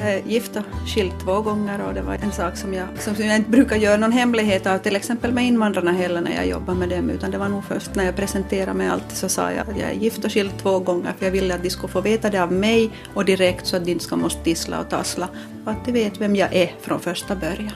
Eh, 0.00 0.08
jag 0.08 0.18
är 0.18 0.22
gift 0.26 0.56
och 0.56 0.62
skild 0.86 1.12
två 1.24 1.40
gånger 1.40 1.80
och 1.80 1.94
det 1.94 2.02
var 2.02 2.14
en 2.14 2.32
sak 2.32 2.56
som 2.56 2.74
jag, 2.74 2.86
som 2.98 3.14
jag 3.18 3.36
inte 3.36 3.50
brukar 3.50 3.76
göra 3.76 3.96
någon 3.96 4.12
hemlighet 4.12 4.66
av 4.66 4.78
till 4.78 4.96
exempel 4.96 5.32
med 5.32 5.46
invandrarna 5.46 5.92
heller 5.92 6.20
när 6.20 6.34
jag 6.34 6.46
jobbar 6.46 6.74
med 6.74 6.88
dem 6.88 7.10
utan 7.10 7.30
det 7.30 7.38
var 7.38 7.48
nog 7.48 7.64
först 7.64 7.94
när 7.94 8.04
jag 8.04 8.16
presenterade 8.16 8.74
mig 8.74 8.88
allt 8.88 9.04
så 9.08 9.28
sa 9.28 9.52
jag 9.52 9.70
att 9.70 9.78
jag 9.78 9.90
är 9.90 9.94
gift 9.94 10.24
och 10.24 10.32
skild 10.32 10.52
två 10.62 10.78
gånger 10.78 11.12
för 11.18 11.26
jag 11.26 11.32
ville 11.32 11.54
att 11.54 11.62
de 11.62 11.70
skulle 11.70 11.92
få 11.92 12.00
veta 12.00 12.30
det 12.30 12.42
av 12.42 12.52
mig 12.52 12.90
och 13.14 13.24
direkt 13.24 13.66
så 13.66 13.76
att 13.76 13.84
de 13.84 13.92
inte 13.92 14.04
ska 14.04 14.16
måste 14.16 14.42
tissla 14.44 14.80
och 14.80 14.88
tassla 14.88 15.28
och 15.64 15.72
att 15.72 15.84
de 15.84 15.92
vet 15.92 16.20
vem 16.20 16.36
jag 16.36 16.54
är 16.54 16.72
från 16.80 17.00
första 17.00 17.36
början. 17.36 17.72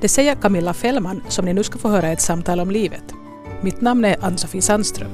Det 0.00 0.08
säger 0.08 0.34
Camilla 0.34 0.74
Fällman 0.74 1.22
som 1.28 1.44
ni 1.44 1.52
nu 1.52 1.62
ska 1.62 1.78
få 1.78 1.88
höra 1.88 2.08
ett 2.08 2.20
samtal 2.20 2.60
om 2.60 2.70
livet. 2.70 3.04
Mitt 3.60 3.80
namn 3.80 4.04
är 4.04 4.24
Ann-Sofie 4.24 4.62
Sandström 4.62 5.10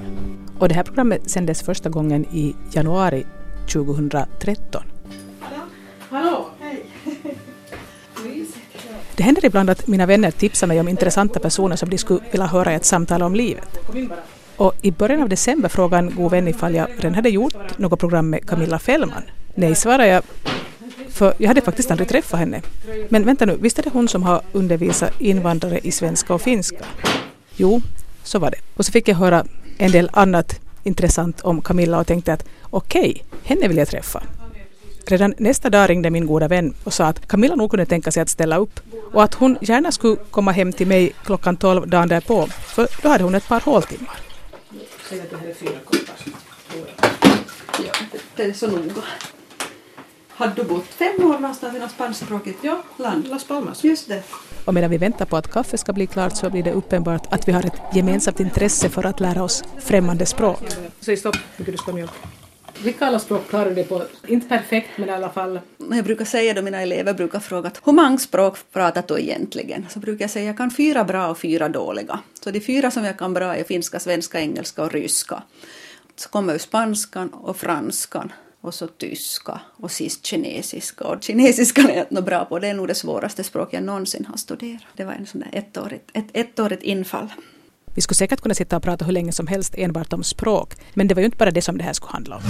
och 0.58 0.68
det 0.68 0.74
här 0.74 0.82
programmet 0.82 1.30
sändes 1.30 1.62
första 1.62 1.88
gången 1.88 2.24
i 2.24 2.54
januari 2.72 3.26
2013. 3.72 4.91
Det 9.16 9.22
händer 9.22 9.44
ibland 9.44 9.70
att 9.70 9.86
mina 9.86 10.06
vänner 10.06 10.30
tipsar 10.30 10.66
mig 10.66 10.80
om 10.80 10.88
intressanta 10.88 11.40
personer 11.40 11.76
som 11.76 11.90
de 11.90 11.98
skulle 11.98 12.20
vilja 12.30 12.46
höra 12.46 12.72
i 12.72 12.74
ett 12.74 12.84
samtal 12.84 13.22
om 13.22 13.34
livet. 13.34 13.78
Och 14.56 14.74
i 14.82 14.90
början 14.90 15.22
av 15.22 15.28
december 15.28 15.68
frågade 15.68 16.06
en 16.06 16.14
god 16.14 16.30
vän 16.30 16.48
ifall 16.48 16.74
jag 16.74 16.88
redan 16.96 17.14
hade 17.14 17.28
gjort 17.28 17.78
något 17.78 18.00
program 18.00 18.30
med 18.30 18.46
Camilla 18.46 18.78
Fällman. 18.78 19.22
Nej, 19.54 19.74
svarade 19.74 20.06
jag, 20.06 20.22
för 21.08 21.34
jag 21.38 21.48
hade 21.48 21.60
faktiskt 21.60 21.90
aldrig 21.90 22.08
träffat 22.08 22.40
henne. 22.40 22.62
Men 23.08 23.24
vänta 23.24 23.46
nu, 23.46 23.56
visst 23.60 23.78
är 23.78 23.82
det 23.82 23.90
hon 23.92 24.08
som 24.08 24.22
har 24.22 24.42
undervisat 24.52 25.20
invandrare 25.20 25.78
i 25.82 25.92
svenska 25.92 26.34
och 26.34 26.42
finska? 26.42 26.84
Jo, 27.56 27.80
så 28.22 28.38
var 28.38 28.50
det. 28.50 28.56
Och 28.76 28.86
så 28.86 28.92
fick 28.92 29.08
jag 29.08 29.16
höra 29.16 29.44
en 29.78 29.90
del 29.90 30.10
annat 30.12 30.60
intressant 30.82 31.40
om 31.40 31.62
Camilla 31.62 31.98
och 31.98 32.06
tänkte 32.06 32.32
att 32.32 32.44
okej, 32.70 33.00
okay, 33.00 33.38
henne 33.44 33.68
vill 33.68 33.76
jag 33.76 33.88
träffa. 33.88 34.22
Redan 35.06 35.34
nästa 35.38 35.70
dag 35.70 35.90
ringde 35.90 36.10
min 36.10 36.26
goda 36.26 36.48
vän 36.48 36.74
och 36.84 36.92
sa 36.92 37.04
att 37.04 37.28
Camilla 37.28 37.54
nog 37.54 37.70
kunde 37.70 37.86
tänka 37.86 38.10
sig 38.10 38.22
att 38.22 38.28
ställa 38.28 38.56
upp 38.56 38.80
och 39.12 39.22
att 39.22 39.34
hon 39.34 39.58
gärna 39.60 39.92
skulle 39.92 40.16
komma 40.30 40.52
hem 40.52 40.72
till 40.72 40.86
mig 40.86 41.12
klockan 41.24 41.56
12 41.56 41.88
dagen 41.88 42.08
därpå 42.08 42.46
för 42.46 42.88
då 43.02 43.08
hade 43.08 43.24
hon 43.24 43.34
ett 43.34 43.48
par 43.48 43.60
håltimmar. 43.60 44.16
Säg 45.08 45.20
att 45.20 45.30
det 45.30 45.36
här 45.36 45.48
är 45.48 45.54
fyra 45.54 45.78
koppar. 45.84 46.16
Ja, 47.86 47.92
det 48.36 48.42
är 48.42 48.52
så 48.52 48.66
noga. 48.66 49.02
Hade 50.28 50.54
du 50.54 50.64
bott 50.64 50.84
fem 50.84 51.26
år 51.26 51.38
någonstans 51.38 51.76
i 51.76 51.78
något 51.78 51.90
spanskspråkigt 51.90 52.58
ja, 52.62 52.82
land? 52.96 53.28
Las 53.28 53.44
Palmas. 53.44 53.84
Just 53.84 54.08
det. 54.08 54.22
Och 54.64 54.74
medan 54.74 54.90
vi 54.90 54.98
väntar 54.98 55.26
på 55.26 55.36
att 55.36 55.52
kaffet 55.52 55.80
ska 55.80 55.92
bli 55.92 56.06
klart 56.06 56.36
så 56.36 56.50
blir 56.50 56.62
det 56.62 56.72
uppenbart 56.72 57.32
att 57.32 57.48
vi 57.48 57.52
har 57.52 57.66
ett 57.66 57.80
gemensamt 57.94 58.40
intresse 58.40 58.88
för 58.88 59.06
att 59.06 59.20
lära 59.20 59.42
oss 59.42 59.64
främmande 59.78 60.26
språk. 60.26 60.58
Säg 61.00 61.16
stopp, 61.16 61.36
mycket 61.56 61.74
du 61.74 61.78
ska 61.78 61.90
ha 61.90 61.96
mjölk. 61.96 62.12
Vilka 62.84 63.06
alla 63.06 63.18
språk 63.18 63.48
klarar 63.48 63.68
du 63.68 63.74
dig 63.74 63.84
på? 63.84 64.02
Inte 64.26 64.48
perfekt, 64.48 64.88
men 64.96 65.08
i 65.08 65.12
alla 65.12 65.30
fall. 65.30 65.60
Jag 65.90 66.04
brukar 66.04 66.24
säga 66.24 66.54
då 66.54 66.62
mina 66.62 66.82
elever 66.82 67.14
brukar 67.14 67.40
fråga 67.40 67.70
hur 67.84 67.92
många 67.92 68.18
språk 68.18 68.58
pratar 68.72 69.04
du 69.08 69.20
egentligen? 69.20 69.86
Så 69.90 69.98
brukar 69.98 70.22
jag 70.22 70.30
säga 70.30 70.46
jag 70.46 70.56
kan 70.56 70.70
fyra 70.70 71.04
bra 71.04 71.28
och 71.28 71.38
fyra 71.38 71.68
dåliga. 71.68 72.20
Så 72.44 72.50
de 72.50 72.60
fyra 72.60 72.90
som 72.90 73.04
jag 73.04 73.18
kan 73.18 73.34
bra 73.34 73.56
är 73.56 73.64
finska, 73.64 74.00
svenska, 74.00 74.40
engelska 74.40 74.82
och 74.82 74.92
ryska. 74.92 75.42
Så 76.16 76.28
kommer 76.28 76.58
spanskan 76.58 77.28
och 77.28 77.56
franskan 77.56 78.32
och 78.60 78.74
så 78.74 78.86
tyska 78.86 79.60
och 79.76 79.90
sist 79.90 80.26
kinesiska. 80.26 81.04
Och 81.04 81.22
kinesiskan 81.22 81.90
är 81.90 81.96
jag 81.96 82.06
inte 82.10 82.22
bra 82.22 82.44
på, 82.44 82.58
det 82.58 82.68
är 82.68 82.74
nog 82.74 82.88
det 82.88 82.94
svåraste 82.94 83.44
språk 83.44 83.68
jag 83.72 83.82
någonsin 83.82 84.26
har 84.26 84.36
studerat. 84.36 84.82
Det 84.96 85.04
var 85.04 85.12
en 85.12 85.26
sån 85.26 85.40
där 85.40 85.50
ettårigt, 85.52 86.10
ett 86.12 86.26
ettårigt 86.32 86.82
infall. 86.82 87.28
Vi 87.94 88.02
skulle 88.02 88.16
säkert 88.16 88.40
kunna 88.40 88.54
sitta 88.54 88.76
och 88.76 88.82
prata 88.82 89.04
hur 89.04 89.12
länge 89.12 89.32
som 89.32 89.46
helst 89.46 89.74
enbart 89.76 90.12
om 90.12 90.24
språk, 90.24 90.74
men 90.94 91.08
det 91.08 91.14
var 91.14 91.20
ju 91.20 91.24
inte 91.24 91.36
bara 91.36 91.50
det 91.50 91.62
som 91.62 91.78
det 91.78 91.84
här 91.84 91.92
skulle 91.92 92.12
handla 92.12 92.36
om. 92.36 92.42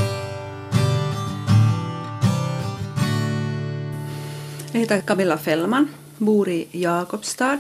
Jag 4.73 4.81
heter 4.81 5.01
Camilla 5.01 5.39
Fällman, 5.39 5.89
bor 6.19 6.49
i 6.49 6.67
Jakobstad, 6.71 7.59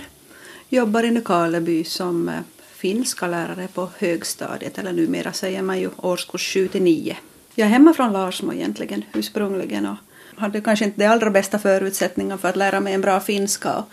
jobbar 0.68 1.02
i 1.04 1.10
Nykarleby 1.10 1.84
som 1.84 2.28
eh, 2.28 2.34
finska 2.74 3.26
lärare 3.26 3.68
på 3.74 3.88
högstadiet, 3.98 4.78
eller 4.78 4.92
numera 4.92 5.32
säger 5.32 5.62
man 5.62 5.80
ju 5.80 5.90
årskurs 5.96 6.52
7 6.54 6.68
till 6.68 6.82
9. 6.82 7.16
Jag 7.54 7.66
är 7.66 7.70
hemma 7.70 7.94
från 7.94 8.12
Larsmo 8.12 8.52
egentligen, 8.52 9.04
ursprungligen 9.14 9.86
och 9.86 9.96
hade 10.36 10.60
kanske 10.60 10.84
inte 10.84 11.00
de 11.00 11.06
allra 11.06 11.30
bästa 11.30 11.58
förutsättningarna 11.58 12.38
för 12.38 12.48
att 12.48 12.56
lära 12.56 12.80
mig 12.80 12.94
en 12.94 13.00
bra 13.00 13.20
finska. 13.20 13.84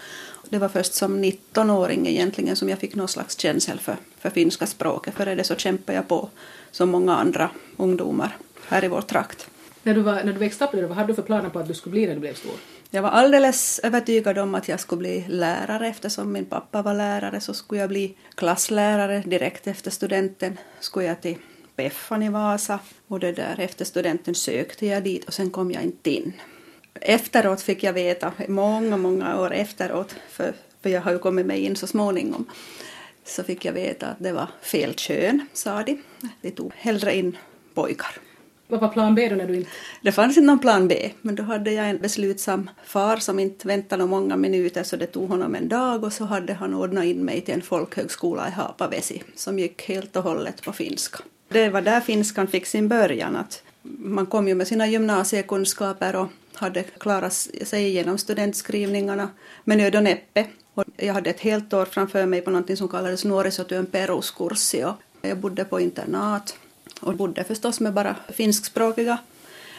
Det 0.49 0.57
var 0.57 0.69
först 0.69 0.93
som 0.93 1.23
19-åring 1.23 2.07
egentligen 2.07 2.55
som 2.55 2.69
jag 2.69 2.79
fick 2.79 2.95
någon 2.95 3.07
slags 3.07 3.39
känsel 3.39 3.79
för, 3.79 3.97
för 4.19 4.29
finska 4.29 4.67
språket. 4.67 5.13
Före 5.13 5.35
det 5.35 5.43
så 5.43 5.55
kämpade 5.55 5.95
jag 5.95 6.07
på 6.07 6.29
som 6.71 6.89
många 6.89 7.15
andra 7.15 7.49
ungdomar 7.77 8.37
här 8.67 8.83
i 8.83 8.87
vår 8.87 9.01
trakt. 9.01 9.49
När 9.83 9.93
du, 9.93 10.01
var, 10.01 10.13
när 10.13 10.33
du 10.33 10.39
växte 10.39 10.65
upp, 10.65 10.73
vad 10.73 10.91
hade 10.91 11.07
du 11.07 11.15
för 11.15 11.21
planer 11.21 11.49
på 11.49 11.59
att 11.59 11.67
du 11.67 11.73
skulle 11.73 11.91
bli 11.91 12.07
när 12.07 12.13
du 12.13 12.19
blev 12.19 12.33
stor? 12.33 12.53
Jag 12.89 13.01
var 13.01 13.09
alldeles 13.09 13.79
övertygad 13.83 14.37
om 14.37 14.55
att 14.55 14.67
jag 14.67 14.79
skulle 14.79 14.99
bli 14.99 15.25
lärare 15.27 15.87
eftersom 15.87 16.31
min 16.31 16.45
pappa 16.45 16.81
var 16.81 16.93
lärare 16.93 17.41
så 17.41 17.53
skulle 17.53 17.81
jag 17.81 17.89
bli 17.89 18.15
klasslärare 18.35 19.23
direkt 19.25 19.67
efter 19.67 19.91
studenten. 19.91 20.57
Skulle 20.79 21.05
jag 21.05 21.21
till 21.21 21.37
Peffan 21.75 22.23
i 22.23 22.29
Vasa 22.29 22.79
och 23.07 23.19
det 23.19 23.31
där 23.31 23.55
efter 23.59 23.85
studenten 23.85 24.35
sökte 24.35 24.85
jag 24.85 25.03
dit 25.03 25.25
och 25.25 25.33
sen 25.33 25.49
kom 25.49 25.71
jag 25.71 25.83
inte 25.83 26.09
in. 26.09 26.33
Efteråt 27.01 27.61
fick 27.61 27.83
jag 27.83 27.93
veta, 27.93 28.33
många, 28.47 28.97
många 28.97 29.39
år 29.39 29.53
efteråt, 29.53 30.15
för, 30.29 30.53
för 30.81 30.89
jag 30.89 31.01
har 31.01 31.11
ju 31.11 31.19
kommit 31.19 31.45
med 31.45 31.59
in 31.59 31.75
så 31.75 31.87
småningom, 31.87 32.45
så 33.25 33.43
fick 33.43 33.65
jag 33.65 33.73
veta 33.73 34.07
att 34.07 34.19
det 34.19 34.31
var 34.31 34.47
fel 34.61 34.93
kön, 34.93 35.45
sa 35.53 35.83
de. 35.83 36.01
De 36.41 36.51
tog 36.51 36.73
hellre 36.75 37.15
in 37.15 37.37
pojkar. 37.73 38.11
Vad 38.67 38.79
var 38.79 38.89
plan 38.89 39.15
B 39.15 39.29
då 39.29 39.35
när 39.35 39.47
du 39.47 39.55
inte... 39.55 39.69
Det 40.01 40.11
fanns 40.11 40.37
inte 40.37 40.47
någon 40.47 40.59
plan 40.59 40.87
B, 40.87 41.11
men 41.21 41.35
då 41.35 41.43
hade 41.43 41.71
jag 41.71 41.89
en 41.89 41.97
beslutsam 41.97 42.69
far 42.85 43.17
som 43.17 43.39
inte 43.39 43.67
väntade 43.67 44.05
många 44.05 44.35
minuter 44.35 44.83
så 44.83 44.95
det 44.95 45.05
tog 45.05 45.29
honom 45.29 45.55
en 45.55 45.69
dag 45.69 46.03
och 46.03 46.13
så 46.13 46.25
hade 46.25 46.53
han 46.53 46.73
ordnat 46.73 47.05
in 47.05 47.25
mig 47.25 47.41
till 47.41 47.53
en 47.53 47.61
folkhögskola 47.61 48.47
i 48.47 48.51
Hapavesi 48.51 49.23
som 49.35 49.59
gick 49.59 49.81
helt 49.81 50.15
och 50.15 50.23
hållet 50.23 50.61
på 50.61 50.73
finska. 50.73 51.19
Det 51.47 51.69
var 51.69 51.81
där 51.81 52.01
finskan 52.01 52.47
fick 52.47 52.65
sin 52.65 52.87
början. 52.87 53.35
Att 53.35 53.63
man 53.81 54.25
kom 54.25 54.47
ju 54.47 54.55
med 54.55 54.67
sina 54.67 54.87
gymnasiekunskaper 54.87 56.15
och 56.15 56.27
hade 56.59 56.83
klarat 56.83 57.33
sig 57.63 57.87
igenom 57.87 58.17
studentskrivningarna 58.17 59.29
med 59.63 59.77
nöd 59.77 59.95
och 59.95 60.03
näppe. 60.03 60.45
Och 60.73 60.83
jag 60.97 61.13
hade 61.13 61.29
ett 61.29 61.39
helt 61.39 61.73
år 61.73 61.85
framför 61.85 62.25
mig 62.25 62.41
på 62.41 62.51
något 62.51 62.77
som 62.77 62.87
kallades 62.87 63.25
nuorisotyön 63.25 63.85
peruskurssi. 63.85 64.85
Jag 65.21 65.37
bodde 65.37 65.65
på 65.65 65.79
internat 65.79 66.55
och 67.01 67.15
bodde 67.15 67.43
förstås 67.43 67.79
med 67.79 67.93
bara 67.93 68.15
finskspråkiga 68.29 69.17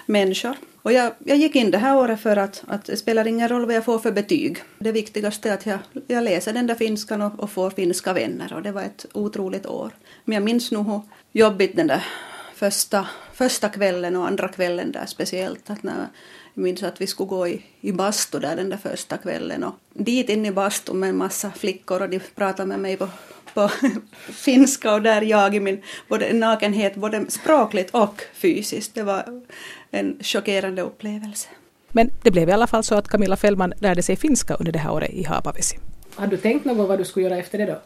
människor. 0.06 0.56
Och 0.82 0.92
jag, 0.92 1.12
jag 1.18 1.38
gick 1.38 1.56
in 1.56 1.70
det 1.70 1.78
här 1.78 1.96
året 1.96 2.20
för 2.20 2.36
att, 2.36 2.62
att 2.66 2.84
det 2.84 2.96
spelar 2.96 3.26
ingen 3.26 3.48
roll 3.48 3.66
vad 3.66 3.74
jag 3.74 3.84
får 3.84 3.98
för 3.98 4.12
betyg. 4.12 4.62
Det 4.78 4.92
viktigaste 4.92 5.50
är 5.50 5.54
att 5.54 5.66
jag, 5.66 5.78
jag 6.06 6.24
läser 6.24 6.52
den 6.52 6.66
där 6.66 6.74
finskan 6.74 7.22
och, 7.22 7.40
och 7.40 7.50
får 7.50 7.70
finska 7.70 8.12
vänner 8.12 8.52
och 8.52 8.62
det 8.62 8.72
var 8.72 8.82
ett 8.82 9.06
otroligt 9.12 9.66
år. 9.66 9.90
Men 10.24 10.34
jag 10.34 10.42
minns 10.42 10.70
nog 10.70 10.86
hur 10.86 11.00
jobbigt 11.32 11.76
den 11.76 11.86
där 11.86 12.06
första, 12.54 13.08
första 13.34 13.68
kvällen 13.68 14.16
och 14.16 14.26
andra 14.26 14.48
kvällen 14.48 14.92
där 14.92 15.06
speciellt. 15.06 15.70
Att 15.70 15.82
när, 15.82 16.06
jag 16.54 16.62
minns 16.62 16.82
att 16.82 17.00
vi 17.00 17.06
skulle 17.06 17.28
gå 17.28 17.48
i, 17.48 17.62
i 17.80 17.92
bastu 17.92 18.38
där 18.38 18.56
den 18.56 18.70
där 18.70 18.76
första 18.76 19.16
kvällen 19.16 19.64
och 19.64 19.74
dit 19.94 20.28
in 20.28 20.46
i 20.46 20.52
bastun 20.52 20.98
med 20.98 21.08
en 21.08 21.16
massa 21.16 21.50
flickor 21.50 22.02
och 22.02 22.08
de 22.08 22.20
pratade 22.34 22.68
med 22.68 22.80
mig 22.80 22.96
på, 22.96 23.08
på 23.54 23.70
finska 24.32 24.94
och 24.94 25.02
där 25.02 25.22
jag 25.22 25.54
i 25.54 25.60
min 25.60 25.82
både 26.08 26.32
nakenhet 26.32 26.94
både 26.94 27.30
språkligt 27.30 27.90
och 27.90 28.22
fysiskt. 28.34 28.94
Det 28.94 29.02
var 29.02 29.42
en 29.90 30.18
chockerande 30.20 30.82
upplevelse. 30.82 31.48
Men 31.88 32.10
det 32.22 32.30
blev 32.30 32.48
i 32.48 32.52
alla 32.52 32.66
fall 32.66 32.84
så 32.84 32.94
att 32.94 33.08
Camilla 33.08 33.36
Fällman 33.36 33.72
lärde 33.78 34.02
sig 34.02 34.16
finska 34.16 34.54
under 34.54 34.72
det 34.72 34.78
här 34.78 34.92
året 34.92 35.10
i 35.10 35.24
Hapavesi. 35.24 35.78
Har 36.14 36.26
du 36.26 36.36
tänkt 36.36 36.64
något 36.64 36.88
vad 36.88 36.98
du 36.98 37.04
skulle 37.04 37.26
göra 37.26 37.38
efter 37.38 37.58
det 37.58 37.66
då? 37.66 37.80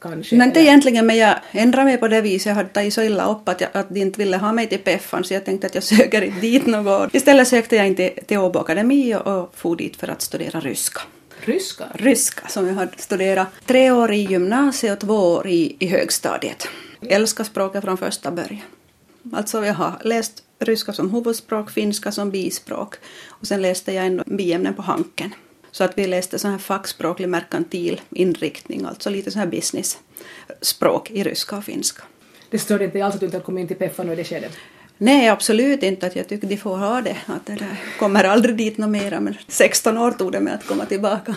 Kanske, 0.00 0.36
men 0.36 0.48
inte 0.48 0.60
egentligen, 0.60 1.06
men 1.06 1.16
jag 1.16 1.34
ändrade 1.50 1.84
mig 1.84 1.98
på 1.98 2.08
det 2.08 2.20
viset. 2.20 2.46
Jag 2.46 2.54
hade 2.54 2.68
tagit 2.68 2.94
så 2.94 3.02
illa 3.02 3.30
upp 3.30 3.48
att, 3.48 3.60
jag, 3.60 3.70
att 3.72 3.88
de 3.90 4.00
inte 4.00 4.18
ville 4.18 4.36
ha 4.36 4.52
mig 4.52 4.66
till 4.66 4.78
Peffan 4.78 5.24
så 5.24 5.34
jag 5.34 5.44
tänkte 5.44 5.66
att 5.66 5.74
jag 5.74 5.84
söker 5.96 6.22
inte 6.22 6.40
dit 6.40 6.66
något. 6.66 7.14
Istället 7.14 7.48
sökte 7.48 7.76
jag 7.76 7.86
in 7.86 7.94
till, 7.94 8.10
till 8.26 8.38
Åbo 8.38 8.58
Akademi 8.58 9.14
och, 9.14 9.26
och 9.26 9.52
for 9.54 9.76
dit 9.76 9.96
för 9.96 10.08
att 10.08 10.22
studera 10.22 10.60
ryska. 10.60 11.00
Ryska? 11.40 11.84
Ryska, 11.94 12.48
som 12.48 12.66
jag 12.66 12.74
hade 12.74 12.98
studerat 12.98 13.48
tre 13.66 13.90
år 13.90 14.12
i 14.12 14.20
gymnasiet 14.20 14.92
och 14.92 15.08
två 15.08 15.14
år 15.14 15.46
i, 15.46 15.76
i 15.78 15.86
högstadiet. 15.86 16.68
Jag 17.00 17.12
älskar 17.12 17.44
språket 17.44 17.84
från 17.84 17.98
första 17.98 18.30
början. 18.30 18.62
Alltså 19.32 19.66
jag 19.66 19.74
har 19.74 19.92
läst 20.04 20.42
ryska 20.58 20.92
som 20.92 21.14
huvudspråk, 21.14 21.70
finska 21.70 22.12
som 22.12 22.30
bispråk 22.30 22.94
och 23.26 23.46
sen 23.46 23.62
läste 23.62 23.92
jag 23.92 24.06
ändå 24.06 24.24
biämnen 24.26 24.74
på 24.74 24.82
Hanken. 24.82 25.30
Så 25.70 25.84
att 25.84 25.98
vi 25.98 26.06
läste 26.06 26.38
sån 26.38 26.50
här 26.50 26.58
fackspråklig 26.58 27.28
merkantil 27.28 28.00
inriktning, 28.10 28.84
alltså 28.84 29.10
lite 29.10 29.30
sån 29.30 29.40
här 29.40 29.46
business-språk 29.46 31.10
i 31.10 31.24
ryska 31.24 31.56
och 31.56 31.64
finska. 31.64 32.02
Det 32.50 32.58
störde 32.58 32.84
inte 32.84 33.04
alls 33.04 33.14
att 33.14 33.20
du 33.20 33.26
inte 33.26 33.40
kom 33.40 33.58
in 33.58 33.68
till 33.68 33.76
Peffa 33.76 34.02
nu 34.02 34.12
i 34.12 34.16
det 34.16 34.24
skedet? 34.24 34.52
Nej, 34.98 35.28
absolut 35.28 35.82
inte. 35.82 36.06
Att 36.06 36.16
jag 36.16 36.28
tycker 36.28 36.46
de 36.46 36.56
får 36.56 36.76
ha 36.76 37.00
det. 37.00 37.16
Att 37.26 37.46
det 37.46 37.54
där 37.54 37.76
kommer 37.98 38.24
aldrig 38.24 38.56
dit 38.56 38.78
något 38.78 38.90
mera, 38.90 39.20
men 39.20 39.34
16 39.48 39.98
år 39.98 40.10
tog 40.10 40.32
det 40.32 40.40
med 40.40 40.54
att 40.54 40.66
komma 40.66 40.86
tillbaka. 40.86 41.34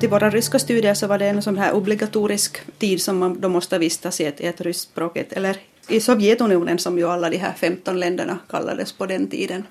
Till 0.00 0.08
våra 0.10 0.30
ryska 0.30 0.58
studier 0.58 0.94
så 0.94 1.06
var 1.06 1.18
det 1.18 1.26
en 1.26 1.42
sån 1.42 1.58
här 1.58 1.72
obligatorisk 1.72 2.60
tid 2.78 3.02
som 3.02 3.18
man 3.18 3.40
då 3.40 3.48
måste 3.48 3.78
vistas 3.78 4.20
i 4.20 4.24
ett, 4.24 4.40
ett 4.40 4.60
ryskspråkigt 4.60 5.32
eller 5.32 5.56
i 5.88 6.00
Sovjetunionen 6.00 6.78
som 6.78 6.98
ju 6.98 7.08
alla 7.08 7.30
de 7.30 7.36
här 7.36 7.52
15 7.52 8.00
länderna 8.00 8.38
kallades 8.48 8.92
på 8.92 9.06
den 9.06 9.26
tiden. 9.26 9.64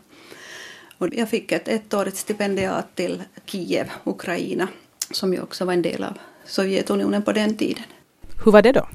Och 1.02 1.10
jag 1.12 1.30
fick 1.30 1.52
ett 1.52 1.68
ettårigt 1.68 2.18
stipendiat 2.18 2.96
till 2.96 3.24
Kiev, 3.46 3.92
Ukraina, 4.04 4.68
som 5.12 5.34
ju 5.34 5.42
också 5.42 5.66
var 5.66 5.74
en 5.74 5.82
del 5.82 6.04
av 6.04 6.18
Sovjetunionen 6.46 7.22
på 7.22 7.32
den 7.32 7.58
tiden. 7.58 7.84
Hur 8.46 8.52
var 8.52 8.62
det 8.62 8.72
då? 8.72 8.88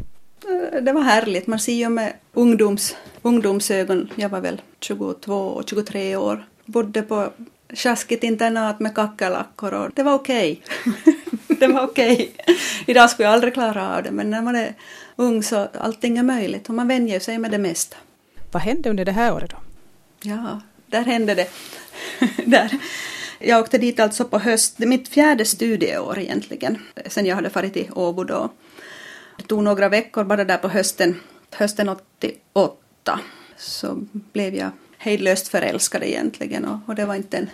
Eh, 0.49 0.83
det 0.83 0.93
var 0.93 1.03
härligt. 1.03 1.47
Man 1.47 1.59
ser 1.59 1.73
ju 1.73 1.89
med 1.89 2.13
ungdoms, 2.33 2.97
ungdomsögon, 3.23 4.11
jag 4.15 4.29
var 4.29 4.41
väl 4.41 4.63
22 4.81 5.35
och 5.35 5.69
23 5.69 6.17
år, 6.17 6.47
bodde 6.65 7.03
på 7.03 7.33
sjaskigt 7.75 8.25
internat 8.25 8.81
med 8.81 8.95
kackerlackor 8.95 9.75
och 9.75 9.91
det 9.95 10.03
var 10.03 10.15
okej. 10.15 10.63
Okay. 10.87 11.15
det 11.59 11.67
var 11.67 11.83
okej. 11.83 12.13
Okay. 12.13 12.57
Idag 12.87 13.11
skulle 13.11 13.27
jag 13.27 13.35
aldrig 13.35 13.55
klara 13.55 13.97
av 13.97 14.03
det 14.03 14.11
men 14.11 14.31
när 14.31 14.43
man 14.43 14.57
är 14.57 14.75
ung 15.17 15.43
så 15.43 15.69
allting 15.81 16.19
är 16.19 16.23
möjligt 16.23 16.69
och 16.69 16.75
man 16.75 16.89
vänjer 16.89 17.21
sig 17.21 17.39
med 17.39 17.51
det 17.51 17.59
mesta. 17.59 17.97
Vad 18.53 18.63
hände 18.63 18.91
under 18.91 19.05
det 19.05 19.13
här 19.13 19.35
året 19.35 19.51
då? 19.51 19.57
Ja, 20.23 20.61
där 20.87 21.05
hände 21.05 21.35
det. 21.35 21.49
där. 22.47 22.79
Jag 23.39 23.61
åkte 23.61 23.79
dit 23.79 24.01
alltså 24.01 24.25
på 24.25 24.39
höst, 24.39 24.79
mitt 24.79 25.09
fjärde 25.09 25.45
studieår 25.45 26.19
egentligen, 26.19 26.79
sen 27.07 27.27
jag 27.27 27.37
hade 27.37 27.51
farit 27.51 27.73
till 27.73 27.91
Åbo 27.93 28.25
då. 28.25 28.53
Det 29.37 29.43
tog 29.43 29.63
några 29.63 29.89
veckor 29.89 30.25
bara 30.25 30.45
där 30.45 30.59
på 30.59 30.69
hösten, 30.69 31.21
hösten 31.53 31.89
88 31.89 33.21
så 33.57 34.07
blev 34.33 34.55
jag 34.55 34.71
hejdlöst 34.99 35.49
förälskad 35.49 36.03
egentligen 36.03 36.65
och, 36.65 36.79
och 36.87 36.95
det 36.95 37.05
var 37.05 37.15
inte 37.15 37.37
en 37.37 37.51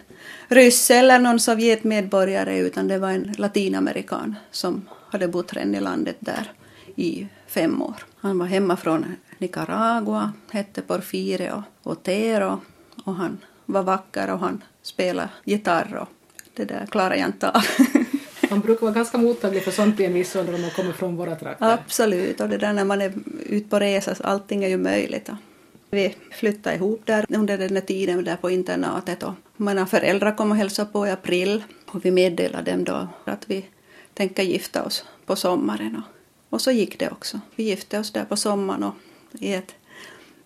ryss 0.49 0.91
eller 0.91 1.19
någon 1.19 1.41
sovjetmedborgare 1.41 2.59
utan 2.59 2.89
det 2.89 2.99
var 2.99 3.11
en 3.11 3.35
latinamerikan 3.39 4.37
som 4.51 4.89
hade 5.11 5.29
bott 5.29 5.53
redan 5.53 5.75
i 5.75 5.81
landet 5.81 6.17
där 6.21 6.53
i 6.97 7.27
fem 7.47 7.83
år. 7.83 7.97
Han 8.17 8.39
var 8.39 8.47
hemma 8.47 8.77
från 8.77 9.17
Nicaragua, 9.39 10.33
hette 10.51 10.83
Porfirio 10.83 11.63
Otero 11.83 12.61
och 13.05 13.15
han 13.15 13.39
var 13.67 13.83
vacker 13.83 14.31
och 14.31 14.39
han 14.39 14.65
spelade 14.83 15.29
gitarr 15.45 15.97
och 16.01 16.09
det 16.55 16.65
där 16.65 16.87
klarar 16.87 17.15
jag 17.15 17.29
inte 17.29 17.51
av. 17.51 17.63
Man 18.51 18.61
brukar 18.61 18.81
vara 18.83 18.95
ganska 18.95 19.19
mottaglig 19.19 19.65
för 19.65 19.71
sånt 19.71 20.01
i 20.01 20.05
en 20.05 20.15
viss 20.15 20.37
ålder 20.37 20.55
om 20.55 20.61
man 20.61 20.71
kommer 20.71 20.93
från 20.93 21.17
våra 21.17 21.37
trakter. 21.37 21.73
Absolut, 21.73 22.41
och 22.41 22.49
det 22.49 22.59
där 22.59 22.73
när 22.73 22.85
man 22.85 23.01
är 23.01 23.13
ute 23.47 23.69
på 23.69 23.79
resa, 23.79 24.17
allting 24.25 24.65
är 24.65 24.69
ju 24.69 24.77
möjligt. 24.77 25.31
Vi 25.91 26.15
flyttade 26.31 26.77
ihop 26.77 27.03
där 27.05 27.25
under 27.29 27.59
den 27.59 27.75
där 27.75 27.81
tiden 27.81 28.25
där 28.25 28.37
på 28.37 28.51
internatet 28.51 29.23
och 29.23 29.33
mina 29.57 29.87
föräldrar 29.87 30.37
kom 30.37 30.51
och 30.51 30.57
hälsade 30.57 30.93
på 30.93 31.07
i 31.07 31.11
april 31.11 31.63
och 31.87 32.05
vi 32.05 32.11
meddelade 32.11 32.71
dem 32.71 32.85
då 32.85 33.09
att 33.25 33.51
vi 33.51 33.65
tänker 34.15 34.43
gifta 34.43 34.83
oss 34.83 35.05
på 35.27 35.37
sommaren. 35.37 35.97
Och, 35.97 36.55
och 36.55 36.61
så 36.61 36.71
gick 36.71 36.99
det 36.99 37.11
också. 37.11 37.41
Vi 37.57 37.65
gifte 37.65 37.99
oss 37.99 38.13
där 38.13 38.25
på 38.25 38.37
sommaren 38.37 38.83
och 38.83 38.95
i 39.33 39.55
ett 39.55 39.75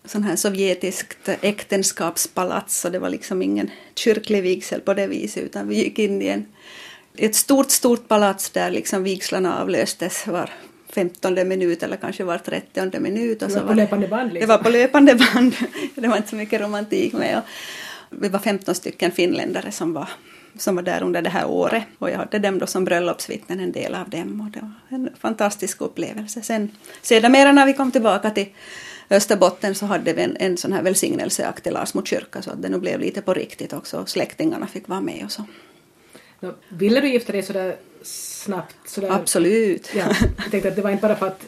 sån 0.07 0.23
här 0.23 0.35
sovjetiskt 0.35 1.29
äktenskapspalats 1.41 2.85
och 2.85 2.91
det 2.91 2.99
var 2.99 3.09
liksom 3.09 3.41
ingen 3.41 3.71
kyrklig 3.95 4.43
vigsel 4.43 4.81
på 4.81 4.93
det 4.93 5.07
viset 5.07 5.43
utan 5.43 5.67
vi 5.67 5.75
gick 5.75 5.99
in 5.99 6.21
i 6.21 6.27
en, 6.27 6.45
ett 7.17 7.35
stort, 7.35 7.71
stort 7.71 8.07
palats 8.07 8.49
där 8.49 8.71
liksom 8.71 9.03
vigslarna 9.03 9.61
avlöstes 9.61 10.27
var 10.27 10.49
femtonde 10.89 11.45
minut 11.45 11.83
eller 11.83 11.97
kanske 11.97 12.23
var 12.23 12.37
trettionde 12.37 12.99
minut. 12.99 13.41
Och 13.41 13.49
det 13.49 13.59
var 13.59 13.67
på 13.67 13.73
löpande 13.73 14.07
band? 14.07 14.33
Liksom. 14.33 14.47
Det 14.47 14.57
var 14.57 14.63
på 14.63 14.69
löpande 14.69 15.15
band. 15.15 15.55
det 15.95 16.07
var 16.07 16.17
inte 16.17 16.29
så 16.29 16.35
mycket 16.35 16.61
romantik 16.61 17.13
med. 17.13 17.37
Och 17.37 17.43
vi 18.09 18.29
var 18.29 18.39
15 18.39 18.75
stycken 18.75 19.11
finländare 19.11 19.71
som 19.71 19.93
var, 19.93 20.09
som 20.57 20.75
var 20.75 20.83
där 20.83 21.03
under 21.03 21.21
det 21.21 21.29
här 21.29 21.45
året 21.45 21.83
och 21.99 22.09
jag 22.09 22.17
hade 22.17 22.39
dem 22.39 22.59
då 22.59 22.67
som 22.67 22.85
bröllopsvittnen, 22.85 23.59
en 23.59 23.71
del 23.71 23.95
av 23.95 24.09
dem. 24.09 24.41
Och 24.41 24.51
det 24.51 24.59
var 24.59 24.97
en 24.97 25.09
fantastisk 25.19 25.81
upplevelse. 25.81 26.41
Sen, 26.41 26.71
sedermera 27.01 27.51
när 27.51 27.65
vi 27.65 27.73
kom 27.73 27.91
tillbaka 27.91 28.29
till 28.31 28.47
Österbotten 29.09 29.75
så 29.75 29.85
hade 29.85 30.13
vi 30.13 30.21
en, 30.21 30.37
en 30.39 30.57
sån 30.57 30.73
här 30.73 30.81
välsignelseakt 30.81 31.63
till 31.63 31.73
Larsmo 31.73 32.05
kyrka 32.05 32.41
så 32.41 32.51
att 32.51 32.61
det 32.61 32.69
nu 32.69 32.79
blev 32.79 32.99
lite 32.99 33.21
på 33.21 33.33
riktigt 33.33 33.73
också. 33.73 34.05
Släktingarna 34.05 34.67
fick 34.67 34.87
vara 34.87 35.01
med 35.01 35.25
och 35.25 35.31
så. 35.31 35.43
Ville 36.69 37.01
du 37.01 37.09
gifta 37.09 37.31
dig 37.31 37.43
sådär 37.43 37.77
snabbt? 38.03 38.75
Sådär, 38.85 39.11
absolut. 39.11 39.89
Ja, 39.95 40.05
jag 40.37 40.51
tänkte 40.51 40.69
att 40.69 40.75
det 40.75 40.81
var 40.81 40.89
inte 40.89 41.01
bara 41.01 41.15
för 41.15 41.27
att 41.27 41.43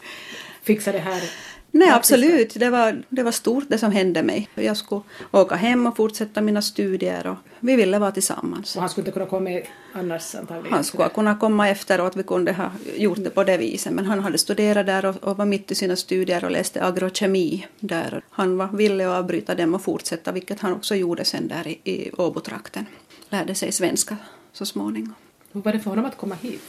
fixa 0.64 0.92
det 0.92 1.00
här 1.00 1.24
Nej, 1.71 1.89
absolut. 1.89 2.54
Det 2.54 2.69
var, 2.69 3.04
det 3.10 3.24
var 3.24 3.31
stort 3.31 3.63
det 3.68 3.77
som 3.77 3.92
hände 3.92 4.24
mig. 4.24 4.50
Jag 4.56 4.77
skulle 4.77 5.01
åka 5.31 5.56
hem 5.56 5.88
och 5.88 5.98
fortsätta 5.98 6.42
mina 6.42 6.62
studier 6.62 7.27
och 7.27 7.38
vi 7.60 7.75
ville 7.75 8.00
vara 8.00 8.12
tillsammans. 8.12 8.75
Och 8.75 8.81
han 8.81 8.89
skulle 8.89 9.01
inte 9.01 9.12
kunna 9.12 9.25
komma 9.25 9.62
annars 9.94 10.36
antagligen? 10.36 10.74
Han 10.74 10.83
skulle 10.83 11.10
kunna 11.10 11.36
komma 11.36 11.69
efteråt, 11.69 12.16
vi 12.16 12.24
kunde 12.24 12.54
ha 12.54 12.71
gjort 12.98 13.24
det 13.24 13.30
på 13.30 13.44
det 13.44 13.57
viset. 13.57 13.94
Men 13.94 14.06
han 14.06 14.19
hade 14.19 14.38
studerat 14.38 14.86
där 14.86 15.06
och, 15.06 15.16
och 15.16 15.38
var 15.38 15.45
mitt 15.45 15.71
i 15.71 15.75
sina 15.75 15.95
studier 15.95 16.45
och 16.45 16.51
läste 16.51 16.86
agrokemi 16.86 17.68
där. 17.80 18.22
Han 18.30 18.57
var 18.57 18.68
villig 18.68 19.06
att 19.06 19.19
avbryta 19.19 19.56
dem 19.56 19.75
och 19.75 19.81
fortsätta, 19.81 20.31
vilket 20.31 20.60
han 20.60 20.74
också 20.74 20.95
gjorde 20.95 21.25
sen 21.25 21.48
där 21.48 21.68
i, 21.68 21.80
i 21.83 22.12
Åbotrakten. 22.18 22.86
Lärde 23.30 23.56
sig 23.56 23.72
svenska 23.72 24.18
så 24.54 24.65
småningom. 24.65 25.13
Hur 25.51 25.62
var 25.62 25.74
det 25.74 25.80
för 25.80 25.89
honom 25.89 26.06
att 26.06 26.18
komma 26.18 26.36
hit? 26.36 26.62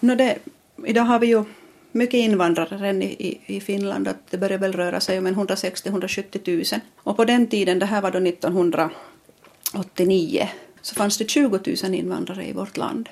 No 0.00 0.14
det, 0.14 0.38
idag 0.84 1.02
har 1.02 1.18
vi 1.18 1.26
ju 1.26 1.44
mycket 1.92 2.18
invandrare 2.18 3.04
i, 3.04 3.40
i, 3.46 3.60
Finland. 3.60 4.08
Att 4.08 4.30
det 4.30 4.38
började 4.38 4.60
väl 4.60 4.72
röra 4.72 5.00
sig 5.00 5.18
om 5.18 5.26
160-170 5.26 6.74
000. 6.74 6.80
Och 6.96 7.16
på 7.16 7.24
den 7.24 7.46
tiden, 7.46 7.78
det 7.78 7.86
här 7.86 8.00
var 8.00 8.10
då 8.10 8.18
1989, 8.18 10.48
så 10.82 10.94
fanns 10.94 11.18
det 11.18 11.30
20 11.30 11.60
000 11.82 11.94
invandrare 11.94 12.48
i 12.48 12.52
vårt 12.52 12.76
land. 12.76 13.08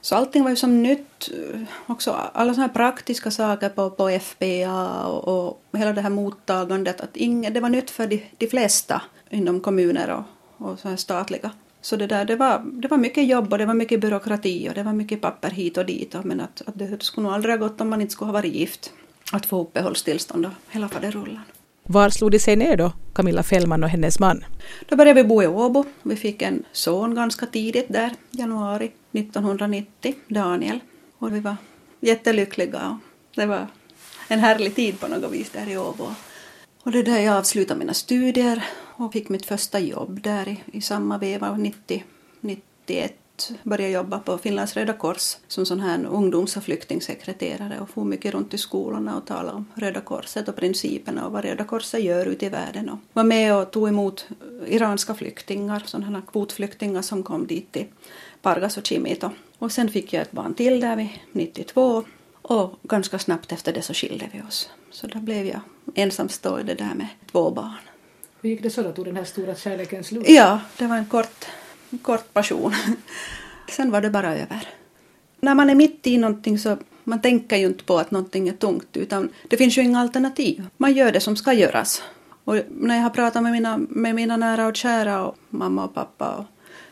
Så 0.00 0.14
allting 0.14 0.42
var 0.42 0.50
ju 0.50 0.56
som 0.56 0.82
nytt. 0.82 1.30
Eh, 1.32 1.60
också 1.86 2.10
alla 2.10 2.54
såna 2.54 2.66
här 2.66 2.74
praktiska 2.74 3.30
saker 3.30 3.68
på, 3.68 3.90
på 3.90 4.18
FPA 4.20 5.06
och, 5.06 5.48
och 5.48 5.78
hela 5.78 5.92
det 5.92 6.00
här 6.00 6.10
mottagandet. 6.10 7.00
Att 7.00 7.16
inga, 7.16 7.50
det 7.50 7.60
var 7.60 7.68
nytt 7.68 7.90
för 7.90 8.06
de, 8.06 8.24
de 8.38 8.46
flesta 8.46 9.02
inom 9.30 9.60
kommuner 9.60 10.10
och, 10.10 10.22
och 10.68 10.78
så 10.78 10.88
här 10.88 10.96
statliga 10.96 11.50
så 11.80 11.96
det, 11.96 12.06
där, 12.06 12.24
det, 12.24 12.36
var, 12.36 12.62
det 12.64 12.88
var 12.88 12.98
mycket 12.98 13.26
jobb 13.28 13.52
och 13.52 13.58
det 13.58 13.66
var 13.66 13.74
mycket 13.74 14.00
byråkrati 14.00 14.68
och 14.70 14.74
det 14.74 14.82
var 14.82 14.92
mycket 14.92 15.20
papper 15.20 15.50
hit 15.50 15.76
och 15.76 15.86
dit. 15.86 16.14
Men 16.22 16.40
att, 16.40 16.62
att 16.66 16.78
det 16.78 17.02
skulle 17.02 17.24
nog 17.24 17.34
aldrig 17.34 17.54
ha 17.54 17.68
gått 17.68 17.80
om 17.80 17.88
man 17.88 18.00
inte 18.00 18.12
skulle 18.12 18.28
ha 18.28 18.32
varit 18.32 18.54
gift. 18.54 18.92
Att 19.32 19.46
få 19.46 19.62
uppehållstillstånd 19.62 20.46
och 20.46 20.52
hela 20.70 20.88
faderullan. 20.88 21.42
Var 21.82 22.10
slog 22.10 22.30
de 22.30 22.38
sig 22.38 22.56
ner 22.56 22.76
då, 22.76 22.92
Camilla 23.14 23.42
Fällman 23.42 23.84
och 23.84 23.90
hennes 23.90 24.18
man? 24.18 24.44
Då 24.88 24.96
började 24.96 25.22
vi 25.22 25.28
bo 25.28 25.42
i 25.42 25.46
Åbo. 25.46 25.84
Vi 26.02 26.16
fick 26.16 26.42
en 26.42 26.64
son 26.72 27.14
ganska 27.14 27.46
tidigt 27.46 27.86
där, 27.88 28.10
januari 28.30 28.90
1990, 29.12 30.14
Daniel. 30.28 30.80
Och 31.18 31.34
vi 31.34 31.40
var 31.40 31.56
jättelyckliga. 32.00 32.98
det 33.34 33.46
var 33.46 33.66
en 34.28 34.38
härlig 34.38 34.74
tid 34.74 35.00
på 35.00 35.08
något 35.08 35.32
vis 35.32 35.50
där 35.50 35.70
i 35.70 35.76
Åbo. 35.76 36.14
Och 36.82 36.92
det 36.92 36.98
är 36.98 37.02
där 37.02 37.18
jag 37.18 37.36
avslutade 37.36 37.78
mina 37.78 37.94
studier 37.94 38.64
och 38.98 39.12
fick 39.12 39.28
mitt 39.28 39.46
första 39.46 39.78
jobb 39.80 40.22
där 40.22 40.48
i, 40.48 40.62
i 40.72 40.80
samma 40.80 41.18
veva, 41.18 41.56
90, 41.56 42.04
91 42.40 43.14
började 43.62 43.92
jobba 43.92 44.18
på 44.18 44.38
Finlands 44.38 44.74
Röda 44.74 44.92
Kors 44.92 45.36
som 45.48 45.66
sån 45.66 45.80
här 45.80 46.04
ungdoms 46.06 46.56
och 46.56 46.64
flyktingsekreterare 46.64 47.80
och 47.80 47.90
for 47.90 48.04
mycket 48.04 48.34
runt 48.34 48.54
i 48.54 48.58
skolorna 48.58 49.16
och 49.16 49.26
talade 49.26 49.56
om 49.56 49.66
Röda 49.74 50.00
Korset 50.00 50.48
och 50.48 50.56
principerna 50.56 51.26
och 51.26 51.32
vad 51.32 51.44
Röda 51.44 51.64
Korset 51.64 52.02
gör 52.04 52.26
ute 52.26 52.46
i 52.46 52.48
världen 52.48 52.88
och 52.88 52.98
var 53.12 53.24
med 53.24 53.56
och 53.56 53.70
tog 53.70 53.88
emot 53.88 54.28
iranska 54.66 55.14
flyktingar, 55.14 55.82
sådana 55.86 56.18
här 56.18 56.26
kvotflyktingar 56.26 57.02
som 57.02 57.22
kom 57.22 57.46
dit 57.46 57.72
till 57.72 57.86
Pargas 58.42 58.76
och 58.76 58.86
Chimito. 58.86 59.30
Och 59.58 59.72
sen 59.72 59.88
fick 59.88 60.12
jag 60.12 60.22
ett 60.22 60.32
barn 60.32 60.54
till 60.54 60.80
där 60.80 60.96
vid 60.96 61.08
92 61.32 62.04
och 62.42 62.78
ganska 62.82 63.18
snabbt 63.18 63.52
efter 63.52 63.72
det 63.72 63.82
så 63.82 63.94
skilde 63.94 64.30
vi 64.32 64.42
oss. 64.42 64.70
Så 64.90 65.06
då 65.06 65.18
blev 65.18 65.46
jag 65.46 65.60
ensamstående 65.94 66.74
där 66.74 66.94
med 66.94 67.06
två 67.32 67.50
barn. 67.50 67.87
Hur 68.42 68.50
gick 68.50 68.62
det 68.62 68.70
så 68.70 68.82
då? 68.82 68.92
Tog 68.92 69.04
den 69.04 69.16
här 69.16 69.24
stora 69.24 69.54
kärleken 69.54 70.04
slut? 70.04 70.28
Ja, 70.28 70.60
det 70.78 70.86
var 70.86 70.96
en 70.96 71.06
kort, 71.06 71.44
kort 72.02 72.32
passion. 72.32 72.72
Sen 73.70 73.90
var 73.90 74.00
det 74.00 74.10
bara 74.10 74.34
över. 74.34 74.68
När 75.40 75.54
man 75.54 75.70
är 75.70 75.74
mitt 75.74 76.06
i 76.06 76.18
någonting 76.18 76.58
så 76.58 76.76
man 77.04 77.20
tänker 77.20 77.56
ju 77.56 77.66
inte 77.66 77.84
på 77.84 77.98
att 77.98 78.10
någonting 78.10 78.48
är 78.48 78.52
tungt 78.52 78.96
utan 78.96 79.28
det 79.48 79.56
finns 79.56 79.78
ju 79.78 79.82
inga 79.82 80.00
alternativ. 80.00 80.66
Man 80.76 80.92
gör 80.92 81.12
det 81.12 81.20
som 81.20 81.36
ska 81.36 81.52
göras. 81.52 82.02
Och 82.44 82.56
när 82.68 82.96
jag 82.96 83.02
har 83.02 83.10
pratat 83.10 83.42
med 83.42 83.52
mina, 83.52 83.78
med 83.78 84.14
mina 84.14 84.36
nära 84.36 84.66
och 84.66 84.76
kära 84.76 85.26
och 85.26 85.36
mamma 85.50 85.84
och 85.84 85.94
pappa 85.94 86.34
och 86.34 86.44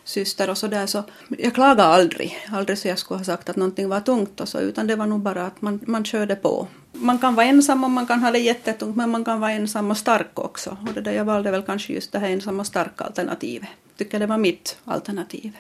syster 0.07 0.51
och 0.51 0.59
sådär 0.59 0.87
så 0.87 1.03
jag 1.39 1.55
klagade 1.55 1.85
aldrig. 1.85 2.39
Aldrig 2.53 2.79
så 2.79 2.89
jag 2.89 2.99
skulle 2.99 3.19
ha 3.19 3.25
sagt 3.25 3.49
att 3.49 3.57
någonting 3.57 3.89
var 3.89 4.01
tungt 4.01 4.41
och 4.41 4.49
så 4.49 4.61
utan 4.61 4.87
det 4.87 4.97
var 4.97 5.07
nog 5.07 5.21
bara 5.21 5.47
att 5.47 5.63
man, 5.63 5.81
man 5.87 6.05
körde 6.05 6.37
på. 6.37 6.69
Man 6.93 7.19
kan 7.19 7.35
vara 7.35 7.47
ensam 7.47 7.85
och 7.85 7.91
man 7.91 8.07
kan 8.07 8.23
ha 8.23 8.31
det 8.31 8.39
jättetungt 8.39 8.97
men 8.97 9.11
man 9.11 9.25
kan 9.25 9.41
vara 9.41 9.53
ensam 9.53 9.91
och 9.91 9.97
stark 9.97 10.39
också. 10.39 10.77
Och 10.89 10.95
det 10.95 11.01
där 11.01 11.13
jag 11.13 11.25
valde 11.25 11.51
väl 11.51 11.63
kanske 11.63 11.93
just 11.93 12.13
det 12.13 12.19
här 12.19 12.29
ensam 12.29 12.61
och 12.61 12.67
stark 12.67 13.01
alternativet. 13.01 13.69
Tycker 13.97 14.19
det 14.19 14.27
var 14.27 14.39
mitt 14.39 14.77
alternativ. 14.85 15.53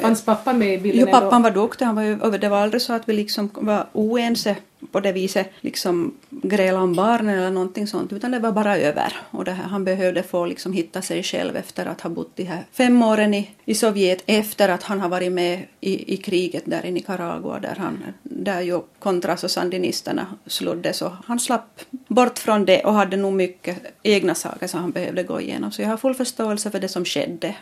Fanns 0.00 0.24
pappan 0.24 0.58
med 0.58 0.74
i 0.74 0.78
bilden? 0.78 1.06
Jo, 1.06 1.20
pappan 1.20 1.42
var 1.42 1.50
doktor. 1.50 1.86
Han 1.86 1.94
var 1.94 2.02
ju, 2.02 2.38
det 2.38 2.48
var 2.48 2.58
aldrig 2.58 2.82
så 2.82 2.92
att 2.92 3.08
vi 3.08 3.12
liksom 3.12 3.50
var 3.52 3.86
oense 3.92 4.56
på 4.92 5.00
det 5.00 5.12
viset. 5.12 5.50
Liksom 5.60 6.14
gräla 6.30 6.82
om 6.82 6.94
barnen 6.94 7.38
eller 7.38 7.50
någonting 7.50 7.86
sånt, 7.86 8.12
utan 8.12 8.30
det 8.30 8.38
var 8.38 8.52
bara 8.52 8.76
över. 8.76 9.16
Och 9.30 9.44
det 9.44 9.52
här, 9.52 9.64
han 9.64 9.84
behövde 9.84 10.22
få 10.22 10.46
liksom 10.46 10.72
hitta 10.72 11.02
sig 11.02 11.22
själv 11.22 11.56
efter 11.56 11.86
att 11.86 12.00
ha 12.00 12.10
bott 12.10 12.36
de 12.36 12.44
här 12.44 12.64
fem 12.72 13.02
åren 13.02 13.34
i, 13.34 13.50
i 13.64 13.74
Sovjet, 13.74 14.22
efter 14.26 14.68
att 14.68 14.82
han 14.82 15.00
har 15.00 15.08
varit 15.08 15.32
med 15.32 15.62
i, 15.80 16.14
i 16.14 16.16
kriget 16.16 16.62
där 16.66 16.86
i 16.86 16.92
Nicaragua, 16.92 17.60
där, 17.60 17.74
han, 17.78 18.04
där 18.22 18.60
ju 18.60 18.80
kontras 18.98 19.44
och 19.44 19.50
sandinisterna 19.50 20.26
slodde, 20.46 20.92
så 20.92 21.16
han 21.24 21.40
slapp 21.40 21.80
bort 21.90 22.38
från 22.38 22.64
det 22.64 22.84
och 22.84 22.94
hade 22.94 23.16
nog 23.16 23.32
mycket 23.32 23.96
egna 24.02 24.34
saker 24.34 24.66
som 24.66 24.80
han 24.80 24.90
behövde 24.90 25.22
gå 25.22 25.40
igenom. 25.40 25.72
Så 25.72 25.82
jag 25.82 25.88
har 25.88 25.96
full 25.96 26.14
förståelse 26.14 26.70
för 26.70 26.80
det 26.80 26.88
som 26.88 27.04
skedde 27.04 27.54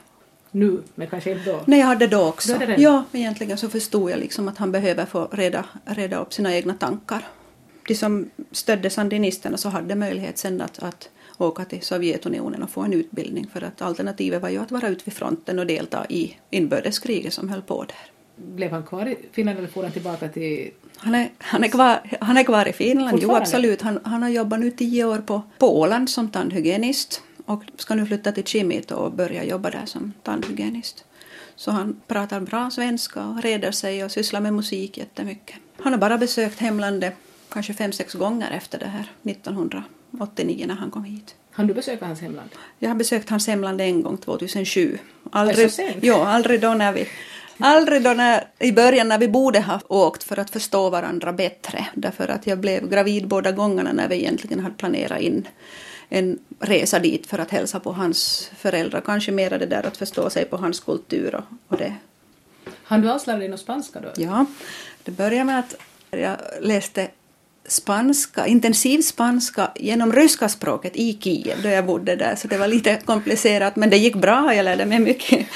nu, 0.57 0.83
men 0.95 1.07
kanske 1.07 1.31
inte 1.31 1.51
då? 1.51 1.61
Nej, 1.67 1.79
jag 1.79 1.87
hade 1.87 2.07
då 2.07 2.23
också. 2.23 2.53
Då 2.53 2.67
det 2.67 2.77
ja, 2.77 3.05
egentligen 3.13 3.59
så 3.59 3.69
förstod 3.69 4.11
jag 4.11 4.19
liksom 4.19 4.49
att 4.49 4.59
han 4.59 4.73
behöver 4.73 5.07
få 5.07 5.29
reda, 5.33 5.65
reda 5.85 6.17
upp 6.17 6.33
sina 6.33 6.55
egna 6.55 6.75
tankar. 6.75 7.25
De 7.89 7.95
som 7.95 8.31
stödde 8.51 8.91
sandinisterna 8.91 9.57
så 9.57 9.69
hade 9.69 9.95
möjlighet 9.95 10.39
sen 10.39 10.61
att, 10.61 10.79
att 10.79 11.09
åka 11.39 11.65
till 11.65 11.83
Sovjetunionen 11.83 12.63
och 12.63 12.71
få 12.71 12.81
en 12.81 12.93
utbildning 12.93 13.47
för 13.53 13.65
att 13.65 13.83
alternativet 13.83 14.43
var 14.43 14.49
ju 14.49 14.59
att 14.59 14.71
vara 14.71 14.89
ute 14.89 15.05
vid 15.05 15.15
fronten 15.15 15.59
och 15.59 15.67
delta 15.67 16.07
i 16.09 16.37
inbördeskriget 16.51 17.33
som 17.33 17.49
höll 17.49 17.63
på 17.63 17.85
där. 17.85 17.97
Blev 18.37 18.71
han 18.71 18.83
kvar 18.83 19.07
i 19.07 19.17
Finland 19.33 19.59
eller 19.59 19.69
for 19.69 19.83
han 19.83 19.93
tillbaka 19.93 20.29
till... 20.29 20.71
Han 20.97 21.15
är, 21.15 21.29
han 21.39 21.65
är, 21.65 21.69
kvar, 21.69 22.01
han 22.21 22.37
är 22.37 22.43
kvar 22.43 22.69
i 22.69 22.73
Finland, 22.73 23.19
jo 23.23 23.35
absolut. 23.35 23.83
Han, 23.83 24.01
han 24.05 24.23
har 24.23 24.31
jobbat 24.31 24.61
nu 24.61 24.71
tio 24.71 25.05
år 25.05 25.19
på, 25.19 25.43
på 25.59 25.81
Åland 25.81 26.11
som 26.11 26.31
tandhygienist 26.31 27.23
och 27.47 27.63
ska 27.77 27.95
nu 27.95 28.07
flytta 28.07 28.33
till 28.33 28.45
Kimit 28.45 28.91
och 28.91 29.13
börja 29.13 29.45
jobba 29.45 29.71
där 29.71 29.87
som 29.87 30.13
tandhygienist. 30.23 31.05
Så 31.57 31.71
han 31.71 32.01
pratar 32.07 32.41
bra 32.41 32.71
svenska 32.71 33.25
och 33.27 33.43
reder 33.43 33.71
sig 33.71 34.05
och 34.05 34.11
sysslar 34.11 34.41
med 34.41 34.55
musik 34.55 34.99
jättemycket. 34.99 35.57
Han 35.77 35.93
har 35.93 36.01
bara 36.01 36.19
besökt 36.19 36.59
hemlandet 36.59 37.15
kanske 37.49 37.75
fem, 37.75 37.93
sex 37.93 38.15
gånger 38.15 38.51
efter 38.51 38.79
det 38.79 38.87
här 38.87 39.13
1989 39.23 40.65
när 40.69 40.75
han 40.75 40.91
kom 40.91 41.05
hit. 41.05 41.35
Har 41.53 41.65
du 41.65 41.75
besökt 41.75 42.03
hans 42.03 42.21
hemland? 42.21 42.51
Jag 42.79 42.91
har 42.91 42.97
besökt 42.97 43.31
hans 43.31 43.47
hemland 43.47 43.81
en 43.81 44.03
gång 44.03 44.17
2007. 44.17 44.99
Aldrig, 45.31 45.71
ja, 46.01 46.27
aldrig 46.29 46.61
då 46.61 46.75
när 46.75 46.93
vi 46.93 47.09
Aldrig 47.59 48.03
då 48.03 48.11
när, 48.11 48.49
i 48.59 48.73
början 48.73 49.09
när 49.09 49.19
vi 49.19 49.29
borde 49.29 49.61
ha 49.61 49.81
åkt 49.89 50.25
för 50.25 50.39
att 50.39 50.51
förstå 50.51 50.91
varandra 50.91 51.33
bättre. 51.33 51.87
Därför 51.95 52.29
att 52.29 52.47
jag 52.47 52.59
blev 52.59 52.89
gravid 52.89 53.29
båda 53.29 53.53
gångerna 53.53 53.93
när 53.93 54.09
vi 54.09 54.17
egentligen 54.17 54.61
hade 54.61 54.75
planerat 54.75 55.21
in 55.21 55.49
en 56.09 56.39
resa 56.61 56.99
dit 56.99 57.27
för 57.27 57.39
att 57.39 57.51
hälsa 57.51 57.81
på 57.81 57.93
hans 57.93 58.51
föräldrar. 58.59 59.01
Kanske 59.01 59.33
mera 59.33 59.59
det 59.59 59.67
där 59.67 59.87
att 59.87 59.97
förstå 59.97 60.31
sig 60.31 60.45
på 60.45 60.57
hans 60.57 60.81
kultur 60.81 61.35
och, 61.35 61.45
och 61.69 61.77
det. 61.77 61.95
Han 62.83 63.01
du 63.01 63.11
alls 63.11 63.27
lära 63.27 63.39
dig 63.39 63.49
något 63.49 63.61
spanska 63.61 64.01
då? 64.01 64.09
Ja, 64.17 64.47
det 65.03 65.11
började 65.11 65.45
med 65.45 65.59
att 65.59 65.75
jag 66.11 66.37
läste 66.61 67.09
spanska, 67.69 68.47
intensiv 68.47 69.01
spanska 69.01 69.71
genom 69.75 70.13
ryska 70.13 70.49
språket 70.49 70.97
i 70.97 71.19
Kiev 71.21 71.63
då 71.63 71.69
jag 71.69 71.87
bodde 71.87 72.17
där, 72.17 72.35
så 72.37 72.49
det 72.49 72.59
var 72.59 72.69
lite 72.69 73.01
komplicerat 73.05 73.77
men 73.77 73.91
det 73.91 73.97
gick 73.97 74.17
bra, 74.17 74.55
jag 74.55 74.65
lärde 74.65 74.87
mig 74.87 74.99
mycket. 74.99 75.47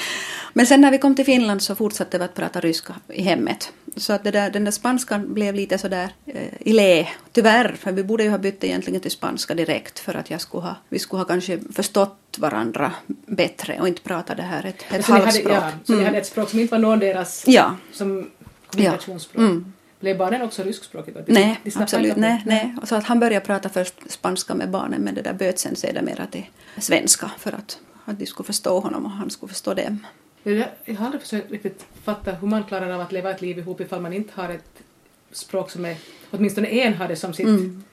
Men 0.53 0.65
sen 0.65 0.81
när 0.81 0.91
vi 0.91 0.97
kom 0.97 1.15
till 1.15 1.25
Finland 1.25 1.61
så 1.61 1.75
fortsatte 1.75 2.17
vi 2.17 2.23
att 2.23 2.33
prata 2.33 2.59
ryska 2.59 2.95
i 3.07 3.21
hemmet. 3.21 3.73
Så 3.95 4.13
att 4.13 4.23
där, 4.23 4.49
den 4.49 4.63
där 4.63 4.71
spanskan 4.71 5.33
blev 5.33 5.55
lite 5.55 5.77
sådär 5.77 6.09
eh, 6.25 6.47
i 6.59 6.73
lä, 6.73 7.07
tyvärr, 7.31 7.75
för 7.79 7.91
vi 7.91 8.03
borde 8.03 8.23
ju 8.23 8.29
ha 8.29 8.37
bytt 8.37 8.63
egentligen 8.63 9.01
till 9.01 9.11
spanska 9.11 9.53
direkt 9.53 9.99
för 9.99 10.13
att 10.13 10.29
jag 10.29 10.41
skulle 10.41 10.63
ha, 10.63 10.75
vi 10.89 10.99
skulle 10.99 11.19
ha 11.19 11.25
kanske 11.25 11.59
förstått 11.73 12.37
varandra 12.37 12.91
bättre 13.25 13.79
och 13.79 13.87
inte 13.87 14.01
prata 14.01 14.35
det 14.35 14.43
här 14.43 14.65
ett, 14.65 14.85
ett 14.93 15.05
halvspråk. 15.05 15.53
ja, 15.53 15.71
så 15.83 15.93
mm. 15.93 16.03
ni 16.03 16.05
hade 16.05 16.17
ett 16.17 16.27
språk 16.27 16.49
som 16.49 16.59
inte 16.59 16.71
var 16.71 16.79
någon 16.79 16.99
deras 16.99 17.43
ja. 17.47 17.75
som 17.91 18.29
kommunikationsspråk? 18.67 19.43
Ja. 19.43 19.47
Mm. 19.47 19.73
Blev 19.99 20.17
barnen 20.17 20.41
också 20.41 20.63
ryskspråkiga? 20.63 21.23
Nej, 21.27 21.59
absolut 21.75 22.15
nej, 22.15 22.43
nej. 22.45 22.75
Så 22.83 22.95
att 22.95 23.03
han 23.03 23.19
började 23.19 23.45
prata 23.45 23.69
först 23.69 24.11
spanska 24.11 24.55
med 24.55 24.69
barnen 24.69 25.01
men 25.01 25.15
det 25.15 25.21
där 25.21 25.33
böt 25.33 25.59
sen 25.59 25.75
sedermera 25.75 26.25
till 26.25 26.45
svenska 26.77 27.31
för 27.37 27.51
att, 27.51 27.79
att 28.05 28.19
de 28.19 28.25
skulle 28.25 28.47
förstå 28.47 28.79
honom 28.79 29.05
och 29.05 29.11
han 29.11 29.29
skulle 29.29 29.49
förstå 29.49 29.73
dem. 29.73 30.05
Jag, 30.43 30.67
jag 30.85 30.95
har 30.95 31.05
aldrig 31.05 31.21
försökt 31.21 31.51
riktigt 31.51 31.85
fatta 32.03 32.31
hur 32.31 32.47
man 32.47 32.63
klarar 32.63 32.89
av 32.89 33.01
att 33.01 33.11
leva 33.11 33.31
ett 33.31 33.41
liv 33.41 33.59
ihop 33.59 33.81
ifall 33.81 34.01
man 34.01 34.13
inte 34.13 34.31
har 34.41 34.49
ett 34.49 34.81
språk 35.31 35.71
som 35.71 35.85
är, 35.85 35.95
åtminstone 36.31 36.67
en 36.67 36.93
har 36.93 37.07
det 37.07 37.15
som 37.15 37.33
sitt. 37.33 37.45
Mm. 37.45 37.83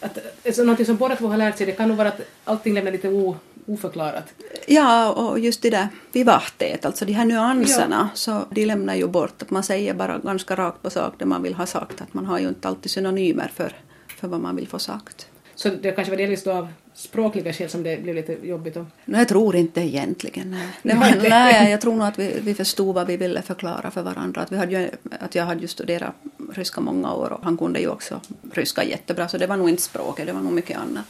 Att, 0.00 0.18
alltså, 0.46 0.62
någonting 0.62 0.86
som 0.86 0.96
båda 0.96 1.16
två 1.16 1.28
har 1.28 1.36
lärt 1.36 1.58
sig, 1.58 1.66
det 1.66 1.72
kan 1.72 1.88
nog 1.88 1.96
vara 1.96 2.08
att 2.08 2.20
allting 2.44 2.74
lämnar 2.74 2.92
lite 2.92 3.08
o, 3.08 3.36
oförklarat. 3.66 4.24
Ja, 4.66 5.12
och 5.12 5.38
just 5.38 5.62
det 5.62 5.70
där 5.70 5.88
vivartet, 6.12 6.84
alltså 6.84 7.04
de 7.04 7.12
här 7.12 7.24
nyanserna, 7.24 8.08
ja. 8.12 8.16
så 8.16 8.44
de 8.50 8.66
lämnar 8.66 8.94
ju 8.94 9.08
bort 9.08 9.42
att 9.42 9.50
man 9.50 9.62
säger 9.62 9.94
bara 9.94 10.18
ganska 10.18 10.56
rakt 10.56 10.82
på 10.82 10.90
sak 10.90 11.14
det 11.18 11.24
man 11.24 11.42
vill 11.42 11.54
ha 11.54 11.66
sagt, 11.66 12.00
att 12.00 12.14
man 12.14 12.26
har 12.26 12.38
ju 12.38 12.48
inte 12.48 12.68
alltid 12.68 12.90
synonymer 12.90 13.50
för, 13.54 13.76
för 14.20 14.28
vad 14.28 14.40
man 14.40 14.56
vill 14.56 14.68
få 14.68 14.78
sagt. 14.78 15.26
Så 15.54 15.68
det 15.68 15.92
kanske 15.92 16.10
var 16.10 16.16
delvis 16.16 16.44
då 16.44 16.52
av 16.52 16.68
språkliga 17.02 17.52
skäl 17.52 17.68
som 17.68 17.82
det 17.82 18.02
blev 18.02 18.14
lite 18.14 18.36
jobbigt? 18.42 18.76
Och... 18.76 18.84
Nej, 19.04 19.20
jag 19.20 19.28
tror 19.28 19.56
inte 19.56 19.80
egentligen. 19.80 20.50
Nej. 20.50 20.68
Det 20.82 20.94
var, 20.94 21.28
nej, 21.28 21.70
jag 21.70 21.80
tror 21.80 21.96
nog 21.96 22.08
att 22.08 22.18
vi, 22.18 22.40
vi 22.42 22.54
förstod 22.54 22.94
vad 22.94 23.06
vi 23.06 23.16
ville 23.16 23.42
förklara 23.42 23.90
för 23.90 24.02
varandra. 24.02 24.40
Att, 24.40 24.52
vi 24.52 24.56
hade 24.56 24.72
ju, 24.72 24.90
att 25.20 25.34
jag 25.34 25.44
hade 25.44 25.60
ju 25.60 25.68
studerat 25.68 26.14
ryska 26.54 26.80
många 26.80 27.14
år 27.14 27.32
och 27.32 27.44
han 27.44 27.56
kunde 27.56 27.80
ju 27.80 27.88
också 27.88 28.20
ryska 28.52 28.84
jättebra 28.84 29.28
så 29.28 29.38
det 29.38 29.46
var 29.46 29.56
nog 29.56 29.68
inte 29.68 29.82
språket, 29.82 30.26
det 30.26 30.32
var 30.32 30.40
nog 30.40 30.52
mycket 30.52 30.78
annat. 30.78 31.06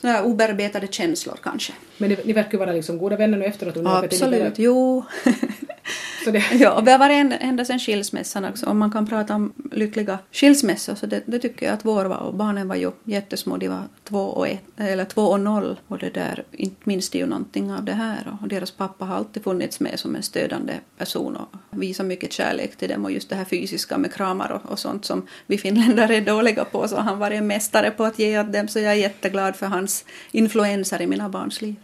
Sådana 0.00 0.22
obearbetade 0.22 0.86
känslor 0.86 1.36
kanske. 1.42 1.72
Men 1.98 2.10
ni, 2.10 2.18
ni 2.24 2.32
verkar 2.32 2.58
vara 2.58 2.72
liksom 2.72 2.98
goda 2.98 3.16
vänner 3.16 3.38
nu 3.38 3.44
efteråt? 3.44 3.76
Absolut, 3.76 4.58
jo. 4.58 5.04
det... 6.24 6.44
Ja, 6.52 6.72
och 6.72 6.86
vi 6.86 6.90
har 6.90 6.98
varit 6.98 7.32
ända 7.40 7.64
sedan 7.64 7.78
skilsmässan 7.78 8.44
också. 8.44 8.66
Om 8.66 8.78
man 8.78 8.90
kan 8.90 9.06
prata 9.06 9.34
om 9.34 9.52
lyckliga 9.72 10.18
skilsmässor 10.32 10.94
så 10.94 11.06
det, 11.06 11.22
det, 11.26 11.38
tycker 11.38 11.66
jag 11.66 11.74
att 11.74 11.84
vår 11.84 12.04
var. 12.04 12.16
Och 12.16 12.34
barnen 12.34 12.68
var 12.68 12.76
ju 12.76 12.90
jättesmå, 13.04 13.56
de 13.56 13.68
var 13.68 13.82
två 14.04 14.20
och, 14.20 14.48
ett, 14.48 14.62
eller 14.76 15.04
två 15.04 15.22
och 15.22 15.40
noll. 15.40 15.80
Och 15.88 15.98
det 15.98 16.10
där, 16.10 16.44
inte 16.52 16.80
minns 16.84 17.10
de 17.10 17.18
ju 17.18 17.26
någonting 17.26 17.72
av 17.72 17.84
det 17.84 17.92
här. 17.92 18.36
Och 18.42 18.48
deras 18.48 18.70
pappa 18.70 19.04
har 19.04 19.16
alltid 19.16 19.44
funnits 19.44 19.80
med 19.80 19.98
som 19.98 20.16
en 20.16 20.22
stödjande 20.22 20.74
person 20.98 21.36
och 21.36 21.48
visat 21.70 22.06
mycket 22.06 22.32
kärlek 22.32 22.76
till 22.76 22.88
dem. 22.88 23.04
Och 23.04 23.12
just 23.12 23.28
det 23.28 23.36
här 23.36 23.44
fysiska 23.44 23.98
med 23.98 24.14
kramar 24.14 24.52
och, 24.52 24.72
och 24.72 24.78
sånt 24.78 25.04
som 25.04 25.26
vi 25.46 25.58
finländare 25.58 26.16
är 26.16 26.20
dåliga 26.20 26.64
på. 26.64 26.88
Så 26.88 26.96
han 26.96 27.18
var 27.18 27.30
en 27.30 27.46
mästare 27.46 27.90
på 27.90 28.04
att 28.04 28.18
ge 28.18 28.40
åt 28.40 28.52
dem. 28.52 28.68
Så 28.68 28.78
jag 28.78 28.92
är 28.92 28.96
jätteglad 28.96 29.56
för 29.56 29.66
hans 29.66 30.04
influenser 30.32 31.02
i 31.02 31.06
mina 31.06 31.28
barns 31.28 31.62
liv. 31.62 31.74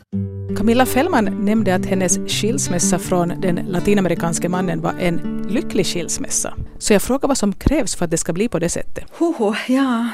Camilla 0.56 0.87
Fällman 0.87 1.25
nämnde 1.25 1.75
att 1.75 1.87
hennes 1.87 2.18
skilsmässa 2.28 2.99
från 2.99 3.28
den 3.28 3.56
latinamerikanske 3.56 4.49
mannen 4.49 4.80
var 4.80 4.94
en 5.00 5.47
lycklig 5.50 5.87
skilsmässa. 5.87 6.54
Så 6.78 6.92
jag 6.92 7.02
frågar 7.02 7.28
vad 7.28 7.38
som 7.38 7.52
krävs 7.52 7.94
för 7.97 8.04
att 8.04 8.11
det 8.11 8.18
ska 8.18 8.32
bli 8.32 8.49
på 8.49 8.59
det 8.59 8.68
sättet. 8.68 9.04
Hoho, 9.18 9.54
ja. 9.68 10.09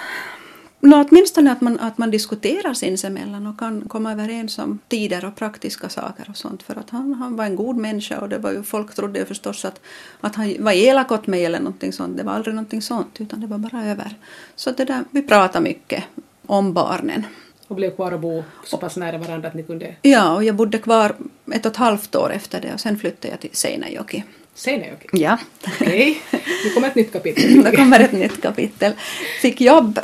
Nå, 0.80 1.04
åtminstone 1.08 1.52
att 1.52 1.60
man, 1.60 1.78
att 1.80 1.98
man 1.98 2.10
diskuterar 2.10 2.74
sinsemellan 2.74 3.46
och 3.46 3.58
kan 3.58 3.88
komma 3.88 4.12
överens 4.12 4.58
om 4.58 4.78
tider 4.88 5.24
och 5.24 5.36
praktiska 5.36 5.88
saker 5.88 6.26
och 6.30 6.36
sånt. 6.36 6.62
För 6.62 6.74
att 6.74 6.90
han, 6.90 7.14
han 7.14 7.36
var 7.36 7.44
en 7.44 7.56
god 7.56 7.76
människa 7.76 8.18
och 8.18 8.28
det 8.28 8.38
var 8.38 8.52
ju, 8.52 8.62
folk 8.62 8.94
trodde 8.94 9.18
ju 9.18 9.24
förstås 9.24 9.64
att, 9.64 9.80
att 10.20 10.34
han 10.34 10.56
var 10.58 10.72
elak 10.72 11.12
åt 11.12 11.26
mig 11.26 11.44
eller 11.44 11.58
någonting 11.58 11.92
sånt. 11.92 12.16
Det 12.16 12.22
var 12.22 12.32
aldrig 12.32 12.54
någonting 12.54 12.82
sånt 12.82 13.20
utan 13.20 13.40
det 13.40 13.46
var 13.46 13.58
bara 13.58 13.84
över. 13.84 14.14
Så 14.56 14.70
det 14.70 14.84
där, 14.84 15.04
vi 15.10 15.22
pratade 15.22 15.64
mycket 15.64 16.04
om 16.46 16.72
barnen. 16.72 17.24
Och 17.68 17.76
blev 17.76 17.96
kvar 17.96 18.12
och 18.12 18.20
bo 18.20 18.44
så 18.64 18.76
pass 18.76 18.96
nära 18.96 19.18
varandra 19.18 19.48
att 19.48 19.54
ni 19.54 19.62
kunde... 19.62 19.94
Ja, 20.02 20.34
och 20.34 20.44
jag 20.44 20.54
bodde 20.54 20.78
kvar 20.78 21.14
ett 21.52 21.66
och 21.66 21.72
ett 21.72 21.76
halvt 21.76 22.14
år 22.14 22.32
efter 22.32 22.60
det 22.60 22.74
och 22.74 22.80
sen 22.80 22.98
flyttade 22.98 23.28
jag 23.28 23.40
till 23.40 23.50
Seinäjoki. 23.52 24.24
Seinäjoki? 24.54 25.08
Ja. 25.12 25.38
Okej, 25.66 26.20
okay. 26.28 26.40
nu 26.64 26.70
kommer 26.70 26.88
ett 26.88 26.94
nytt 26.94 27.12
kapitel. 27.12 27.56
nu 27.64 27.76
kommer 27.76 28.00
ett 28.00 28.12
nytt 28.12 28.42
kapitel. 28.42 28.92
Fick 29.40 29.60
jobb 29.60 30.00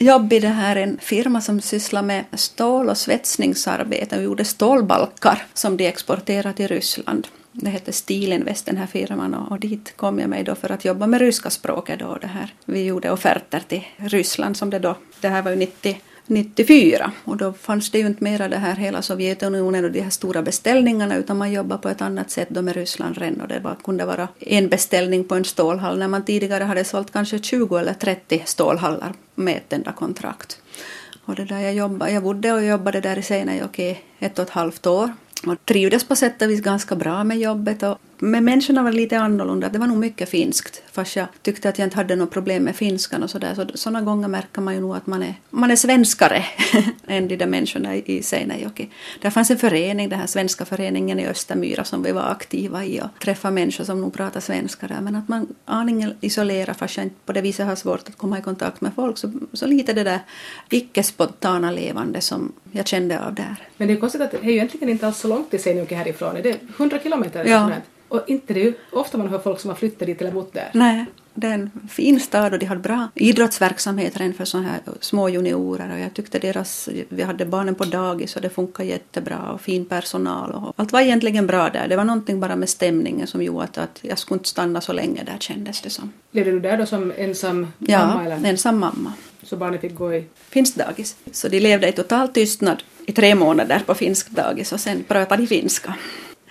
jobb 0.00 0.32
i 0.32 0.38
det 0.38 0.48
här 0.48 0.76
en 0.76 0.98
firma 0.98 1.40
som 1.40 1.60
sysslar 1.60 2.02
med 2.02 2.24
stål 2.32 2.88
och 2.88 2.98
svetsningsarbete 2.98 4.16
och 4.16 4.22
gjorde 4.22 4.44
stålbalkar 4.44 5.46
som 5.54 5.76
de 5.76 5.86
exporterade 5.86 6.52
till 6.54 6.68
Ryssland. 6.68 7.28
Det 7.52 7.70
hette 7.70 7.92
Stilinvest 7.92 8.66
den 8.66 8.76
här 8.76 8.86
firman 8.86 9.34
och, 9.34 9.52
och 9.52 9.60
dit 9.60 9.96
kom 9.96 10.18
jag 10.18 10.30
mig 10.30 10.44
då 10.44 10.54
för 10.54 10.72
att 10.72 10.84
jobba 10.84 11.06
med 11.06 11.20
ryska 11.20 11.50
språket 11.50 11.98
då 11.98 12.18
det 12.20 12.26
här. 12.26 12.54
Vi 12.64 12.84
gjorde 12.84 13.10
offerter 13.10 13.62
till 13.68 13.82
Ryssland 13.96 14.56
som 14.56 14.70
det 14.70 14.78
då, 14.78 14.96
det 15.20 15.28
här 15.28 15.42
var 15.42 15.50
ju 15.50 15.56
90 15.56 16.00
94 16.30 17.12
och 17.24 17.36
då 17.36 17.52
fanns 17.52 17.90
det 17.90 17.98
ju 17.98 18.06
inte 18.06 18.24
mera 18.24 18.48
det 18.48 18.56
här 18.56 18.76
hela 18.76 19.02
Sovjetunionen 19.02 19.84
och 19.84 19.90
de 19.90 20.00
här 20.00 20.10
stora 20.10 20.42
beställningarna 20.42 21.16
utan 21.16 21.38
man 21.38 21.52
jobbade 21.52 21.82
på 21.82 21.88
ett 21.88 22.02
annat 22.02 22.30
sätt 22.30 22.48
då 22.50 22.62
med 22.62 22.74
Ryssland 22.74 23.18
redan. 23.18 23.40
Och 23.40 23.48
det 23.48 23.60
var, 23.60 23.76
kunde 23.84 24.04
vara 24.04 24.28
en 24.40 24.68
beställning 24.68 25.24
på 25.24 25.34
en 25.34 25.44
stålhall 25.44 25.98
när 25.98 26.08
man 26.08 26.24
tidigare 26.24 26.64
hade 26.64 26.84
sålt 26.84 27.12
kanske 27.12 27.38
20 27.38 27.76
eller 27.76 27.94
30 27.94 28.42
stålhallar 28.44 29.12
med 29.34 29.56
ett 29.56 29.72
enda 29.72 29.92
kontrakt. 29.92 30.60
Och 31.24 31.34
det 31.34 31.44
där 31.44 31.60
jag, 31.60 31.74
jobbade, 31.74 32.12
jag 32.12 32.22
bodde 32.22 32.52
och 32.52 32.64
jobbade 32.64 33.00
där 33.00 33.18
i 33.18 33.22
Seinäjoki 33.22 33.98
ett 34.18 34.38
och 34.38 34.42
ett 34.42 34.50
halvt 34.50 34.86
år. 34.86 35.12
Och 35.46 35.64
trivdes 35.64 36.04
på 36.04 36.16
sätt 36.16 36.42
och 36.42 36.50
vis 36.50 36.60
ganska 36.60 36.96
bra 36.96 37.24
med 37.24 37.38
jobbet 37.38 37.82
och 37.82 37.98
med 38.20 38.42
människorna 38.42 38.82
var 38.82 38.92
lite 38.92 39.18
annorlunda. 39.18 39.68
Det 39.68 39.78
var 39.78 39.86
nog 39.86 39.96
mycket 39.96 40.28
finskt. 40.28 40.82
Fast 40.92 41.16
jag 41.16 41.26
tyckte 41.42 41.68
att 41.68 41.78
jag 41.78 41.86
inte 41.86 41.96
hade 41.96 42.16
något 42.16 42.30
problem 42.30 42.62
med 42.62 42.76
finskan 42.76 43.22
och 43.22 43.30
sådär. 43.30 43.54
Så 43.54 43.66
sådana 43.74 44.00
gånger 44.00 44.28
märker 44.28 44.60
man 44.60 44.74
ju 44.74 44.80
nog 44.80 44.96
att 44.96 45.06
man 45.06 45.22
är, 45.22 45.34
man 45.50 45.70
är 45.70 45.76
svenskare 45.76 46.44
än 47.06 47.28
de 47.28 47.36
där 47.36 47.46
människorna 47.46 47.96
i 47.96 48.22
Seinäjoki. 48.22 48.88
Där 49.20 49.30
fanns 49.30 49.50
en 49.50 49.58
förening, 49.58 50.08
den 50.08 50.18
här 50.18 50.26
svenska 50.26 50.64
föreningen 50.64 51.20
i 51.20 51.26
Östermyra 51.26 51.84
som 51.84 52.02
vi 52.02 52.12
var 52.12 52.22
aktiva 52.22 52.84
i 52.84 53.00
och 53.00 53.20
träffade 53.22 53.54
människor 53.54 53.84
som 53.84 54.00
nog 54.00 54.14
pratar 54.14 54.40
svenska 54.40 54.86
där. 54.86 55.00
Men 55.00 55.16
att 55.16 55.28
man 55.28 55.54
aningen 55.64 56.14
isolerar 56.20 56.74
fast 56.74 56.96
jag 56.96 57.06
inte 57.06 57.16
på 57.26 57.32
det 57.32 57.40
viset 57.40 57.66
har 57.66 57.76
svårt 57.76 58.08
att 58.08 58.16
komma 58.16 58.38
i 58.38 58.42
kontakt 58.42 58.80
med 58.80 58.92
folk. 58.94 59.18
Så, 59.18 59.32
så 59.52 59.66
lite 59.66 59.92
det 59.92 60.04
där 60.04 60.20
icke-spontana 60.70 61.70
levande 61.70 62.20
som 62.20 62.52
jag 62.72 62.86
kände 62.86 63.20
av 63.20 63.34
där. 63.34 63.56
Men 63.76 63.88
det 63.88 63.94
är 63.94 64.00
konstigt 64.00 64.22
att 64.22 64.30
det 64.30 64.38
är 64.38 64.44
ju 64.44 64.52
egentligen 64.52 64.88
inte 64.88 65.06
alls 65.06 65.18
så 65.18 65.28
långt 65.28 65.50
till 65.50 65.62
Seinäjoki 65.62 65.94
härifrån. 65.94 66.36
Är 66.36 66.42
det 66.42 66.58
100 66.76 66.98
kilometer? 67.02 67.44
Ja. 67.44 67.70
Och 68.10 68.22
inte 68.26 68.54
det 68.54 68.60
är 68.60 68.64
ju 68.64 68.74
ofta 68.92 69.18
man 69.18 69.28
hör 69.28 69.38
folk 69.38 69.60
som 69.60 69.68
har 69.68 69.76
flyttat 69.76 70.06
dit 70.06 70.20
eller 70.20 70.30
bott 70.32 70.52
där. 70.52 70.70
Nej, 70.74 71.04
det 71.34 71.46
är 71.46 71.54
en 71.54 71.70
fin 71.90 72.20
stad 72.20 72.52
och 72.52 72.58
de 72.58 72.66
hade 72.66 72.80
bra 72.80 73.08
idrottsverksamhet 73.14 74.16
redan 74.16 74.34
för 74.34 74.44
sådana 74.44 74.68
här 74.68 74.80
små 75.00 75.28
juniorer 75.28 75.92
och 75.92 75.98
jag 76.00 76.14
tyckte 76.14 76.38
deras, 76.38 76.88
vi 77.08 77.22
hade 77.22 77.44
barnen 77.44 77.74
på 77.74 77.84
dagis 77.84 78.36
och 78.36 78.42
det 78.42 78.50
funkade 78.50 78.88
jättebra 78.88 79.52
och 79.52 79.60
fin 79.60 79.84
personal 79.84 80.50
och 80.50 80.74
allt 80.76 80.92
var 80.92 81.00
egentligen 81.00 81.46
bra 81.46 81.70
där. 81.70 81.88
Det 81.88 81.96
var 81.96 82.04
någonting 82.04 82.40
bara 82.40 82.56
med 82.56 82.68
stämningen 82.68 83.26
som 83.26 83.42
gjorde 83.42 83.64
att, 83.64 83.78
att 83.78 83.98
jag 84.02 84.18
skulle 84.18 84.38
inte 84.38 84.48
stanna 84.48 84.80
så 84.80 84.92
länge 84.92 85.22
där 85.24 85.36
kändes 85.40 85.80
det 85.80 85.90
som. 85.90 86.12
Levde 86.30 86.50
du 86.50 86.60
där 86.60 86.78
då 86.78 86.86
som 86.86 87.12
ensam 87.16 87.66
Ja, 87.78 88.06
mamma 88.06 88.24
eller? 88.24 88.48
ensam 88.48 88.78
mamma. 88.78 89.12
Så 89.42 89.56
barnet 89.56 89.80
fick 89.80 89.94
gå 89.94 90.14
i... 90.14 90.24
Finskt 90.48 90.76
dagis. 90.76 91.16
Så 91.32 91.48
de 91.48 91.60
levde 91.60 91.88
i 91.88 91.92
total 91.92 92.28
tystnad 92.28 92.82
i 93.06 93.12
tre 93.12 93.34
månader 93.34 93.82
på 93.86 93.94
finskt 93.94 94.30
dagis 94.30 94.72
och 94.72 94.80
sen 94.80 95.04
pratade 95.08 95.42
de 95.42 95.46
finska. 95.46 95.94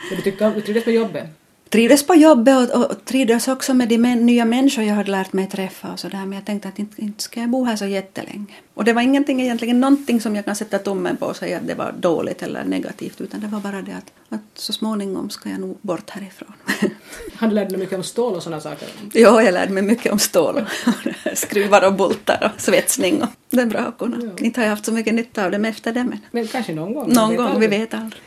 Men 0.10 0.18
du 0.18 0.24
tyckte 0.24 0.50
du 0.56 0.62
trivdes 0.62 0.86
med 0.86 0.96
jobbet? 0.96 1.26
Trivdes 1.70 2.08
på 2.08 2.16
jobbet 2.16 2.72
och, 2.72 2.92
och 2.92 3.06
trivdes 3.06 3.48
också 3.48 3.74
med 3.74 3.90
de 3.90 3.98
män, 3.98 4.26
nya 4.26 4.46
människor 4.46 4.84
jag 4.84 4.96
hade 4.96 5.12
lärt 5.12 5.34
mig 5.34 5.48
träffa 5.48 5.92
och 5.92 6.00
sådär 6.00 6.18
men 6.20 6.32
jag 6.32 6.46
tänkte 6.46 6.68
att 6.68 6.80
inte, 6.80 7.02
inte 7.02 7.24
ska 7.24 7.40
jag 7.40 7.50
bo 7.50 7.64
här 7.64 7.76
så 7.76 7.86
jättelänge. 7.86 8.56
Och 8.74 8.84
det 8.84 8.94
var 8.94 9.02
ingenting 9.02 9.42
egentligen 9.42 9.80
någonting 9.80 10.22
som 10.22 10.36
jag 10.36 10.46
kan 10.46 10.56
sätta 10.56 10.80
tummen 10.80 11.18
på 11.18 11.26
och 11.26 11.36
säga 11.36 11.58
att 11.58 11.68
det 11.68 11.74
var 11.74 11.92
dåligt 12.00 12.44
eller 12.44 12.64
negativt 12.64 13.22
utan 13.22 13.40
det 13.42 13.48
var 13.48 13.60
bara 13.60 13.82
det 13.82 13.92
att, 13.92 14.12
att 14.30 14.42
så 14.54 14.74
småningom 14.74 15.30
ska 15.30 15.50
jag 15.50 15.60
nog 15.60 15.78
bort 15.82 16.10
härifrån. 16.10 16.54
Han 17.36 17.54
lärde 17.54 17.70
dig 17.70 17.80
mycket 17.80 17.98
om 17.98 18.04
stål 18.04 18.36
och 18.36 18.44
sådana 18.44 18.62
saker. 18.62 18.88
jo, 19.14 19.42
jag 19.42 19.54
lärde 19.54 19.74
mig 19.74 19.84
mycket 19.84 20.12
om 20.12 20.20
stål 20.20 20.56
och 20.58 21.38
skruvar 21.38 21.88
och 21.88 21.94
bultar 21.94 22.52
och 22.56 22.62
svetsning 22.62 23.22
och 23.22 23.30
det 23.50 23.62
är 23.62 23.66
bra 23.66 23.80
att 23.80 23.98
kunna. 23.98 24.18
Ja. 24.22 24.46
Inte 24.46 24.60
har 24.60 24.66
jag 24.66 24.72
haft 24.72 24.86
så 24.86 24.92
mycket 24.92 25.14
nytta 25.14 25.46
av 25.46 25.52
det 25.52 25.68
efter 25.68 25.94
det 25.94 26.04
men 26.04 26.20
Men 26.32 26.48
kanske 26.48 26.74
någon 26.74 26.94
gång. 26.94 27.14
någon 27.14 27.36
gång, 27.36 27.60
vi 27.60 27.68
vet 27.68 27.94
aldrig. 27.94 28.22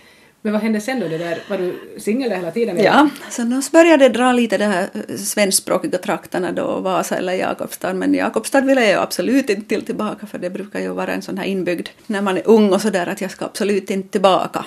Men 0.45 0.53
vad 0.53 0.63
hände 0.63 0.81
sen 0.81 1.01
då? 1.01 1.09
Det 1.09 1.19
där, 1.19 1.39
var 1.49 1.59
du 1.59 1.79
singel 1.99 2.31
där 2.31 2.37
hela 2.37 2.51
tiden? 2.51 2.77
eller? 2.79 2.85
Ja, 2.85 3.09
då 3.39 3.63
började 3.73 4.05
jag 4.05 4.13
dra 4.13 4.33
lite 4.33 4.59
de 4.59 4.65
här 4.65 4.89
eh, 5.09 5.17
svenskspråkiga 5.17 5.99
trakterna 5.99 6.53
då, 6.53 6.81
Vasa 6.81 7.17
eller 7.17 7.33
Jakobstad. 7.33 7.95
Men 7.95 8.15
Jakobstad 8.15 8.61
ville 8.61 8.91
jag 8.91 9.03
absolut 9.03 9.51
inte 9.51 9.69
till 9.69 9.85
tillbaka 9.85 10.27
för 10.27 10.39
det 10.39 10.51
brukar 10.51 10.81
ju 10.81 10.89
vara 10.89 11.13
en 11.13 11.23
sån 11.23 11.39
här 11.39 11.45
inbyggd 11.45 11.89
när 12.07 12.23
man 12.23 12.37
är 12.37 12.43
ung 12.49 12.73
och 12.73 12.81
sådär 12.81 13.07
att 13.07 13.21
jag 13.21 13.31
ska 13.31 13.45
absolut 13.45 13.91
inte 13.91 14.09
tillbaka. 14.09 14.65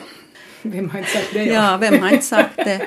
Vem 0.61 0.89
har 0.89 0.99
inte 0.99 1.11
sagt 1.11 1.33
det? 1.33 1.43
Ja, 1.43 1.77
vem 1.77 1.99
har 2.03 2.09
inte 2.09 2.25
sagt 2.25 2.55
det? 2.55 2.81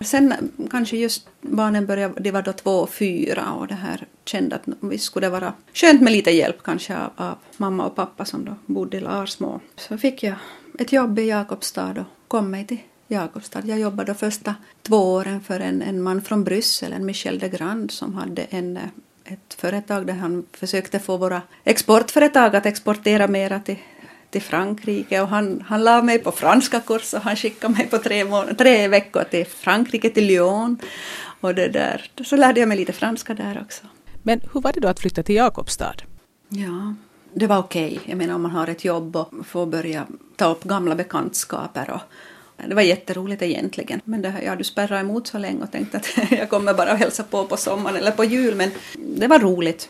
Sen 0.00 0.34
kanske 0.70 0.96
just 0.96 1.28
barnen 1.40 1.86
började, 1.86 2.20
de 2.20 2.30
var 2.30 2.42
då 2.42 2.52
två 2.52 2.70
och 2.70 2.90
fyra 2.90 3.52
och 3.52 3.66
det 3.66 3.74
här 3.74 4.06
kände 4.24 4.56
att 4.56 4.62
visst 4.80 5.04
skulle 5.04 5.26
det 5.26 5.30
vara 5.30 5.52
skönt 5.74 6.02
med 6.02 6.12
lite 6.12 6.30
hjälp 6.30 6.62
kanske 6.62 6.96
av, 6.96 7.10
av 7.16 7.38
mamma 7.56 7.86
och 7.86 7.96
pappa 7.96 8.24
som 8.24 8.44
då 8.44 8.54
bodde 8.66 8.96
i 8.96 9.00
Larsmo. 9.00 9.60
Så 9.76 9.98
fick 9.98 10.22
jag 10.22 10.34
ett 10.78 10.92
jobb 10.92 11.18
i 11.18 11.28
Jakobstad 11.28 11.90
och 11.90 12.06
kom 12.28 12.50
mig 12.50 12.66
till 12.66 12.78
Jakobstad. 13.08 13.62
Jag 13.64 13.78
jobbade 13.78 14.12
då 14.12 14.18
första 14.18 14.54
två 14.82 14.96
åren 14.96 15.40
för 15.40 15.60
en, 15.60 15.82
en 15.82 16.02
man 16.02 16.22
från 16.22 16.44
Bryssel, 16.44 16.92
en 16.92 17.06
Michel 17.06 17.38
de 17.38 17.48
Grand 17.48 17.90
som 17.90 18.14
hade 18.14 18.42
en, 18.42 18.78
ett 19.24 19.54
företag 19.54 20.06
där 20.06 20.14
han 20.14 20.46
försökte 20.52 20.98
få 20.98 21.16
våra 21.16 21.42
exportföretag 21.64 22.56
att 22.56 22.66
exportera 22.66 23.28
mera 23.28 23.60
till 23.60 23.78
till 24.34 24.42
Frankrike 24.42 25.20
och 25.20 25.28
han, 25.28 25.64
han 25.66 25.84
la 25.84 26.02
mig 26.02 26.18
på 26.18 26.32
franska 26.32 26.80
kurs 26.80 27.14
och 27.14 27.20
han 27.20 27.36
skickade 27.36 27.74
mig 27.74 27.86
på 27.86 27.98
tre, 27.98 28.24
tre 28.58 28.88
veckor 28.88 29.24
till 29.24 29.46
Frankrike, 29.46 30.10
till 30.10 30.26
Lyon. 30.26 30.78
Och 31.40 31.54
det 31.54 31.68
där. 31.68 32.10
Så 32.24 32.36
lärde 32.36 32.60
jag 32.60 32.68
mig 32.68 32.78
lite 32.78 32.92
franska 32.92 33.34
där 33.34 33.60
också. 33.62 33.82
Men 34.22 34.40
hur 34.52 34.60
var 34.60 34.72
det 34.72 34.80
då 34.80 34.88
att 34.88 35.00
flytta 35.00 35.22
till 35.22 35.34
Jakobstad? 35.34 35.94
Ja, 36.48 36.94
det 37.34 37.46
var 37.46 37.58
okej. 37.58 38.00
Jag 38.06 38.18
menar 38.18 38.34
om 38.34 38.42
man 38.42 38.50
har 38.50 38.68
ett 38.68 38.84
jobb 38.84 39.16
och 39.16 39.46
får 39.46 39.66
börja 39.66 40.06
ta 40.36 40.50
upp 40.50 40.64
gamla 40.64 40.94
bekantskaper. 40.94 41.90
Och, 41.90 42.00
det 42.68 42.74
var 42.74 42.82
jätteroligt 42.82 43.42
egentligen. 43.42 44.00
Men 44.04 44.22
det 44.22 44.28
här, 44.28 44.42
ja, 44.42 44.56
du 44.56 44.64
spärrade 44.64 45.00
emot 45.00 45.26
så 45.26 45.38
länge 45.38 45.62
och 45.62 45.72
tänkte 45.72 45.96
att 45.96 46.06
jag 46.30 46.50
kommer 46.50 46.74
bara 46.74 46.92
och 46.92 46.98
hälsa 46.98 47.22
på 47.22 47.44
på 47.44 47.56
sommaren 47.56 47.96
eller 47.96 48.10
på 48.10 48.24
jul. 48.24 48.54
Men 48.54 48.70
det 48.98 49.26
var 49.26 49.38
roligt. 49.38 49.88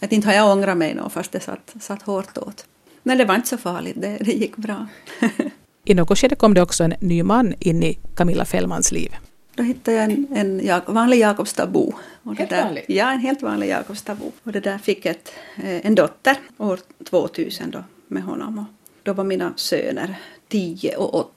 Att 0.00 0.12
inte 0.12 0.28
har 0.28 0.34
jag 0.34 0.52
ångrat 0.52 0.76
mig 0.76 0.94
nå 0.94 1.08
fast 1.08 1.32
det 1.32 1.40
satt, 1.40 1.74
satt 1.80 2.02
hårt 2.02 2.38
åt. 2.38 2.66
Men 3.02 3.18
det 3.18 3.24
var 3.24 3.34
inte 3.34 3.48
så 3.48 3.58
farligt, 3.58 3.96
det, 4.00 4.18
det 4.20 4.32
gick 4.32 4.56
bra. 4.56 4.86
I 5.84 5.94
något 5.94 6.18
skede 6.18 6.36
kom 6.36 6.54
det 6.54 6.62
också 6.62 6.84
en 6.84 6.94
ny 7.00 7.22
man 7.22 7.54
in 7.58 7.82
i 7.82 7.98
Camilla 8.16 8.44
Fällmans 8.44 8.92
liv. 8.92 9.16
Då 9.54 9.62
hittade 9.62 9.96
jag 9.96 10.04
en, 10.04 10.26
en 10.32 10.94
vanlig 10.94 11.18
Jakobstadbo. 11.18 11.92
Och 12.22 12.34
det 12.34 12.38
Helt 12.38 12.50
där, 12.50 12.64
vanlig? 12.64 12.84
Ja, 12.88 13.12
en 13.12 13.18
helt 13.18 13.42
vanlig 13.42 13.68
Jakobstadbo. 13.68 14.32
Och 14.42 14.52
det 14.52 14.60
där 14.60 14.78
fick 14.78 15.06
ett, 15.06 15.32
eh, 15.56 15.86
en 15.86 15.94
dotter 15.94 16.36
år 16.58 16.78
2000 17.04 17.70
då 17.70 17.84
med 18.08 18.22
honom. 18.22 18.58
Och 18.58 18.64
då 19.02 19.12
var 19.12 19.24
mina 19.24 19.52
söner 19.56 20.16
10 20.48 20.96
och 20.96 21.14
8. 21.14 21.30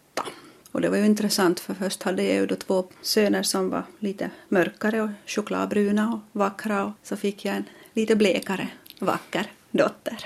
Och 0.71 0.82
det 0.82 0.89
var 0.89 0.97
ju 0.97 1.06
intressant 1.06 1.60
för 1.60 1.73
först 1.73 2.03
hade 2.03 2.23
jag 2.23 2.36
ju 2.36 2.45
då 2.45 2.56
två 2.56 2.86
söner 3.01 3.43
som 3.43 3.69
var 3.69 3.84
lite 3.99 4.30
mörkare 4.49 5.01
och 5.01 5.10
chokladbruna 5.25 6.13
och 6.13 6.39
vackra 6.39 6.86
och 6.86 6.91
så 7.03 7.17
fick 7.17 7.45
jag 7.45 7.56
en 7.56 7.65
lite 7.93 8.15
blekare 8.15 8.67
vacker 8.99 9.51
dotter, 9.71 10.17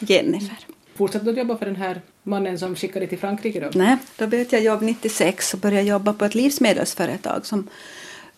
Jennifer. 0.00 0.58
Fortsatte 0.94 1.24
du 1.24 1.30
att 1.30 1.36
jobba 1.36 1.56
för 1.56 1.66
den 1.66 1.76
här 1.76 2.00
mannen 2.30 2.58
som 2.58 2.76
skickade 2.76 3.06
till 3.06 3.18
Frankrike 3.18 3.60
då? 3.60 3.70
Nej, 3.74 3.96
då 4.16 4.26
började 4.26 4.56
jag 4.56 4.62
jobb 4.62 4.82
96 4.82 5.54
och 5.54 5.60
började 5.60 5.88
jobba 5.88 6.12
på 6.12 6.24
ett 6.24 6.34
livsmedelsföretag 6.34 7.46
som 7.46 7.68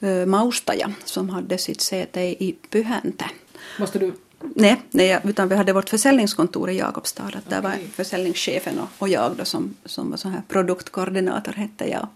uh, 0.03 0.27
Maustaja 0.27 0.93
som 1.05 1.29
hade 1.29 1.59
sitt 1.59 1.81
säte 1.81 2.21
i 2.21 2.57
Pyhäntä. 2.71 3.31
Måste 3.79 3.99
du... 3.99 4.13
Nej, 4.55 4.77
nej, 4.91 5.21
utan 5.25 5.49
vi 5.49 5.57
hade 5.57 5.73
vårt 5.73 5.91
försäljningskontor 5.91 6.71
i 6.71 6.79
Jakobstad. 6.79 7.31
Där 7.49 7.63
var 7.63 7.73
försäljningschefen 7.93 8.79
och, 8.79 8.89
och 8.99 9.09
jag 9.09 9.33
då 9.37 9.45
som, 9.45 9.75
som 9.85 10.11
var 10.11 10.17
sån 10.17 10.33
här 10.33 10.43
produktkoordinator 10.49 11.53
hette 11.53 11.89
jag. 11.89 12.09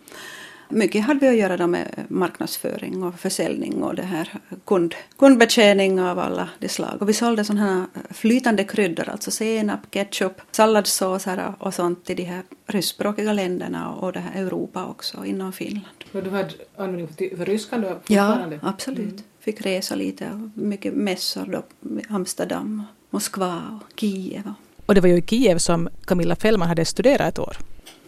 Mycket 0.68 1.04
hade 1.04 1.20
vi 1.20 1.28
att 1.28 1.36
göra 1.36 1.56
då 1.56 1.66
med 1.66 2.04
marknadsföring 2.08 3.02
och 3.02 3.14
försäljning 3.18 3.82
och 3.82 3.94
det 3.94 4.02
här 4.02 4.28
kund, 4.64 4.94
kundbetjäning 5.18 6.00
av 6.00 6.18
alla 6.18 6.48
de 6.58 6.68
slag. 6.68 6.96
Och 7.02 7.08
vi 7.08 7.12
sålde 7.12 7.44
sådana 7.44 7.64
här 7.64 7.86
flytande 8.14 8.64
kryddor, 8.64 9.08
alltså 9.08 9.30
senap, 9.30 9.80
ketchup, 9.90 10.32
salladssåser 10.50 11.52
och 11.58 11.74
sånt 11.74 12.04
till 12.04 12.16
de 12.16 12.22
här 12.24 12.42
ryskspråkiga 12.66 13.32
länderna 13.32 13.92
och 13.94 14.12
det 14.12 14.20
här 14.20 14.42
Europa 14.42 14.84
också, 14.86 15.24
inom 15.24 15.52
Finland. 15.52 15.86
Och 16.12 16.22
du 16.22 16.30
hade 16.30 16.50
användning 16.76 17.08
för, 17.36 17.44
ryskan 17.44 17.80
då 17.80 17.86
Ja, 17.88 17.96
fortfarande? 17.98 18.58
absolut. 18.62 19.24
Fick 19.40 19.60
resa 19.66 19.94
lite 19.94 20.30
och 20.30 20.62
mycket 20.62 20.94
mässor 20.94 21.46
då, 21.46 21.62
Amsterdam, 22.14 22.82
Moskva 23.10 23.62
och 23.80 24.00
Kiev. 24.00 24.42
och- 24.46 24.82
Och 24.88 24.94
det 24.94 25.00
var 25.00 25.08
ju 25.08 25.16
i 25.16 25.22
Kiev 25.22 25.58
som 25.58 25.88
Camilla 26.04 26.36
Fällman 26.36 26.68
hade 26.68 26.84
studerat 26.84 27.28
ett 27.28 27.38
år. 27.38 27.56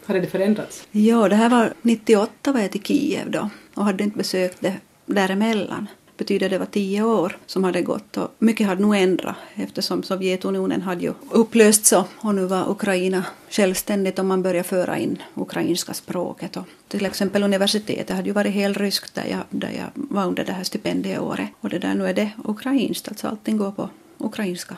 Hade 0.09 0.21
det 0.21 0.27
förändrats? 0.27 0.87
Ja, 0.90 1.29
det 1.29 1.37
här 1.37 1.49
var 1.49 1.73
98 1.83 2.53
var 2.53 2.61
jag 2.61 2.71
till 2.71 2.83
Kiev 2.83 3.31
då 3.31 3.51
och 3.75 3.85
hade 3.85 4.05
inte 4.05 4.18
besökt 4.18 4.61
det 4.61 4.75
däremellan. 5.07 5.87
Betyder 6.16 6.51
det 6.51 6.59
var 6.59 6.66
tio 6.66 7.03
år 7.03 7.38
som 7.47 7.64
hade 7.64 7.83
gått 7.83 8.16
och 8.16 8.35
mycket 8.38 8.66
hade 8.66 8.83
nog 8.83 8.97
ändrat 8.97 9.37
eftersom 9.55 10.03
Sovjetunionen 10.03 10.83
hade 10.83 11.03
ju 11.03 11.12
upplösts 11.31 11.92
och, 11.92 12.35
nu 12.35 12.47
var 12.47 12.71
Ukraina 12.71 13.25
självständigt 13.51 14.18
och 14.18 14.25
man 14.25 14.42
började 14.42 14.68
föra 14.68 14.99
in 14.99 15.23
ukrainska 15.35 15.94
språket. 15.94 16.57
Och 16.57 16.64
till 16.88 17.07
exempel 17.07 17.42
universitetet 17.42 18.16
hade 18.16 18.29
ju 18.29 18.33
varit 18.33 18.53
helt 18.53 18.77
ryskt 18.77 19.14
där 19.14 19.27
jag, 19.31 19.40
där 19.51 19.71
jag 19.71 19.87
var 19.94 20.27
under 20.27 20.44
det 20.44 20.53
här 20.53 20.64
stipendieåret 20.64 21.49
och 21.61 21.68
det 21.68 21.79
där 21.79 21.94
nu 21.94 22.07
är 22.07 22.14
det 22.14 22.31
ukrainskt, 22.44 23.09
alltså 23.09 23.29
allting 23.29 23.57
går 23.57 23.71
på 23.71 23.90
ukrainska. 24.18 24.77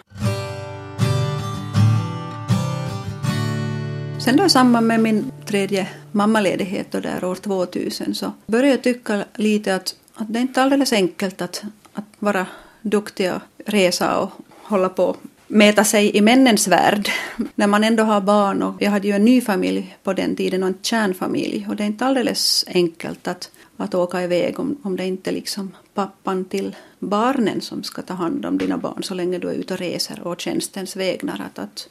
Sen 4.25 4.37
då 4.37 4.45
i 4.45 4.51
samband 4.51 4.87
med 4.87 5.01
min 5.01 5.33
tredje 5.47 5.89
mammaledighet 6.13 6.93
då 6.93 7.01
där 7.01 7.25
år 7.25 7.35
2000 7.35 8.15
så 8.15 8.33
började 8.47 8.69
jag 8.69 8.83
tycka 8.83 9.25
lite 9.35 9.75
att, 9.75 9.95
att 10.15 10.33
det 10.33 10.39
är 10.39 10.41
inte 10.41 10.63
alldeles 10.63 10.93
enkelt 10.93 11.43
att, 11.43 11.63
att 11.93 12.05
vara 12.19 12.47
duktig 12.83 13.33
och 13.33 13.41
resa 13.67 14.19
och 14.19 14.31
hålla 14.63 14.89
på 14.89 15.05
och 15.05 15.17
mäta 15.47 15.85
sig 15.85 16.17
i 16.17 16.21
männens 16.21 16.69
värld 16.69 17.11
när 17.55 17.67
man 17.67 17.85
ändå 17.85 18.03
har 18.03 18.21
barn 18.21 18.63
och 18.63 18.83
jag 18.83 18.91
hade 18.91 19.09
ju 19.09 19.15
en 19.15 19.25
ny 19.25 19.41
familj 19.41 19.97
på 20.03 20.13
den 20.13 20.37
tiden 20.37 20.63
och 20.63 20.69
en 20.69 20.79
kärnfamilj 20.83 21.67
och 21.69 21.77
det 21.77 21.83
är 21.83 21.87
inte 21.87 22.07
alldeles 22.07 22.65
enkelt 22.69 23.29
att, 23.29 23.51
att 23.77 23.95
åka 23.95 24.23
iväg 24.23 24.61
om, 24.61 24.77
om 24.83 24.97
det 24.97 25.07
inte 25.07 25.31
är 25.31 25.35
liksom 25.35 25.77
pappan 25.95 26.45
till 26.45 26.77
barnen 26.99 27.61
som 27.61 27.83
ska 27.83 28.03
ta 28.03 28.15
hand 28.15 28.47
om 28.47 28.59
dina 28.59 28.79
barn 28.79 29.03
så 29.03 29.15
länge 29.15 29.39
du 29.39 29.49
är 29.49 29.55
ute 29.55 29.75
och 29.75 29.81
reser 29.81 30.21
och 30.27 30.41
tjänstens 30.41 30.97
vägnar. 30.97 31.47
Att, 31.47 31.59
att 31.59 31.89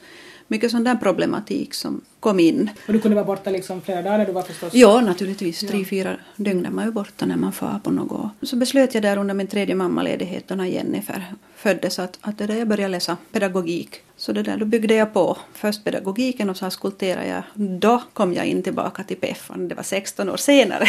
mycket 0.49 0.71
sån 0.71 0.83
där 0.83 0.95
problematik 0.95 1.73
som 1.73 2.01
kom 2.19 2.39
in. 2.39 2.69
Och 2.87 2.93
du 2.93 2.99
kunde 2.99 3.15
vara 3.15 3.25
borta 3.25 3.49
liksom 3.49 3.81
flera 3.81 4.01
dagar 4.01 4.25
du 4.25 4.31
var 4.31 4.41
förstås? 4.41 4.73
Ja, 4.73 5.01
naturligtvis. 5.01 5.59
Tre, 5.59 5.85
fyra 5.85 6.17
dygn 6.35 6.65
är 6.65 6.69
man 6.69 6.85
ju 6.85 6.91
borta 6.91 7.25
när 7.25 7.37
man 7.37 7.53
far 7.53 7.79
på 7.83 7.91
något. 7.91 8.31
Så 8.41 8.55
beslöt 8.55 8.93
jag 8.93 9.03
där 9.03 9.17
under 9.17 9.33
min 9.33 9.47
tredje 9.47 9.75
mammaledighet 9.75 10.49
när 10.49 10.65
Jennifer 10.65 11.33
föddes 11.55 11.99
att, 11.99 12.17
att 12.21 12.37
det 12.37 12.47
där 12.47 12.55
jag 12.55 12.67
började 12.67 12.91
läsa 12.91 13.17
pedagogik. 13.31 14.01
Så 14.17 14.31
det 14.31 14.43
där, 14.43 14.57
då 14.57 14.65
byggde 14.65 14.93
jag 14.95 15.13
på 15.13 15.37
först 15.53 15.83
pedagogiken 15.83 16.49
och 16.49 16.57
så 16.57 16.69
skulpterade 16.69 17.27
jag. 17.27 17.43
Då 17.79 18.03
kom 18.13 18.33
jag 18.33 18.45
in 18.45 18.63
tillbaka 18.63 19.03
till 19.03 19.17
PEFAN, 19.17 19.67
det 19.67 19.75
var 19.75 19.83
16 19.83 20.29
år 20.29 20.37
senare. 20.37 20.87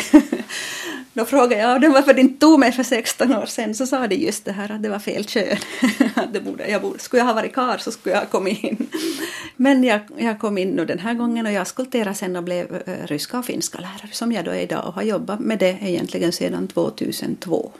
då 1.12 1.24
frågade 1.24 1.62
jag 1.62 1.90
varför 1.92 2.14
de 2.14 2.20
inte 2.20 2.40
tog 2.40 2.60
mig 2.60 2.72
för 2.72 2.82
16 2.82 3.34
år 3.34 3.46
sedan. 3.46 3.74
Så 3.74 3.86
sa 3.86 4.06
de 4.06 4.16
just 4.16 4.44
det 4.44 4.52
här 4.52 4.72
att 4.72 4.82
det 4.82 4.88
var 4.88 4.98
fel 4.98 5.24
kön. 5.24 5.56
det 6.32 6.40
borde, 6.40 6.68
jag 6.68 6.82
borde, 6.82 6.98
skulle 6.98 7.20
jag 7.20 7.26
ha 7.26 7.34
varit 7.34 7.54
kar 7.54 7.78
så 7.78 7.92
skulle 7.92 8.14
jag 8.14 8.20
ha 8.20 8.28
kommit 8.28 8.64
in. 8.64 8.88
Men 9.62 9.84
jag, 9.84 10.00
jag 10.16 10.38
kom 10.38 10.58
in 10.58 10.70
nu 10.70 10.84
den 10.84 10.98
här 10.98 11.14
gången 11.14 11.46
och 11.46 11.52
jag 11.52 11.66
skulpterade 11.66 12.14
sen 12.14 12.36
och 12.36 12.42
blev 12.42 12.82
eh, 12.86 13.06
ryska 13.06 13.38
och 13.38 13.44
finska 13.44 13.78
lärare 13.78 14.10
som 14.12 14.32
jag 14.32 14.44
då 14.44 14.50
är 14.50 14.60
idag 14.60 14.86
och 14.86 14.94
har 14.94 15.02
jobbat 15.02 15.40
med 15.40 15.58
det 15.58 15.78
egentligen 15.80 16.32
sedan 16.32 16.68
2002 16.68 17.72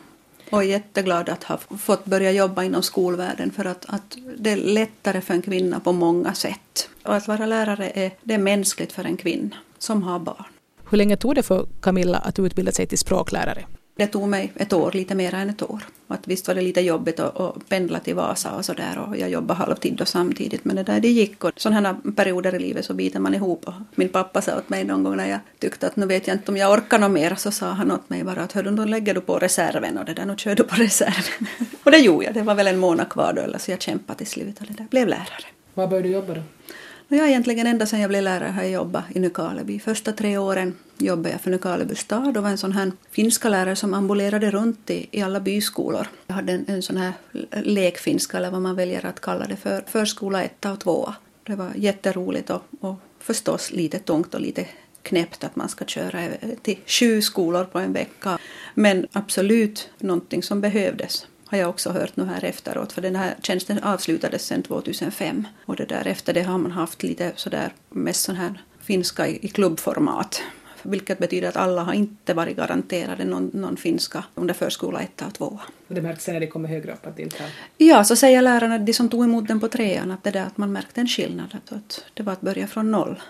och 0.51 0.63
är 0.63 0.67
jätteglad 0.67 1.29
att 1.29 1.45
ha 1.45 1.59
fått 1.79 2.05
börja 2.05 2.33
jobba 2.33 2.65
inom 2.65 2.83
skolvärlden 2.83 3.51
för 3.51 3.65
att, 3.65 3.85
att 3.89 4.17
det 4.39 4.51
är 4.51 4.57
lättare 4.57 5.21
för 5.21 5.35
en 5.35 5.43
kvinna 5.43 5.81
på 5.81 5.93
många 5.93 6.35
sätt. 6.35 6.89
Och 7.03 7.15
att 7.15 7.29
vara 7.29 7.47
lärare 7.47 7.91
är, 7.95 8.11
det 8.23 8.35
är 8.35 8.39
mänskligt 8.39 8.93
för 8.93 9.05
en 9.05 9.17
kvinna 9.17 9.57
som 9.79 10.03
har 10.03 10.19
barn. 10.19 10.45
Hur 10.91 10.99
länge 10.99 11.17
tog 11.17 11.35
det 11.35 11.43
för 11.43 11.67
Camilla 11.81 12.19
att 12.19 12.39
utbilda 12.39 12.73
sig 12.73 12.87
till 12.87 12.99
språklärare? 12.99 13.65
Det 14.01 14.07
tog 14.07 14.29
mig 14.29 14.53
ett 14.57 14.73
år, 14.73 14.93
lite 14.93 15.15
mer 15.15 15.35
än 15.35 15.51
ett 15.51 15.63
år. 15.63 15.83
Att 16.09 16.29
visst 16.29 16.49
var 16.49 16.55
det 16.55 16.61
lite 16.61 16.81
jobbigt 16.81 17.21
att, 17.21 17.41
att 17.41 17.69
pendla 17.69 18.01
till 18.01 18.15
Vasa 18.15 18.53
och 18.57 18.65
sådär 18.65 18.99
och 18.99 19.17
jag 19.17 19.31
jobbade 19.31 19.59
halvtid 19.59 20.01
och 20.01 20.09
samtidigt 20.09 20.65
men 20.65 20.77
det 20.77 20.83
där 20.83 21.01
det 21.01 21.09
gick 21.09 21.45
och 21.45 21.53
sådana 21.57 21.97
perioder 22.17 22.55
i 22.55 22.59
livet 22.59 22.85
så 22.85 22.95
biter 22.95 23.21
man 23.21 23.35
ihop 23.35 23.69
och 23.69 23.75
min 23.95 24.09
pappa 24.09 24.43
sa 24.43 24.57
åt 24.57 24.69
mig 24.69 24.85
någon 24.85 25.05
gång 25.05 25.17
när 25.17 25.29
jag 25.29 25.39
tyckte 25.59 25.87
att 25.87 25.97
nu 25.97 26.07
vet 26.07 26.27
jag 26.27 26.35
inte 26.35 26.51
om 26.51 26.57
jag 26.57 26.73
orkar 26.73 26.99
något 26.99 27.11
mer 27.11 27.35
så 27.35 27.51
sa 27.51 27.67
han 27.67 27.91
åt 27.91 28.11
mig 28.11 28.25
bara 28.25 28.43
att 28.43 28.53
hördu 28.53 28.71
då 28.71 28.85
lägger 28.85 29.15
du 29.15 29.21
på 29.21 29.39
reserven 29.39 29.99
och 29.99 30.05
det 30.05 30.15
där 30.15 30.27
nu 30.27 30.37
kör 30.37 30.55
du 30.55 30.63
på 30.63 30.75
reserven. 30.75 31.47
och 31.83 31.91
det 31.91 31.99
gjorde 31.99 32.25
jag, 32.25 32.35
det 32.35 32.43
var 32.43 32.55
väl 32.55 32.67
en 32.67 32.79
månad 32.79 33.09
kvar 33.09 33.33
då 33.33 33.43
eller 33.43 33.59
så 33.59 33.71
jag 33.71 33.83
kämpade 33.83 34.19
till 34.19 34.27
slut 34.27 34.61
och 34.61 34.67
det 34.67 34.75
där 34.75 34.87
blev 34.91 35.09
lärare. 35.09 35.47
Var 35.75 35.87
började 35.87 36.09
du 36.09 36.15
jobba 36.15 36.35
då? 36.35 36.43
Jag 37.13 37.19
har 37.19 37.29
egentligen 37.29 37.67
ända 37.67 37.87
sedan 37.87 38.01
jag 38.01 38.09
blev 38.09 38.23
lärare 38.23 38.49
har 38.49 38.63
jag 38.63 38.71
jobbat 38.71 39.05
i 39.15 39.21
Nykarleby. 39.21 39.79
Första 39.79 40.13
tre 40.13 40.39
åren 40.39 40.75
jobbade 40.99 41.31
jag 41.31 41.41
för 41.41 41.51
Nykarleby 41.51 41.95
stad 41.95 42.37
och 42.37 42.43
var 42.43 42.51
en 42.51 42.59
sån 42.59 42.73
här 42.73 42.93
finska 43.11 43.49
lärare 43.49 43.77
som 43.77 43.95
ambulerade 43.95 44.51
runt 44.51 44.91
i, 44.91 45.09
i 45.11 45.23
alla 45.23 45.41
byskolor. 45.41 46.07
Jag 46.27 46.35
hade 46.35 46.53
en, 46.53 46.65
en 46.69 46.83
sån 46.83 46.97
här 46.97 47.13
lekfinska 47.63 48.37
eller 48.37 48.51
vad 48.51 48.63
man 48.63 48.77
väljer 48.77 49.07
att 49.07 49.21
kalla 49.21 49.47
det 49.47 49.57
för, 49.57 49.85
förskola 49.87 50.43
etta 50.43 50.73
och 50.73 50.81
tvåa. 50.81 51.15
Det 51.45 51.57
var 51.57 51.71
jätteroligt 51.77 52.51
och, 52.51 52.63
och 52.81 52.95
förstås 53.21 53.73
lite 53.73 53.99
tungt 53.99 54.35
och 54.35 54.41
lite 54.41 54.67
knäppt 55.03 55.45
att 55.45 55.57
man 55.57 55.69
ska 55.69 55.85
köra 55.85 56.29
till 56.63 56.79
sju 56.87 57.23
skolor 57.23 57.65
på 57.65 57.79
en 57.79 57.93
vecka. 57.93 58.39
Men 58.75 59.07
absolut 59.13 59.91
någonting 59.99 60.43
som 60.43 60.61
behövdes 60.61 61.27
har 61.51 61.59
jag 61.59 61.71
också 61.71 61.91
hört 61.91 62.17
nu 62.17 62.25
här 62.25 62.45
efteråt, 62.45 62.93
för 62.93 63.03
den 63.03 63.17
här 63.17 63.35
tjänsten 63.43 63.79
avslutades 63.83 64.47
sen 64.47 64.63
2005. 64.63 65.47
Och 65.65 65.77
det 65.77 65.85
där, 65.85 66.07
efter 66.07 66.33
det 66.33 66.43
har 66.43 66.59
man 66.59 66.71
haft 66.71 67.03
lite 67.03 67.33
sådär 67.37 67.73
mest 67.89 68.23
sån 68.23 68.37
här 68.37 68.63
finska 68.81 69.29
i, 69.29 69.39
i 69.43 69.49
klubbformat. 69.49 70.43
Vilket 70.83 71.19
betyder 71.19 71.49
att 71.49 71.57
alla 71.57 71.83
har 71.83 71.93
inte 71.93 72.35
varit 72.35 72.57
garanterade 72.57 73.25
någon, 73.25 73.51
någon 73.53 73.77
finska 73.77 74.25
under 74.35 74.55
förskola 74.55 75.01
1 75.01 75.23
och 75.23 75.35
2. 75.35 75.59
Och 75.89 75.95
det 75.95 76.03
märks 76.03 76.27
när 76.29 76.41
de 76.41 76.47
kommer 76.47 76.69
högre 76.69 76.93
upp 76.93 77.07
att 77.07 77.17
det 77.17 77.23
inte 77.23 77.43
har... 77.43 77.51
Ja, 77.77 78.05
så 78.05 78.17
säger 78.17 78.43
lärarna, 78.43 78.79
de 78.79 78.93
som 78.93 79.09
tog 79.09 79.25
emot 79.25 79.49
den 79.49 79.61
på 79.61 79.69
trean, 79.69 80.11
att, 80.11 80.25
det 80.25 80.31
där, 80.31 80.47
att 80.47 80.57
man 80.57 80.73
märkte 80.73 81.01
en 81.01 81.09
skillnad. 81.09 81.57
Att 81.69 82.05
det 82.15 82.23
var 82.23 82.33
att 82.33 82.41
börja 82.41 82.67
från 82.67 82.91
noll 82.91 83.21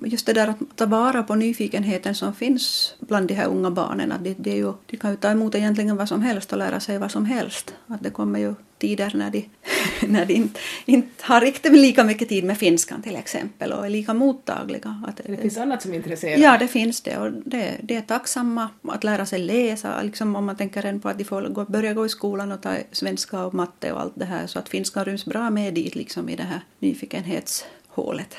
just 0.00 0.26
det 0.26 0.32
där 0.32 0.48
att 0.48 0.76
ta 0.76 0.86
vara 0.86 1.22
på 1.22 1.34
nyfikenheten 1.34 2.14
som 2.14 2.34
finns 2.34 2.94
bland 3.00 3.28
de 3.28 3.34
här 3.34 3.48
unga 3.48 3.70
barnen. 3.70 4.12
Att 4.12 4.24
det, 4.24 4.34
det 4.38 4.50
är 4.50 4.56
ju, 4.56 4.72
de 4.86 4.96
kan 4.96 5.10
ju 5.10 5.16
ta 5.16 5.30
emot 5.30 5.54
egentligen 5.54 5.96
vad 5.96 6.08
som 6.08 6.22
helst 6.22 6.52
och 6.52 6.58
lära 6.58 6.80
sig 6.80 6.98
vad 6.98 7.10
som 7.10 7.24
helst. 7.26 7.74
Att 7.86 8.02
det 8.02 8.10
kommer 8.10 8.38
ju 8.38 8.54
tider 8.78 9.12
när 9.14 9.30
de, 9.30 9.48
när 10.06 10.26
de 10.26 10.34
inte, 10.34 10.60
inte 10.86 11.24
har 11.24 11.40
riktigt 11.40 11.72
lika 11.72 12.04
mycket 12.04 12.28
tid 12.28 12.44
med 12.44 12.58
finskan 12.58 13.02
till 13.02 13.16
exempel 13.16 13.72
och 13.72 13.86
är 13.86 13.90
lika 13.90 14.14
mottagliga. 14.14 15.02
Att, 15.06 15.20
det 15.26 15.36
finns 15.36 15.58
annat 15.58 15.82
som 15.82 15.94
intresserar? 15.94 16.38
Ja, 16.38 16.58
det 16.58 16.68
finns 16.68 17.00
det. 17.00 17.16
Och 17.18 17.32
det, 17.32 17.74
det 17.82 17.96
är 17.96 18.00
tacksamma 18.00 18.68
att 18.88 19.04
lära 19.04 19.26
sig 19.26 19.38
läsa. 19.38 20.02
Liksom 20.02 20.36
om 20.36 20.44
man 20.44 20.56
tänker 20.56 20.98
på 20.98 21.08
att 21.08 21.18
de 21.18 21.24
får 21.24 21.42
gå, 21.42 21.64
börja 21.64 21.94
gå 21.94 22.06
i 22.06 22.08
skolan 22.08 22.52
och 22.52 22.62
ta 22.62 22.76
svenska 22.92 23.44
och 23.44 23.54
matte 23.54 23.92
och 23.92 24.00
allt 24.00 24.12
det 24.16 24.24
här 24.24 24.46
så 24.46 24.58
att 24.58 24.68
finskan 24.68 25.04
ryms 25.04 25.24
bra 25.24 25.50
med 25.50 25.74
dit 25.74 25.94
liksom 25.94 26.28
i 26.28 26.36
det 26.36 26.42
här 26.42 26.60
nyfikenhetshålet. 26.78 28.36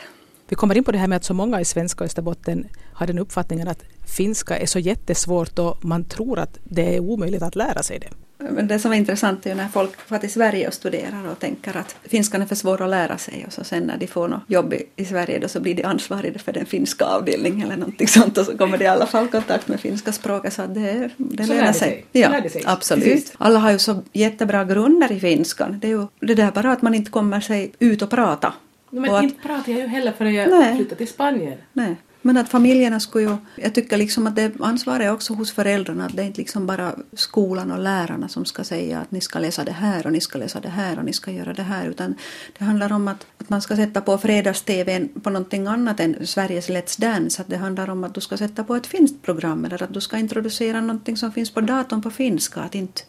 Vi 0.48 0.56
kommer 0.56 0.78
in 0.78 0.84
på 0.84 0.92
det 0.92 0.98
här 0.98 1.08
med 1.08 1.16
att 1.16 1.24
så 1.24 1.34
många 1.34 1.62
i 1.62 1.66
svenska 1.66 2.04
Österbotten 2.04 2.68
har 2.94 3.08
den 3.08 3.20
uppfattningen 3.20 3.68
att 3.68 3.84
finska 4.18 4.58
är 4.58 4.66
så 4.66 4.80
jättesvårt 4.80 5.60
och 5.60 5.86
man 5.86 6.04
tror 6.04 6.40
att 6.40 6.60
det 6.64 6.96
är 6.96 7.00
omöjligt 7.00 7.42
att 7.42 7.56
lära 7.56 7.84
sig 7.84 8.00
det. 8.00 8.10
Men 8.38 8.68
det 8.68 8.80
som 8.80 8.92
är 8.92 8.96
intressant 8.96 9.46
är 9.46 9.50
ju 9.50 9.56
när 9.56 9.68
folk 9.68 10.02
får 10.08 10.18
till 10.18 10.32
Sverige 10.32 10.68
och 10.68 10.74
studerar 10.74 11.28
och 11.32 11.40
tänker 11.40 11.78
att 11.78 11.96
finskan 12.04 12.42
är 12.42 12.46
för 12.46 12.56
svår 12.56 12.82
att 12.82 12.90
lära 12.90 13.18
sig 13.18 13.44
och 13.48 13.54
så 13.54 13.64
sen 13.64 13.84
när 13.84 13.98
de 13.98 14.08
får 14.08 14.28
något 14.28 14.42
jobb 14.48 14.74
i, 14.74 14.86
i 14.96 15.06
Sverige 15.06 15.40
då 15.40 15.48
så 15.48 15.60
blir 15.60 15.76
de 15.76 15.84
ansvariga 15.84 16.40
för 16.40 16.54
den 16.54 16.66
finska 16.66 17.06
avdelningen 17.06 17.68
eller 17.68 17.78
någonting 17.78 18.08
sånt 18.08 18.38
och 18.38 18.46
så 18.46 18.58
kommer 18.58 18.78
de 18.78 18.86
i 18.86 18.88
alla 18.88 19.06
fall 19.06 19.28
kontakt 19.28 19.68
med 19.68 19.80
finska 19.80 20.12
språket 20.12 20.54
så 20.54 20.62
att 20.62 20.74
det, 20.74 21.10
det 21.18 21.46
så 21.46 21.54
lönar 21.54 21.74
sig. 21.74 22.06
sig. 22.12 22.22
Ja, 22.22 22.50
sig. 22.50 22.64
absolut. 22.66 23.04
Precis. 23.04 23.34
Alla 23.38 23.60
har 23.60 23.72
ju 23.72 23.80
så 23.80 24.04
jättebra 24.14 24.64
grunder 24.64 25.12
i 25.12 25.20
finskan. 25.20 25.80
Det 25.80 25.88
är 25.88 25.92
ju 25.92 26.08
det 26.20 26.36
där 26.36 26.52
bara 26.52 26.72
att 26.72 26.82
man 26.82 26.96
inte 26.96 27.12
kommer 27.12 27.40
sig 27.40 27.72
ut 27.80 28.02
och 28.02 28.10
prata 28.10 28.54
men 29.02 29.16
att, 29.16 29.24
inte 29.24 29.42
pratar 29.42 29.72
jag 29.72 29.82
ju 29.82 29.88
heller 29.88 30.12
förrän 30.12 30.34
jag 30.34 30.50
nej, 30.50 30.76
flyttar 30.76 30.96
till 30.96 31.08
Spanien. 31.08 31.58
Nej. 31.74 31.96
Men 32.26 32.38
att 32.38 32.50
familjerna 32.50 33.00
skulle 33.00 33.30
ju, 33.30 33.38
jag 33.56 33.74
tycker 33.76 33.98
liksom 33.98 34.28
att 34.28 34.36
det 34.36 34.52
ansvaret 34.60 35.06
är 35.06 35.12
också 35.12 35.34
hos 35.34 35.52
föräldrarna, 35.52 36.06
att 36.06 36.16
det 36.16 36.22
är 36.22 36.26
inte 36.26 36.42
liksom 36.42 36.68
bara 36.68 36.96
skolan 37.14 37.72
och 37.72 37.80
lärarna 37.80 38.28
som 38.28 38.46
ska 38.46 38.64
säga 38.64 39.00
att 39.00 39.12
ni 39.12 39.22
ska 39.22 39.40
läsa 39.40 39.64
det 39.64 39.72
här 39.72 40.06
och 40.06 40.12
ni 40.12 40.22
ska 40.22 40.38
läsa 40.40 40.60
det 40.60 40.70
här 40.70 41.00
och 41.00 41.06
ni 41.06 41.14
ska 41.14 41.32
göra 41.32 41.54
det 41.54 41.64
här, 41.64 41.90
utan 41.90 42.16
det 42.58 42.66
handlar 42.66 42.94
om 42.94 43.08
att, 43.08 43.26
att 43.38 43.50
man 43.50 43.62
ska 43.62 43.76
sätta 43.76 44.02
på 44.02 44.18
fredags-tv 44.18 45.08
på 45.24 45.30
någonting 45.30 45.68
annat 45.68 46.00
än 46.00 46.28
Sveriges 46.28 46.70
Let's 46.70 47.02
Dance, 47.02 47.42
att 47.42 47.48
det 47.48 47.58
handlar 47.58 47.90
om 47.90 48.04
att 48.04 48.14
du 48.14 48.22
ska 48.22 48.38
sätta 48.38 48.64
på 48.64 48.76
ett 48.76 48.88
finskt 48.88 49.22
program 49.22 49.66
eller 49.66 49.84
att 49.84 49.94
du 49.94 50.02
ska 50.02 50.18
introducera 50.18 50.82
någonting 50.82 51.18
som 51.18 51.32
finns 51.32 51.52
på 51.52 51.62
datorn 51.62 52.02
på 52.02 52.10
finska, 52.12 52.62
att 52.62 52.76
inte, 52.76 53.02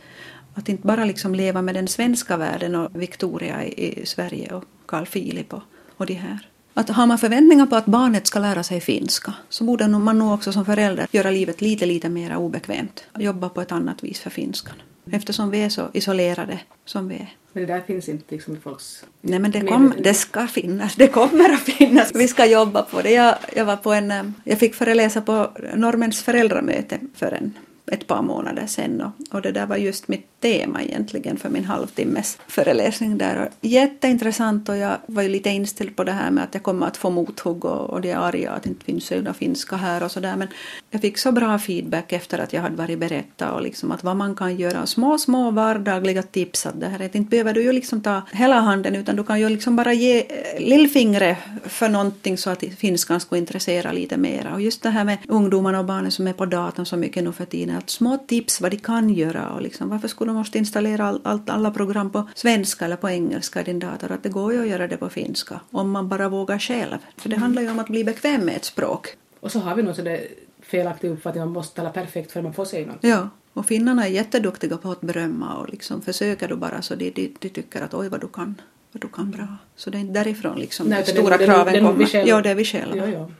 att 0.54 0.68
inte 0.68 0.86
bara 0.86 1.04
liksom 1.04 1.34
leva 1.34 1.62
med 1.62 1.74
den 1.74 1.88
svenska 1.88 2.36
världen 2.36 2.74
och 2.74 3.02
Victoria 3.02 3.64
i, 3.64 4.02
i 4.02 4.06
Sverige 4.06 4.54
och 4.54 4.64
Carl 4.86 5.06
Philip 5.06 5.52
och 5.52 5.62
och 5.96 6.06
de 6.06 6.14
här. 6.14 6.48
Att 6.74 6.88
har 6.88 7.06
man 7.06 7.18
förväntningar 7.18 7.66
på 7.66 7.76
att 7.76 7.86
barnet 7.86 8.26
ska 8.26 8.38
lära 8.38 8.62
sig 8.62 8.80
finska 8.80 9.34
så 9.48 9.64
borde 9.64 9.88
man 9.88 10.18
nog 10.18 10.34
också 10.34 10.52
som 10.52 10.64
förälder 10.64 11.06
göra 11.10 11.30
livet 11.30 11.60
lite, 11.60 11.86
lite 11.86 12.08
mer 12.08 12.36
obekvämt. 12.36 13.04
Jobba 13.18 13.48
på 13.48 13.60
ett 13.60 13.72
annat 13.72 14.04
vis 14.04 14.20
för 14.20 14.30
finskan. 14.30 14.74
Eftersom 15.10 15.50
vi 15.50 15.62
är 15.62 15.68
så 15.68 15.88
isolerade 15.92 16.58
som 16.84 17.08
vi 17.08 17.14
är. 17.14 17.28
Men 17.52 17.66
det 17.66 17.74
där 17.74 17.80
finns 17.80 18.08
inte 18.08 18.34
liksom 18.34 18.56
i 18.56 18.60
folks... 18.60 19.04
Nej 19.20 19.38
men 19.38 19.50
det, 19.50 19.60
kom, 19.60 19.94
det 19.98 20.14
ska 20.14 20.46
finnas, 20.46 20.94
det 20.94 21.08
kommer 21.08 21.52
att 21.52 21.60
finnas. 21.60 22.10
Vi 22.14 22.28
ska 22.28 22.46
jobba 22.46 22.82
på 22.82 23.02
det. 23.02 23.10
Jag, 23.10 23.34
jag 23.56 23.64
var 23.64 23.76
på 23.76 23.92
en, 23.92 24.10
eh, 24.10 24.22
jag 24.44 24.58
fick 24.58 24.74
föreläsa 24.74 25.20
på 25.20 25.50
Norrmäns 25.74 26.22
föräldramöte 26.22 26.98
för 27.14 27.32
en 27.32 27.54
ett 27.92 28.06
par 28.06 28.22
månader 28.22 28.66
sedan 28.66 29.00
och, 29.00 29.34
och 29.34 29.42
det 29.42 29.52
där 29.52 29.66
var 29.66 29.76
just 29.76 30.08
mitt 30.08 30.40
tema 30.40 30.82
egentligen 30.82 31.36
för 31.36 31.48
min 31.48 31.64
halvtimmes 31.64 32.38
föreläsning 32.48 33.18
där. 33.18 33.42
Och 33.42 33.48
jätteintressant 33.60 34.68
och 34.68 34.76
jag 34.76 34.96
var 35.06 35.22
ju 35.22 35.28
lite 35.28 35.50
inställd 35.50 35.96
på 35.96 36.04
det 36.04 36.12
här 36.12 36.30
med 36.30 36.44
att 36.44 36.54
jag 36.54 36.62
kommer 36.62 36.86
att 36.86 36.96
få 36.96 37.10
mothugg 37.10 37.64
och, 37.64 37.90
och 37.90 38.00
det 38.00 38.10
är 38.10 38.16
arga 38.16 38.50
att 38.50 38.62
det 38.62 38.68
inte 38.68 38.84
finns 38.84 39.10
några 39.10 39.34
finska 39.34 39.76
här 39.76 40.02
och 40.02 40.10
sådär. 40.10 40.36
Men 40.36 40.48
jag 40.90 41.00
fick 41.00 41.18
så 41.18 41.32
bra 41.32 41.58
feedback 41.58 42.12
efter 42.12 42.38
att 42.38 42.52
jag 42.52 42.62
hade 42.62 42.76
varit 42.76 42.98
berätta 42.98 43.52
och 43.52 43.62
liksom 43.62 43.92
att 43.92 44.04
vad 44.04 44.16
man 44.16 44.34
kan 44.34 44.56
göra, 44.56 44.86
små 44.86 45.18
små 45.18 45.50
vardagliga 45.50 46.22
tips 46.22 46.66
att 46.66 46.80
det 46.80 46.88
här 46.88 47.02
inte 47.02 47.30
behöver 47.30 47.52
du 47.52 47.62
ju 47.62 47.72
liksom 47.72 48.00
ta 48.00 48.22
hela 48.32 48.60
handen 48.60 48.96
utan 48.96 49.16
du 49.16 49.24
kan 49.24 49.40
ju 49.40 49.48
liksom 49.48 49.76
bara 49.76 49.92
ge 49.92 50.18
eh, 50.18 50.60
lillfingret 50.60 51.38
för 51.64 51.88
någonting 51.88 52.38
så 52.38 52.50
att 52.50 52.64
finskan 52.78 53.20
skulle 53.20 53.38
intressera 53.38 53.92
lite 53.92 54.16
mera. 54.16 54.54
Och 54.54 54.60
just 54.60 54.82
det 54.82 54.90
här 54.90 55.04
med 55.04 55.18
ungdomarna 55.28 55.78
och 55.78 55.84
barnen 55.84 56.10
som 56.10 56.26
är 56.26 56.32
på 56.32 56.46
datorn 56.46 56.86
så 56.86 56.96
mycket 56.96 57.24
nu 57.24 57.32
för 57.32 57.44
tiden 57.44 57.75
att 57.76 57.90
små 57.90 58.16
tips 58.16 58.60
vad 58.60 58.70
de 58.70 58.76
kan 58.76 59.10
göra 59.10 59.48
och 59.48 59.62
liksom 59.62 59.88
varför 59.88 60.08
skulle 60.08 60.30
de 60.30 60.36
måste 60.36 60.58
installera 60.58 61.06
all, 61.06 61.20
all, 61.24 61.40
alla 61.46 61.70
program 61.70 62.10
på 62.10 62.28
svenska 62.34 62.84
eller 62.84 62.96
på 62.96 63.10
engelska 63.10 63.60
i 63.60 63.64
din 63.64 63.78
dator 63.78 64.12
att 64.12 64.22
det 64.22 64.28
går 64.28 64.52
ju 64.52 64.60
att 64.62 64.68
göra 64.68 64.88
det 64.88 64.96
på 64.96 65.08
finska 65.08 65.60
om 65.70 65.90
man 65.90 66.08
bara 66.08 66.28
vågar 66.28 66.58
själv 66.58 66.98
för 67.16 67.28
det 67.28 67.36
handlar 67.36 67.62
ju 67.62 67.70
om 67.70 67.78
att 67.78 67.88
bli 67.88 68.04
bekväm 68.04 68.40
med 68.40 68.56
ett 68.56 68.64
språk. 68.64 69.16
Och 69.40 69.52
så 69.52 69.58
har 69.58 69.74
vi 69.74 69.82
nog 69.82 69.96
sådär 69.96 70.20
felaktig 70.60 71.10
uppfattning 71.10 71.42
att 71.42 71.48
man 71.48 71.54
måste 71.54 71.76
tala 71.76 71.90
perfekt 71.90 72.32
för 72.32 72.40
att 72.40 72.44
man 72.44 72.54
får 72.54 72.64
säga 72.64 72.86
något. 72.86 72.98
Ja, 73.00 73.28
och 73.52 73.66
finnarna 73.66 74.06
är 74.06 74.10
jätteduktiga 74.10 74.76
på 74.76 74.90
att 74.90 75.00
berömma 75.00 75.54
och 75.54 75.68
liksom 75.68 76.02
försöker 76.02 76.48
du 76.48 76.56
bara 76.56 76.82
så 76.82 76.94
de, 76.94 77.10
de, 77.10 77.34
de 77.40 77.48
tycker 77.48 77.82
att 77.82 77.94
oj 77.94 78.08
vad 78.08 78.20
du 78.20 78.28
kan, 78.28 78.54
vad 78.92 79.02
du 79.02 79.08
kan 79.08 79.30
bra. 79.30 79.46
Så 79.76 79.90
det 79.90 79.98
är 79.98 80.00
inte 80.00 80.12
därifrån 80.12 80.58
liksom 80.58 80.86
Nej, 80.86 81.02
de 81.06 81.12
stora 81.12 81.36
det, 81.36 81.46
kraven 81.46 81.72
det, 81.72 81.80
det, 81.80 81.86
kommer. 81.86 82.28
Ja, 82.28 82.42
det 82.42 82.50
är 82.50 82.54
vi 82.54 82.64
själva. 82.64 82.96
Ja, 82.96 83.06
ja. 83.06 83.30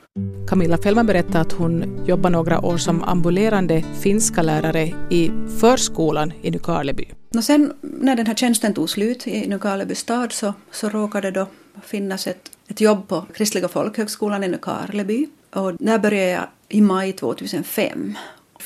Camilla 0.49 0.79
Fällman 0.79 1.07
berättade 1.07 1.41
att 1.41 1.53
hon 1.53 2.05
jobbar 2.07 2.31
några 2.31 2.61
år 2.61 2.77
som 2.77 3.03
ambulerande 3.03 3.85
finska 4.01 4.43
lärare 4.43 4.93
i 5.11 5.31
förskolan 5.61 6.33
i 6.43 6.51
Nykarleby. 6.51 7.05
Och 7.35 7.45
sen 7.45 7.73
när 7.81 8.17
den 8.17 8.27
här 8.27 8.35
tjänsten 8.35 8.75
tog 8.75 8.91
slut 8.91 9.27
i 9.27 9.49
Nykarleby 9.49 9.95
stad 9.95 10.33
så, 10.33 10.55
så 10.71 10.89
råkade 10.89 11.31
det 11.31 11.41
då 11.41 11.47
finnas 11.83 12.27
ett 12.27 12.51
ett 12.69 12.81
jobb 12.81 13.09
på 13.09 13.25
Kristliga 13.35 13.69
folkhögskolan 13.69 14.45
i 14.45 14.49
Nykarleby. 14.49 15.27
Och 15.51 15.75
där 15.75 15.99
började 15.99 16.31
jag 16.31 16.47
i 16.69 16.81
maj 16.81 17.13
2005 17.13 18.15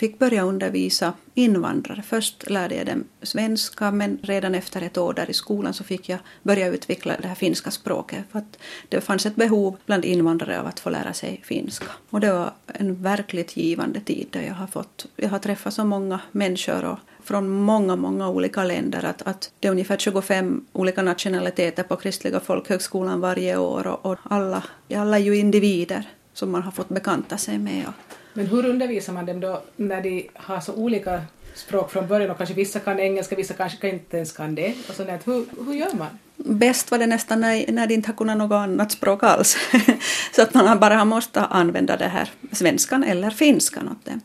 fick 0.01 0.19
börja 0.19 0.43
undervisa 0.43 1.13
invandrare. 1.35 2.03
Först 2.03 2.51
lärde 2.51 2.75
jag 2.75 2.87
dem 2.87 3.05
svenska 3.23 3.91
men 3.91 4.19
redan 4.23 4.55
efter 4.55 4.83
ett 4.83 4.99
år 4.99 5.15
där 5.15 5.31
i 5.31 5.33
skolan 5.33 5.75
så 5.75 5.85
fick 5.85 6.09
jag 6.09 6.19
börja 6.43 6.67
utveckla 6.67 7.17
det 7.23 7.29
här 7.29 7.35
finska 7.35 7.71
språket 7.71 8.25
för 8.33 8.39
att 8.39 8.59
det 8.89 9.01
fanns 9.01 9.27
ett 9.27 9.37
behov 9.37 9.77
bland 9.87 10.05
invandrare 10.05 10.61
av 10.61 10.67
att 10.67 10.81
få 10.81 10.91
lära 10.91 11.13
sig 11.13 11.41
finska. 11.45 11.87
Och 12.11 12.21
det 12.21 12.33
var 12.33 12.53
en 12.67 13.03
verkligt 13.03 13.57
givande 13.57 14.01
tid 14.01 14.27
där 14.31 14.43
jag 14.43 14.55
har 14.55 14.67
fått, 14.67 15.07
jag 15.17 15.29
har 15.29 15.39
träffat 15.39 15.75
så 15.75 15.85
många 15.85 16.21
människor 16.33 16.85
och 16.85 16.99
från 17.25 17.51
många, 17.51 17.97
många 17.97 18.29
olika 18.29 18.65
länder. 18.65 19.05
Att, 19.05 19.23
att 19.23 19.53
det 19.61 19.69
är 19.69 19.73
ungefär 19.73 19.97
25 19.97 20.67
olika 20.73 21.03
nationaliteter 21.03 21.83
på 21.83 21.97
Kristliga 21.97 22.41
folkhögskolan 22.41 23.21
varje 23.21 23.57
år 23.57 23.87
och, 23.87 24.07
och 24.07 24.19
alla, 24.23 24.63
alla 24.95 25.19
är 25.19 25.23
ju 25.23 25.37
individer 25.37 26.09
som 26.33 26.51
man 26.51 26.63
har 26.63 26.73
fått 26.73 26.89
bekanta 26.89 27.39
sig 27.39 27.59
med. 27.59 27.85
Men 28.33 28.47
hur 28.47 28.67
undervisar 28.67 29.13
man 29.13 29.27
dem 29.27 29.41
då 29.41 29.63
när 29.77 30.03
de 30.03 30.31
har 30.35 30.61
så 30.61 30.75
olika 30.75 31.23
språk 31.55 31.91
från 31.91 32.07
början 32.07 32.31
och 32.31 32.37
kanske 32.37 32.55
vissa 32.55 32.81
kan 32.81 33.01
engelska, 33.01 33.37
vissa 33.37 33.55
kanske 33.55 33.89
inte 33.89 34.17
ens 34.17 34.33
kan 34.33 34.55
det. 34.55 34.75
Och 34.89 34.95
så 34.95 35.05
hur, 35.05 35.65
hur 35.67 35.75
gör 35.75 35.95
man? 35.99 36.19
Bäst 36.37 36.91
var 36.91 36.99
det 36.99 37.07
nästan 37.07 37.41
när, 37.41 37.73
när 37.73 37.87
de 37.87 37.95
inte 37.95 38.09
har 38.09 38.17
kunnat 38.17 38.39
något 38.39 38.57
annat 38.57 38.93
språk 38.93 39.23
alls. 39.23 39.57
så 40.33 40.43
att 40.43 40.55
man 40.55 40.79
bara 40.79 41.05
måste 41.05 41.41
använda 41.41 41.97
det 41.97 42.09
här 42.09 42.31
svenskan 42.53 43.05
eller 43.05 43.31
finskan 43.31 43.89
åt 43.89 44.05
dem. 44.05 44.21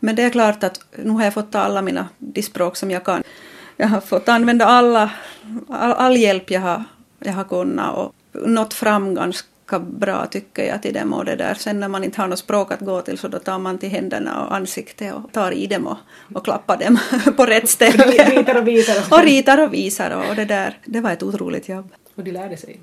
Men 0.00 0.16
det 0.16 0.22
är 0.22 0.30
klart 0.30 0.64
att 0.64 0.80
nu 0.96 1.10
har 1.10 1.24
jag 1.24 1.34
fått 1.34 1.52
ta 1.52 1.58
alla 1.58 1.82
mina 1.82 2.08
de 2.18 2.42
språk 2.42 2.76
som 2.76 2.90
jag 2.90 3.04
kan. 3.04 3.22
Jag 3.76 3.88
har 3.88 4.00
fått 4.00 4.28
använda 4.28 4.64
alla, 4.64 5.10
all, 5.68 5.92
all 5.92 6.16
hjälp 6.16 6.50
jag 6.50 6.60
har, 6.60 6.84
jag 7.18 7.32
har 7.32 7.44
kunnat 7.44 7.96
och 7.96 8.14
nått 8.48 8.74
fram 8.74 9.14
ganska 9.14 9.48
bra 9.78 10.26
tycker 10.26 10.64
jag 10.64 10.82
till 10.82 10.94
dem 10.94 11.12
och 11.12 11.24
det 11.24 11.36
där. 11.36 11.54
Sen 11.54 11.80
när 11.80 11.88
man 11.88 12.04
inte 12.04 12.20
har 12.20 12.28
något 12.28 12.38
språk 12.38 12.72
att 12.72 12.80
gå 12.80 13.00
till 13.00 13.18
så 13.18 13.28
då 13.28 13.38
tar 13.38 13.58
man 13.58 13.78
till 13.78 13.88
händerna 13.88 14.44
och 14.44 14.54
ansiktet 14.54 15.14
och 15.14 15.32
tar 15.32 15.52
i 15.52 15.66
dem 15.66 15.86
och, 15.86 15.98
och 16.34 16.44
klappar 16.44 16.76
dem 16.76 16.98
på 17.36 17.46
rätt 17.46 17.68
ställe. 17.68 18.04
ritar 18.30 18.54
och 18.54 18.68
visar. 18.68 19.18
Och 19.18 19.24
ritar 19.24 19.62
och 19.62 19.74
visar 19.74 20.10
och 20.10 20.36
det 20.36 20.44
där. 20.44 20.78
Det 20.84 21.00
var 21.00 21.12
ett 21.12 21.22
otroligt 21.22 21.68
jobb. 21.68 21.92
Och 22.14 22.24
de 22.24 22.32
lärde 22.32 22.56
sig? 22.56 22.80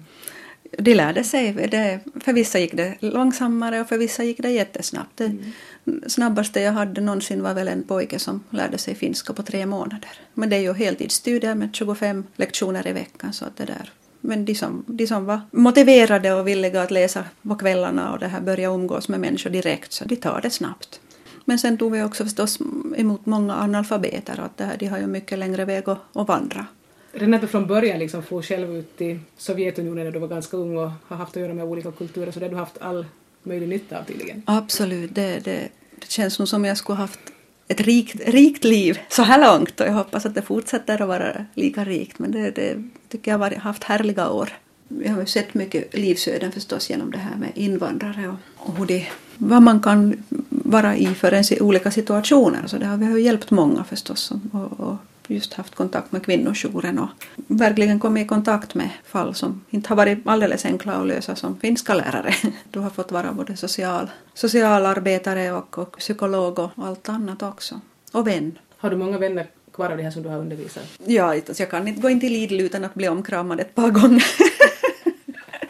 De 0.78 0.96
lärde 0.96 1.24
sig. 1.24 1.54
Det, 1.54 2.00
för 2.24 2.34
vissa 2.34 2.60
gick 2.60 2.74
det 2.74 2.96
långsammare 3.00 3.82
och 3.82 3.88
för 3.88 3.98
vissa 3.98 4.24
gick 4.24 4.38
det 4.38 4.52
jättesnabbt. 4.52 5.18
Det 5.18 5.26
mm. 5.26 6.04
snabbaste 6.08 6.60
jag 6.60 6.72
hade 6.72 7.02
någonsin 7.02 7.44
var 7.44 7.54
väl 7.54 7.68
en 7.68 7.84
pojke 7.84 8.20
som 8.20 8.44
lärde 8.50 8.78
sig 8.78 8.96
finska 8.96 9.34
på 9.34 9.44
tre 9.44 9.66
månader. 9.66 10.10
Men 10.34 10.50
det 10.50 10.56
är 10.56 10.62
ju 10.62 10.74
heltidsstudier 10.74 11.56
med 11.56 11.76
25 11.76 12.24
lektioner 12.36 12.88
i 12.88 12.94
veckan 12.94 13.34
så 13.34 13.46
att 13.46 13.58
det 13.58 13.66
där 13.66 13.92
men 14.28 14.46
de 14.46 14.56
som, 14.56 14.84
de 14.88 15.08
som 15.08 15.26
var 15.26 15.42
motiverade 15.52 16.34
och 16.34 16.48
villiga 16.48 16.82
att 16.82 16.92
läsa 16.92 17.24
på 17.42 17.56
kvällarna 17.56 18.14
och 18.14 18.20
det 18.20 18.28
här 18.28 18.42
börja 18.42 18.70
umgås 18.70 19.10
med 19.10 19.20
människor 19.20 19.50
direkt, 19.50 19.94
så 19.94 20.06
de 20.06 20.16
tar 20.16 20.42
det 20.42 20.50
snabbt. 20.50 21.00
Men 21.46 21.60
sen 21.60 21.78
tog 21.78 21.92
vi 21.92 22.04
också 22.04 22.24
förstås 22.24 22.60
emot 22.98 23.26
många 23.26 23.56
analfabeter 23.56 24.40
att 24.40 24.58
det 24.58 24.64
här, 24.64 24.78
de 24.78 24.88
har 24.88 25.00
ju 25.00 25.08
mycket 25.08 25.40
längre 25.40 25.66
väg 25.66 25.90
att, 25.90 26.00
att 26.14 26.28
vandra. 26.28 26.66
Renate 27.12 27.48
från 27.48 27.68
början 27.68 28.00
liksom 28.00 28.24
for 28.24 28.42
själv 28.42 28.76
ut 28.76 29.02
i 29.02 29.20
Sovjetunionen 29.38 30.06
när 30.06 30.12
du 30.12 30.20
var 30.20 30.28
ganska 30.28 30.58
ung 30.58 30.78
och 30.78 30.92
har 31.08 31.18
haft 31.18 31.38
att 31.38 31.42
göra 31.42 31.54
med 31.54 31.66
olika 31.66 31.92
kulturer 31.92 32.32
så 32.32 32.40
det 32.40 32.46
har 32.46 32.52
du 32.52 32.58
haft 32.58 32.78
all 32.78 33.06
möjlig 33.44 33.70
nytta 33.70 34.00
av 34.00 34.04
tydligen. 34.04 34.44
Absolut, 34.46 35.16
det, 35.16 35.40
det, 35.44 35.70
det 35.96 36.08
känns 36.08 36.40
nog 36.40 36.48
som 36.48 36.66
jag 36.66 36.78
skulle 36.78 36.98
haft 36.98 37.20
ett 37.68 37.82
rikt, 37.82 38.30
rikt 38.30 38.64
liv 38.64 39.00
så 39.10 39.22
här 39.22 39.42
långt 39.42 39.80
och 39.82 39.88
jag 39.88 39.94
hoppas 39.94 40.26
att 40.26 40.36
det 40.36 40.42
fortsätter 40.42 41.02
att 41.02 41.08
vara 41.08 41.46
lika 41.54 41.84
rikt 41.84 42.20
men 42.20 42.32
det, 42.32 42.52
det 42.52 42.84
tycker 43.16 43.32
jag 43.32 43.38
har 43.38 43.56
haft 43.56 43.84
härliga 43.84 44.30
år. 44.30 44.50
Vi 44.88 45.08
har 45.08 45.20
ju 45.20 45.26
sett 45.26 45.54
mycket 45.54 45.94
livsöden 45.94 46.52
förstås 46.52 46.90
genom 46.90 47.12
det 47.12 47.18
här 47.18 47.36
med 47.36 47.52
invandrare 47.56 48.28
och, 48.28 48.36
och 48.56 48.78
hur 48.78 48.86
det, 48.86 49.08
vad 49.38 49.62
man 49.62 49.80
kan 49.80 50.24
vara 50.50 50.96
i 50.96 51.08
för 51.08 51.34
ens 51.34 51.52
i 51.52 51.62
olika 51.62 51.92
situationer. 51.92 52.68
Så 52.68 52.78
det 52.78 52.86
har 52.86 52.98
vi 52.98 53.06
har 53.06 53.18
hjälpt 53.18 53.52
många 53.52 53.84
förstås 53.84 54.32
och, 54.52 54.80
och 54.80 54.96
just 55.28 55.54
haft 55.54 55.76
kontakt 55.76 56.12
med 56.12 56.26
kvinnojouren 56.26 57.00
och 57.00 57.10
verkligen 57.48 58.00
kommit 58.00 58.26
i 58.26 58.28
kontakt 58.28 58.76
med 58.76 58.90
fall 59.06 59.36
som 59.36 59.62
inte 59.70 59.90
har 59.90 59.96
varit 59.96 60.28
alldeles 60.28 60.66
enkla 60.66 60.94
att 60.94 61.08
lösa 61.08 61.36
som 61.36 61.60
finska 61.60 61.94
lärare. 61.94 62.34
Du 62.72 62.80
har 62.80 62.90
fått 62.90 63.12
vara 63.12 63.32
både 63.32 63.58
social, 63.58 64.12
socialarbetare 64.34 65.52
och, 65.52 65.78
och 65.78 65.98
psykolog 65.98 66.60
och 66.60 66.72
allt 66.76 67.10
annat 67.10 67.44
också. 67.44 67.82
Och 68.12 68.28
vän. 68.28 68.60
Har 68.78 68.90
du 68.90 68.96
många 68.96 69.18
vänner 69.18 69.48
kvar 69.76 69.90
av 69.90 69.98
det 69.98 70.04
här 70.04 70.12
som 70.12 70.24
du 70.24 70.30
har 70.30 70.40
undervisat? 70.40 70.84
Ja, 71.06 71.36
alltså 71.36 71.64
jag 71.64 71.70
kan 71.70 71.88
inte 71.88 72.02
gå 72.02 72.10
in 72.10 72.20
till 72.20 72.34
Lidl 72.34 72.60
utan 72.62 72.86
att 72.86 72.94
bli 72.94 73.08
omkramad 73.08 73.60
ett 73.60 73.76
par 73.76 73.90
gånger. 73.92 74.26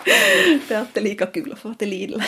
det 0.68 0.74
är 0.74 0.80
alltid 0.80 1.04
lika 1.04 1.26
kul 1.26 1.52
att 1.52 1.60
få 1.60 1.74
till 1.74 1.90
Lidl. 1.90 2.20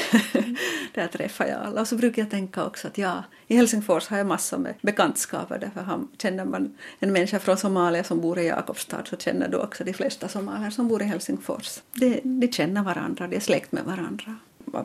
Där 0.94 1.08
träffar 1.08 1.46
jag 1.46 1.60
alla. 1.66 1.82
Och 1.82 1.88
så 1.88 1.96
brukar 1.96 2.22
jag 2.22 2.32
tänka 2.32 2.66
också 2.66 2.88
att 2.88 2.98
ja, 2.98 3.24
i 3.48 3.56
Helsingfors 3.56 4.08
har 4.08 4.18
jag 4.18 4.28
massor 4.28 4.58
med 4.58 4.74
bekantskaper. 4.82 5.60
Därför 5.60 6.00
känner 6.22 6.46
man 6.46 6.78
en 7.00 7.14
människa 7.14 7.40
från 7.40 7.58
Somalia 7.58 8.04
som 8.04 8.22
bor 8.22 8.40
i 8.40 8.48
Jakobstad 8.48 9.04
så 9.06 9.18
känner 9.18 9.50
du 9.50 9.58
också 9.58 9.84
de 9.84 9.94
flesta 9.94 10.28
somalier 10.28 10.70
som 10.70 10.88
bor 10.88 11.02
i 11.02 11.06
Helsingfors. 11.06 11.80
De, 11.94 12.22
de 12.24 12.52
känner 12.52 12.84
varandra, 12.84 13.28
de 13.28 13.36
är 13.36 13.40
släkt 13.40 13.72
med 13.72 13.84
varandra. 13.84 14.36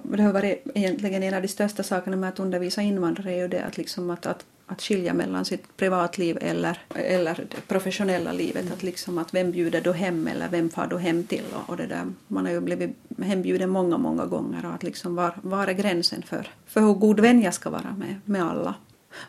Det 0.02 0.22
har 0.22 0.32
varit 0.32 0.62
egentligen 0.74 1.22
en 1.22 1.34
av 1.34 1.42
de 1.42 1.48
största 1.48 1.82
sakerna 1.82 2.16
med 2.16 2.28
att 2.28 2.40
undervisa 2.40 2.82
invandrare 2.82 3.32
är 3.32 3.38
ju 3.38 3.48
det 3.48 3.64
att, 3.64 3.76
liksom 3.76 4.10
att, 4.10 4.26
att 4.26 4.44
att 4.72 4.82
skilja 4.82 5.14
mellan 5.14 5.44
sitt 5.44 5.76
privatliv 5.76 6.38
eller, 6.40 6.78
eller 6.94 7.34
det 7.34 7.68
professionella 7.68 8.32
livet. 8.32 8.62
Mm. 8.62 8.72
Att, 8.72 8.82
liksom 8.82 9.18
att 9.18 9.34
vem 9.34 9.52
bjuder 9.52 9.80
du 9.80 9.92
hem 9.92 10.26
eller 10.26 10.48
vem 10.48 10.70
far 10.70 10.86
du 10.86 10.98
hem 10.98 11.24
till? 11.24 11.44
Och, 11.54 11.70
och 11.70 11.76
det 11.76 11.86
där. 11.86 12.12
Man 12.28 12.44
har 12.46 12.52
ju 12.52 12.60
blivit 12.60 12.96
hembjuden 13.22 13.70
många, 13.70 13.98
många 13.98 14.26
gånger 14.26 14.66
och 14.66 14.74
att 14.74 14.82
liksom 14.82 15.14
var, 15.14 15.34
var 15.42 15.66
är 15.66 15.72
gränsen 15.72 16.22
för, 16.22 16.48
för 16.66 16.80
hur 16.80 16.94
god 16.94 17.20
vän 17.20 17.42
jag 17.42 17.54
ska 17.54 17.70
vara 17.70 17.96
med, 17.98 18.20
med 18.24 18.42
alla? 18.42 18.74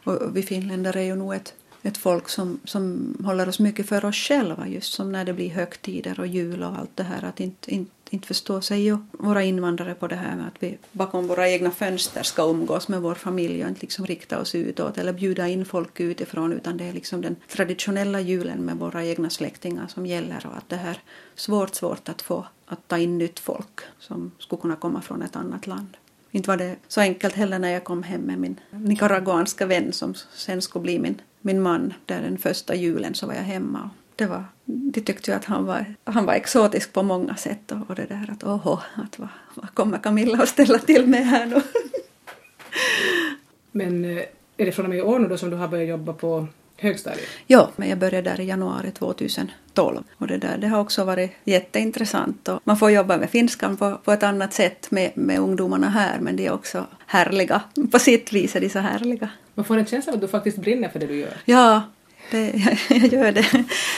Och 0.03 0.37
vi 0.37 0.43
finländare 0.43 0.99
är 0.99 1.05
ju 1.05 1.15
nog 1.15 1.33
ett, 1.33 1.53
ett 1.81 1.97
folk 1.97 2.29
som, 2.29 2.59
som 2.63 3.15
håller 3.25 3.49
oss 3.49 3.59
mycket 3.59 3.89
för 3.89 4.05
oss 4.05 4.15
själva 4.15 4.67
just 4.67 4.93
som 4.93 5.11
när 5.11 5.25
det 5.25 5.33
blir 5.33 5.49
högtider 5.49 6.19
och 6.19 6.27
jul 6.27 6.63
och 6.63 6.77
allt 6.77 6.97
det 6.97 7.03
här 7.03 7.23
att 7.23 7.39
inte, 7.39 7.73
inte 7.73 8.02
inte 8.09 8.27
förstår 8.27 8.61
sig 8.61 8.81
ju 8.81 8.97
våra 9.11 9.43
invandrare 9.43 9.95
på 9.95 10.07
det 10.07 10.15
här 10.15 10.35
med 10.35 10.47
att 10.47 10.63
vi 10.63 10.77
bakom 10.91 11.27
våra 11.27 11.49
egna 11.49 11.71
fönster 11.71 12.23
ska 12.23 12.43
umgås 12.43 12.87
med 12.87 13.01
vår 13.01 13.15
familj 13.15 13.63
och 13.63 13.69
inte 13.69 13.81
liksom 13.81 14.05
rikta 14.05 14.39
oss 14.39 14.55
utåt 14.55 14.97
eller 14.97 15.13
bjuda 15.13 15.47
in 15.47 15.65
folk 15.65 15.99
utifrån 15.99 16.53
utan 16.53 16.77
det 16.77 16.83
är 16.83 16.93
liksom 16.93 17.21
den 17.21 17.35
traditionella 17.47 18.19
julen 18.19 18.65
med 18.65 18.75
våra 18.75 19.05
egna 19.05 19.29
släktingar 19.29 19.87
som 19.87 20.05
gäller 20.05 20.45
och 20.45 20.57
att 20.57 20.69
det 20.69 20.75
här 20.75 20.99
svårt, 21.35 21.75
svårt 21.75 22.09
att 22.09 22.21
få 22.21 22.45
att 22.65 22.87
ta 22.87 22.97
in 22.97 23.17
nytt 23.17 23.39
folk 23.39 23.81
som 23.99 24.31
skulle 24.39 24.61
kunna 24.61 24.75
komma 24.75 25.01
från 25.01 25.21
ett 25.21 25.35
annat 25.35 25.67
land. 25.67 25.97
Inte 26.31 26.49
var 26.49 26.57
det 26.57 26.75
så 26.87 27.01
enkelt 27.01 27.35
heller 27.35 27.59
när 27.59 27.69
jag 27.69 27.83
kom 27.83 28.03
hem 28.03 28.21
med 28.21 28.39
min 28.39 28.59
nicaraguanska 28.69 29.65
vän 29.65 29.93
som 29.93 30.13
sen 30.33 30.61
skulle 30.61 30.83
bli 30.83 30.99
min, 30.99 31.21
min 31.41 31.61
man. 31.61 31.93
Där 32.05 32.21
den 32.21 32.37
första 32.37 32.75
julen 32.75 33.15
så 33.15 33.27
var 33.27 33.33
jag 33.33 33.41
hemma 33.41 33.89
det 34.15 34.25
var, 34.25 34.45
de 34.65 35.01
tyckte 35.01 35.31
ju 35.31 35.37
att 35.37 35.45
han 35.45 35.65
var, 35.65 35.95
han 36.03 36.25
var 36.25 36.33
exotisk 36.33 36.93
på 36.93 37.03
många 37.03 37.35
sätt 37.35 37.71
och, 37.71 37.89
och 37.89 37.95
det 37.95 38.05
där 38.05 38.29
att 38.31 38.43
åhå, 38.43 38.79
att 38.95 39.19
vad, 39.19 39.29
vad 39.55 39.73
kommer 39.73 39.97
Camilla 39.97 40.43
att 40.43 40.49
ställa 40.49 40.79
till 40.79 41.07
med 41.07 41.25
här 41.25 41.45
nu? 41.45 41.61
Men 43.71 44.05
eh, 44.05 44.23
är 44.57 44.65
det 44.65 44.71
från 44.71 44.85
och 44.85 44.89
med 44.89 44.97
i 44.97 45.01
år 45.01 45.19
nu 45.19 45.27
då 45.27 45.37
som 45.37 45.49
du 45.49 45.55
har 45.55 45.67
börjat 45.67 45.89
jobba 45.89 46.13
på 46.13 46.47
högstadiet? 46.77 47.27
Ja, 47.47 47.69
men 47.75 47.89
jag 47.89 47.97
började 47.97 48.29
där 48.29 48.39
i 48.39 48.45
januari 48.45 48.91
2012 48.91 50.03
och 50.17 50.27
det 50.27 50.37
där 50.37 50.57
det 50.57 50.67
har 50.67 50.79
också 50.79 51.03
varit 51.03 51.31
jätteintressant 51.43 52.47
och 52.47 52.59
man 52.63 52.77
får 52.77 52.91
jobba 52.91 53.17
med 53.17 53.29
finskan 53.29 53.77
på, 53.77 53.97
på 54.03 54.11
ett 54.11 54.23
annat 54.23 54.53
sätt 54.53 54.91
med, 54.91 55.11
med 55.15 55.39
ungdomarna 55.39 55.89
här 55.89 56.19
men 56.19 56.35
de 56.35 56.47
är 56.47 56.53
också 56.53 56.85
härliga. 57.05 57.61
På 57.91 57.99
sitt 57.99 58.33
vis 58.33 58.55
är 58.55 58.61
de 58.61 58.69
så 58.69 58.79
härliga. 58.79 59.29
Man 59.53 59.65
får 59.65 59.77
en 59.77 59.85
känsla 59.85 60.11
av 60.11 60.15
att 60.15 60.21
du 60.21 60.27
faktiskt 60.27 60.57
brinner 60.57 60.89
för 60.89 60.99
det 60.99 61.07
du 61.07 61.15
gör. 61.15 61.37
Ja, 61.45 61.81
det, 62.33 62.51
jag, 62.55 62.77
jag 63.01 63.13
gör 63.13 63.31
det. 63.31 63.45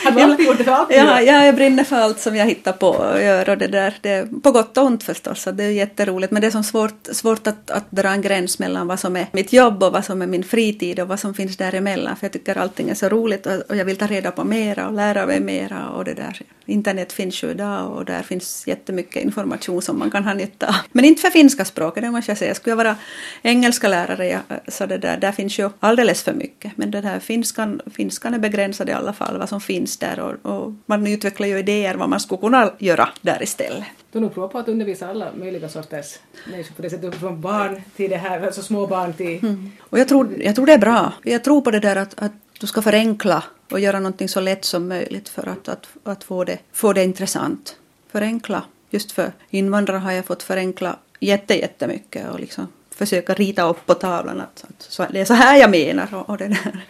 Allt 0.06 0.92
ja, 0.92 1.22
ja, 1.22 1.46
jag 1.46 1.56
brinner 1.56 1.84
för 1.84 1.96
allt 1.96 2.20
som 2.20 2.36
jag 2.36 2.46
hittar 2.46 2.74
på 2.74 2.88
och 2.88 3.22
gör 3.22 3.50
och 3.50 3.58
det 3.58 3.68
där. 3.68 3.94
Det, 4.02 4.42
på 4.44 4.52
gott 4.52 4.78
och 4.78 4.84
ont 4.84 5.04
förstås, 5.04 5.42
så 5.42 5.52
det 5.52 5.64
är 5.64 5.70
jätteroligt. 5.70 6.32
Men 6.32 6.42
det 6.42 6.48
är 6.48 6.52
som 6.52 6.64
svårt, 6.64 7.08
svårt 7.12 7.48
att, 7.48 7.72
att 7.72 7.92
dra 7.92 8.10
en 8.10 8.22
gräns 8.22 8.60
mellan 8.60 8.88
vad 8.88 9.00
som 9.00 9.16
är 9.16 9.28
mitt 9.32 9.54
jobb 9.54 9.84
och 9.84 9.92
vad 9.94 10.06
som 10.06 10.22
är 10.22 10.28
min 10.28 10.44
fritid 10.44 11.00
och 11.00 11.08
vad 11.08 11.20
som 11.20 11.34
finns 11.34 11.58
däremellan. 11.58 12.16
För 12.16 12.26
jag 12.26 12.34
tycker 12.34 12.58
allting 12.58 12.90
är 12.90 12.96
så 12.96 13.10
roligt 13.10 13.46
och, 13.46 13.54
och 13.70 13.76
jag 13.76 13.86
vill 13.86 13.98
ta 13.98 14.08
reda 14.08 14.32
på 14.32 14.44
mera 14.44 14.88
och 14.88 14.94
lära 14.94 15.26
mig 15.26 15.40
mera 15.40 15.90
och 15.90 16.06
det 16.06 16.14
där. 16.14 16.42
Internet 16.66 17.14
finns 17.14 17.44
ju 17.44 17.50
idag 17.50 17.92
och 17.92 18.06
där 18.06 18.22
finns 18.22 18.68
jättemycket 18.68 19.24
information 19.24 19.82
som 19.82 20.00
man 20.00 20.12
kan 20.12 20.24
ha 20.24 20.34
nytta 20.34 20.68
av. 20.68 20.76
Men 20.92 21.06
inte 21.06 21.22
för 21.22 21.30
finska 21.30 21.66
språket, 21.66 22.04
det 22.04 22.12
måste 22.12 22.32
jag 22.32 22.38
säga. 22.38 22.56
Skulle 22.56 22.72
jag 22.72 22.78
vara 22.78 22.96
engelska 23.42 23.88
lärare 23.88 24.28
ja, 24.28 24.40
så 24.68 24.86
det 24.86 24.98
där, 24.98 25.18
där 25.18 25.32
finns 25.32 25.60
ju 25.60 25.70
alldeles 25.80 26.24
för 26.24 26.34
mycket. 26.34 26.78
Men 26.78 26.92
det 26.92 27.02
där 27.02 27.20
finskan, 27.20 27.82
finskan 27.92 28.34
är 28.34 28.40
begränsad 28.40 28.90
i 28.90 28.92
alla 28.92 29.14
fall, 29.14 29.38
vad 29.38 29.50
som 29.50 29.62
finns 29.62 29.98
där 29.98 30.20
och, 30.20 30.52
och 30.52 30.74
man 30.86 31.08
utvecklar 31.08 31.48
ju 31.48 31.60
idéer 31.60 31.96
vad 31.96 32.10
man 32.10 32.20
skulle 32.20 32.42
kunna 32.42 32.72
göra 32.80 33.10
där 33.22 33.44
istället. 33.44 33.86
Du 34.12 34.20
nog 34.20 34.34
provat 34.34 34.52
på 34.52 34.58
att 34.58 34.68
undervisa 34.68 35.10
alla 35.10 35.32
möjliga 35.36 35.70
sorters 35.70 36.20
människor 36.52 36.76
på 36.76 36.82
det 36.82 36.90
sättet, 36.90 37.16
från 37.16 37.42
barn 37.42 37.82
till 37.96 38.10
det 38.10 38.18
här, 38.18 38.42
alltså 38.42 38.62
små 38.62 38.88
barn 38.88 39.14
till... 39.14 39.40
Mm. 39.44 39.72
Och 39.80 40.00
jag 40.00 40.08
tror, 40.08 40.42
jag 40.42 40.56
tror 40.56 40.66
det 40.66 40.74
är 40.74 40.78
bra. 40.78 41.14
Jag 41.24 41.44
tror 41.44 41.62
på 41.62 41.72
det 41.72 41.80
där 41.80 41.96
att, 41.96 42.22
att 42.22 42.32
du 42.60 42.68
ska 42.68 42.82
förenkla 42.82 43.44
och 43.72 43.80
göra 43.80 44.00
någonting 44.00 44.30
så 44.30 44.40
lätt 44.40 44.66
som 44.66 44.88
möjligt 44.88 45.30
för 45.30 45.48
att, 45.48 45.68
att, 45.68 45.88
att 46.04 46.24
få, 46.24 46.44
det, 46.44 46.60
få 46.72 46.94
det 46.94 47.04
intressant. 47.04 47.76
Förenkla 48.12 48.64
just 48.90 49.12
för 49.12 49.32
invandrare 49.50 49.98
har 49.98 50.12
jag 50.12 50.26
fått 50.26 50.44
förenkla 50.44 51.00
jätte, 51.20 51.60
jättemycket 51.60 52.30
och 52.30 52.40
liksom 52.40 52.68
försöka 52.96 53.34
rita 53.34 53.70
upp 53.70 53.86
på 53.86 53.94
tavlan 53.94 54.42
att, 54.42 54.66
att 54.70 55.14
det 55.14 55.20
är 55.20 55.26
så 55.26 55.34
här 55.34 55.58
jag 55.58 55.70
menar. 55.70 56.14
Och, 56.14 56.30
och 56.30 56.38
det 56.38 56.48
där. 56.48 56.86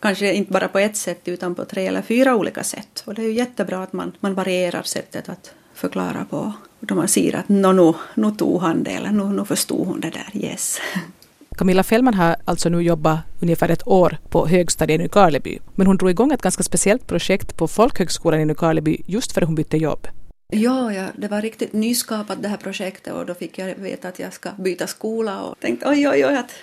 Kanske 0.00 0.32
inte 0.32 0.52
bara 0.52 0.68
på 0.68 0.78
ett 0.78 0.96
sätt 0.96 1.28
utan 1.28 1.54
på 1.54 1.64
tre 1.64 1.86
eller 1.86 2.02
fyra 2.02 2.36
olika 2.36 2.64
sätt. 2.64 3.02
Och 3.06 3.14
det 3.14 3.22
är 3.22 3.26
ju 3.26 3.32
jättebra 3.32 3.82
att 3.82 3.92
man, 3.92 4.12
man 4.20 4.34
varierar 4.34 4.82
sättet 4.82 5.28
att 5.28 5.54
förklara 5.74 6.26
på. 6.30 6.52
Då 6.80 6.94
man 6.94 7.08
ser 7.08 7.36
att 7.36 7.48
no, 7.48 7.72
nu, 7.72 7.94
nu 8.14 8.30
tog 8.36 8.60
han 8.60 8.82
det 8.82 8.90
eller 8.90 9.10
nu, 9.10 9.24
nu 9.24 9.44
förstod 9.44 9.86
hon 9.86 10.00
det 10.00 10.10
där, 10.10 10.30
yes. 10.32 10.78
Camilla 11.56 11.82
Fällman 11.82 12.14
har 12.14 12.36
alltså 12.44 12.68
nu 12.68 12.80
jobbat 12.80 13.18
ungefär 13.40 13.68
ett 13.68 13.88
år 13.88 14.18
på 14.30 14.46
högstadiet 14.46 15.00
i 15.00 15.02
Nykarleby. 15.02 15.58
Men 15.74 15.86
hon 15.86 15.96
drog 15.96 16.10
igång 16.10 16.32
ett 16.32 16.42
ganska 16.42 16.62
speciellt 16.62 17.06
projekt 17.06 17.56
på 17.56 17.68
folkhögskolan 17.68 18.40
i 18.40 18.44
Nykarleby 18.44 19.02
just 19.06 19.32
för 19.32 19.42
att 19.42 19.48
hon 19.48 19.54
bytte 19.54 19.76
jobb. 19.76 20.08
Ja, 20.54 20.92
ja, 20.92 21.06
det 21.16 21.28
var 21.28 21.42
riktigt 21.42 21.72
nyskapat 21.72 22.42
det 22.42 22.48
här 22.48 22.56
projektet 22.56 23.12
och 23.12 23.26
då 23.26 23.34
fick 23.34 23.58
jag 23.58 23.74
veta 23.74 24.08
att 24.08 24.18
jag 24.18 24.32
ska 24.32 24.50
byta 24.58 24.86
skola 24.86 25.42
och 25.42 25.60
tänkte 25.60 25.88
oj, 25.88 26.08
oj, 26.08 26.26
oj, 26.26 26.36
att, 26.36 26.54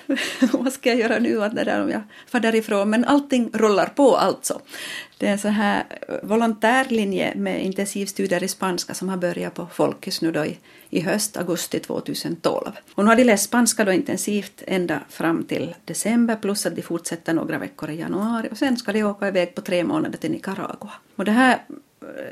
vad 0.54 0.73
ska 0.73 0.89
jag 0.89 0.99
göra 0.99 1.19
nu 1.19 1.43
att 1.43 1.56
det 1.56 1.63
där 1.63 1.84
om 1.84 1.89
jag 1.89 2.02
far 2.28 2.39
därifrån. 2.39 2.89
Men 2.89 3.06
allting 3.06 3.49
rullar 3.54 3.86
på 3.86 4.15
alltså. 4.15 4.62
Det 5.17 5.28
är 5.28 5.32
en 5.32 5.39
sån 5.39 5.52
här 5.52 5.84
volontärlinje 6.23 7.36
med 7.36 7.65
intensivstudier 7.65 8.43
i 8.43 8.47
spanska 8.47 8.93
som 8.93 9.10
har 9.10 9.17
börjat 9.17 9.54
på 9.54 9.67
Folkis 9.73 10.21
nu 10.21 10.32
då 10.32 10.45
i, 10.45 10.58
i 10.89 10.99
höst, 10.99 11.38
augusti 11.38 11.80
2012. 11.80 12.71
Och 12.95 13.04
nu 13.04 13.10
har 13.10 13.15
de 13.15 13.23
läst 13.23 13.43
spanska 13.43 13.86
då 13.86 13.91
intensivt 13.91 14.63
ända 14.67 14.99
fram 15.10 15.43
till 15.43 15.75
december 15.86 16.36
plus 16.36 16.65
att 16.65 16.75
de 16.75 16.82
fortsätter 16.82 17.34
några 17.34 17.58
veckor 17.58 17.89
i 17.89 17.99
januari 17.99 18.47
och 18.52 18.58
sen 18.58 18.78
ska 18.78 18.93
de 18.93 19.04
åka 19.04 19.28
iväg 19.28 19.56
på 19.56 19.62
tre 19.62 19.84
månader 19.84 20.17
till 20.17 20.32
Nicaragua. 20.32 20.91
Och 21.15 21.25
det 21.25 21.32
här 21.32 21.60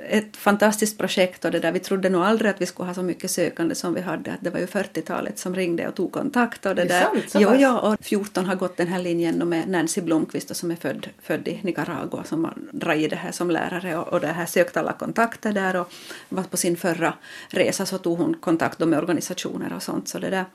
ett 0.09 0.37
fantastiskt 0.37 0.97
projekt 0.97 1.45
och 1.45 1.51
det 1.51 1.59
där. 1.59 1.71
Vi 1.71 1.79
trodde 1.79 2.09
nog 2.09 2.23
aldrig 2.23 2.51
att 2.51 2.61
vi 2.61 2.65
skulle 2.65 2.87
ha 2.87 2.93
så 2.93 3.03
mycket 3.03 3.31
sökande 3.31 3.75
som 3.75 3.93
vi 3.93 4.01
hade. 4.01 4.31
Att 4.33 4.41
det 4.41 4.49
var 4.49 4.59
ju 4.59 4.65
40-talet 4.65 5.39
som 5.39 5.55
ringde 5.55 5.87
och 5.87 5.95
tog 5.95 6.11
kontakt. 6.11 6.65
Och 6.65 6.75
det, 6.75 6.83
det 6.83 6.87
där. 6.87 7.01
Sant, 7.01 7.35
jo, 7.39 7.55
ja, 7.55 7.79
och 7.79 7.95
14 8.01 8.45
har 8.45 8.55
gått 8.55 8.77
den 8.77 8.87
här 8.87 8.99
linjen 8.99 9.49
med 9.49 9.69
Nancy 9.69 10.01
Blomqvist 10.01 10.55
som 10.55 10.71
är 10.71 10.75
född, 10.75 11.09
född 11.21 11.47
i 11.47 11.59
Nicaragua 11.63 12.23
som 12.23 12.45
har 12.45 12.53
dragit 12.71 13.09
det 13.09 13.15
här 13.15 13.31
som 13.31 13.51
lärare 13.51 13.97
och, 13.97 14.07
och 14.07 14.19
det 14.19 14.27
här 14.27 14.45
sökt 14.45 14.77
alla 14.77 14.93
kontakter 14.93 15.53
där 15.53 15.75
och 15.75 15.93
var 16.29 16.43
på 16.43 16.57
sin 16.57 16.77
förra 16.77 17.13
resa 17.49 17.85
så 17.85 17.97
tog 17.97 18.17
hon 18.17 18.33
kontakt 18.39 18.79
med 18.79 18.99
organisationer 18.99 19.73
och 19.75 19.83
sånt. 19.83 20.07
Så 20.07 20.19
det 20.19 20.29
där 20.29 20.45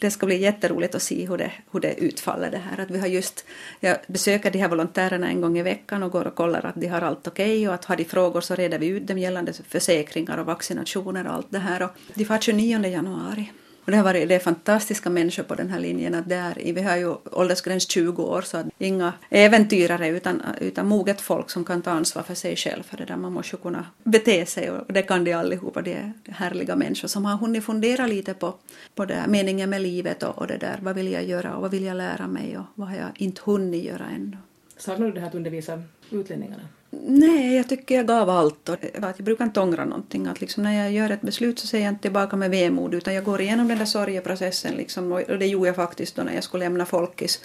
det 0.00 0.10
ska 0.10 0.26
bli 0.26 0.36
jätteroligt 0.36 0.94
att 0.94 1.02
se 1.02 1.26
hur 1.26 1.38
det, 1.38 1.52
hur 1.72 1.80
det 1.80 1.94
utfaller 1.94 2.50
det 2.50 2.58
här. 2.58 2.80
Att 2.80 2.90
vi 2.90 2.98
har 2.98 3.06
just, 3.06 3.44
jag 3.80 3.96
besöker 4.06 4.50
de 4.50 4.58
här 4.58 4.68
volontärerna 4.68 5.28
en 5.28 5.40
gång 5.40 5.58
i 5.58 5.62
veckan 5.62 6.02
och 6.02 6.12
går 6.12 6.26
och 6.26 6.34
kollar 6.34 6.66
att 6.66 6.74
de 6.74 6.86
har 6.86 7.00
allt 7.00 7.26
okej 7.26 7.44
okay 7.44 7.68
och 7.68 7.74
att 7.74 7.84
har 7.84 7.96
de 7.96 8.04
frågor 8.04 8.40
så 8.40 8.54
reder 8.54 8.78
vi 8.78 8.86
ut 8.86 9.06
dem 9.06 9.18
gällande 9.18 9.52
försäkringar 9.52 10.38
och 10.38 10.46
vaccinationer 10.46 11.26
och 11.26 11.32
allt 11.32 11.50
det 11.50 11.58
här. 11.58 11.82
Och 11.82 11.90
de 12.14 12.24
får 12.24 12.38
29 12.38 12.86
januari. 12.86 13.52
Och 13.86 13.92
det, 13.92 13.96
har 13.98 14.04
varit, 14.04 14.28
det 14.28 14.34
är 14.34 14.38
fantastiska 14.38 15.10
människor 15.10 15.42
på 15.42 15.54
den 15.54 15.70
här 15.70 15.80
linjen. 15.80 16.14
Att 16.14 16.28
där, 16.28 16.72
vi 16.74 16.82
har 16.82 16.96
ju 16.96 17.14
åldersgräns 17.32 17.90
20 17.90 18.22
år 18.22 18.42
så 18.42 18.56
att 18.56 18.66
inga 18.78 19.12
äventyrare 19.30 20.08
utan, 20.08 20.42
utan 20.60 20.86
moget 20.86 21.20
folk 21.20 21.50
som 21.50 21.64
kan 21.64 21.82
ta 21.82 21.90
ansvar 21.90 22.22
för 22.22 22.34
sig 22.34 22.56
själv. 22.56 22.82
För 22.82 22.96
det 22.96 23.04
där 23.04 23.16
man 23.16 23.32
måste 23.32 23.56
ju 23.56 23.62
kunna 23.62 23.86
bete 24.04 24.46
sig 24.46 24.70
och 24.70 24.92
det 24.92 25.02
kan 25.02 25.24
de 25.24 25.32
allihopa. 25.32 25.82
De 25.82 25.92
är 25.92 26.12
härliga 26.28 26.76
människor 26.76 27.08
som 27.08 27.24
har 27.24 27.36
hunnit 27.36 27.64
fundera 27.64 28.06
lite 28.06 28.34
på, 28.34 28.54
på 28.94 29.04
det 29.04 29.14
här, 29.14 29.28
meningen 29.28 29.70
med 29.70 29.82
livet 29.82 30.22
och, 30.22 30.38
och 30.38 30.46
det 30.46 30.56
där. 30.56 30.78
Vad 30.82 30.94
vill 30.94 31.12
jag 31.12 31.24
göra 31.24 31.56
och 31.56 31.62
vad 31.62 31.70
vill 31.70 31.84
jag 31.84 31.96
lära 31.96 32.26
mig 32.26 32.58
och 32.58 32.64
vad 32.74 32.88
har 32.88 32.96
jag 32.96 33.10
inte 33.16 33.42
hunnit 33.44 33.84
göra 33.84 34.06
ännu. 34.14 34.36
Saknar 34.76 35.06
du 35.06 35.12
det 35.12 35.20
här 35.20 35.28
att 35.28 35.34
undervisa 35.34 35.82
utlänningarna? 36.10 36.62
Nej, 37.04 37.56
jag 37.56 37.68
tycker 37.68 37.94
jag 37.94 38.06
gav 38.06 38.30
allt. 38.30 38.68
Och 38.68 38.76
jag 38.94 39.14
brukar 39.16 39.44
inte 39.44 39.60
ångra 39.60 39.84
någonting. 39.84 40.26
Att 40.26 40.40
liksom 40.40 40.62
när 40.62 40.82
jag 40.82 40.92
gör 40.92 41.10
ett 41.10 41.20
beslut 41.20 41.58
så 41.58 41.66
ser 41.66 41.78
jag 41.78 41.88
inte 41.88 42.02
tillbaka 42.02 42.36
med 42.36 42.50
vemod 42.50 42.94
utan 42.94 43.14
jag 43.14 43.24
går 43.24 43.40
igenom 43.40 43.68
den 43.68 43.78
där 43.78 43.84
sorgeprocessen. 43.84 44.74
Liksom, 44.74 45.12
och 45.12 45.38
det 45.38 45.46
gjorde 45.46 45.66
jag 45.66 45.76
faktiskt 45.76 46.16
då 46.16 46.22
när 46.22 46.34
jag 46.34 46.44
skulle 46.44 46.64
lämna 46.64 46.86
Folkis. 46.86 47.40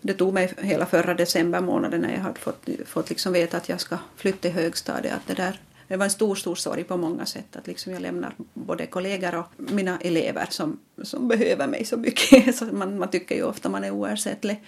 Det 0.00 0.14
tog 0.14 0.34
mig 0.34 0.52
hela 0.58 0.86
förra 0.86 1.14
december 1.14 1.60
månaden 1.60 2.00
när 2.00 2.12
jag 2.12 2.20
hade 2.20 2.40
fått, 2.40 2.68
fått 2.86 3.08
liksom 3.08 3.32
veta 3.32 3.56
att 3.56 3.68
jag 3.68 3.80
ska 3.80 3.98
flytta 4.16 4.38
till 4.38 4.52
högstadiet. 4.52 5.14
Att 5.14 5.26
det, 5.26 5.34
där, 5.34 5.60
det 5.88 5.96
var 5.96 6.04
en 6.04 6.10
stor, 6.10 6.34
stor 6.34 6.54
sorg 6.54 6.84
på 6.84 6.96
många 6.96 7.26
sätt. 7.26 7.56
Att 7.56 7.66
liksom 7.66 7.92
jag 7.92 8.02
lämnar 8.02 8.34
både 8.54 8.86
kollegor 8.86 9.34
och 9.34 9.46
mina 9.56 9.98
elever 10.00 10.46
som, 10.50 10.80
som 11.02 11.28
behöver 11.28 11.66
mig 11.66 11.84
så 11.84 11.96
mycket. 11.96 12.56
Så 12.58 12.64
man, 12.64 12.98
man 12.98 13.10
tycker 13.10 13.34
ju 13.34 13.42
ofta 13.42 13.68
man 13.68 13.84
är 13.84 13.90
oersättlig. 13.90 14.62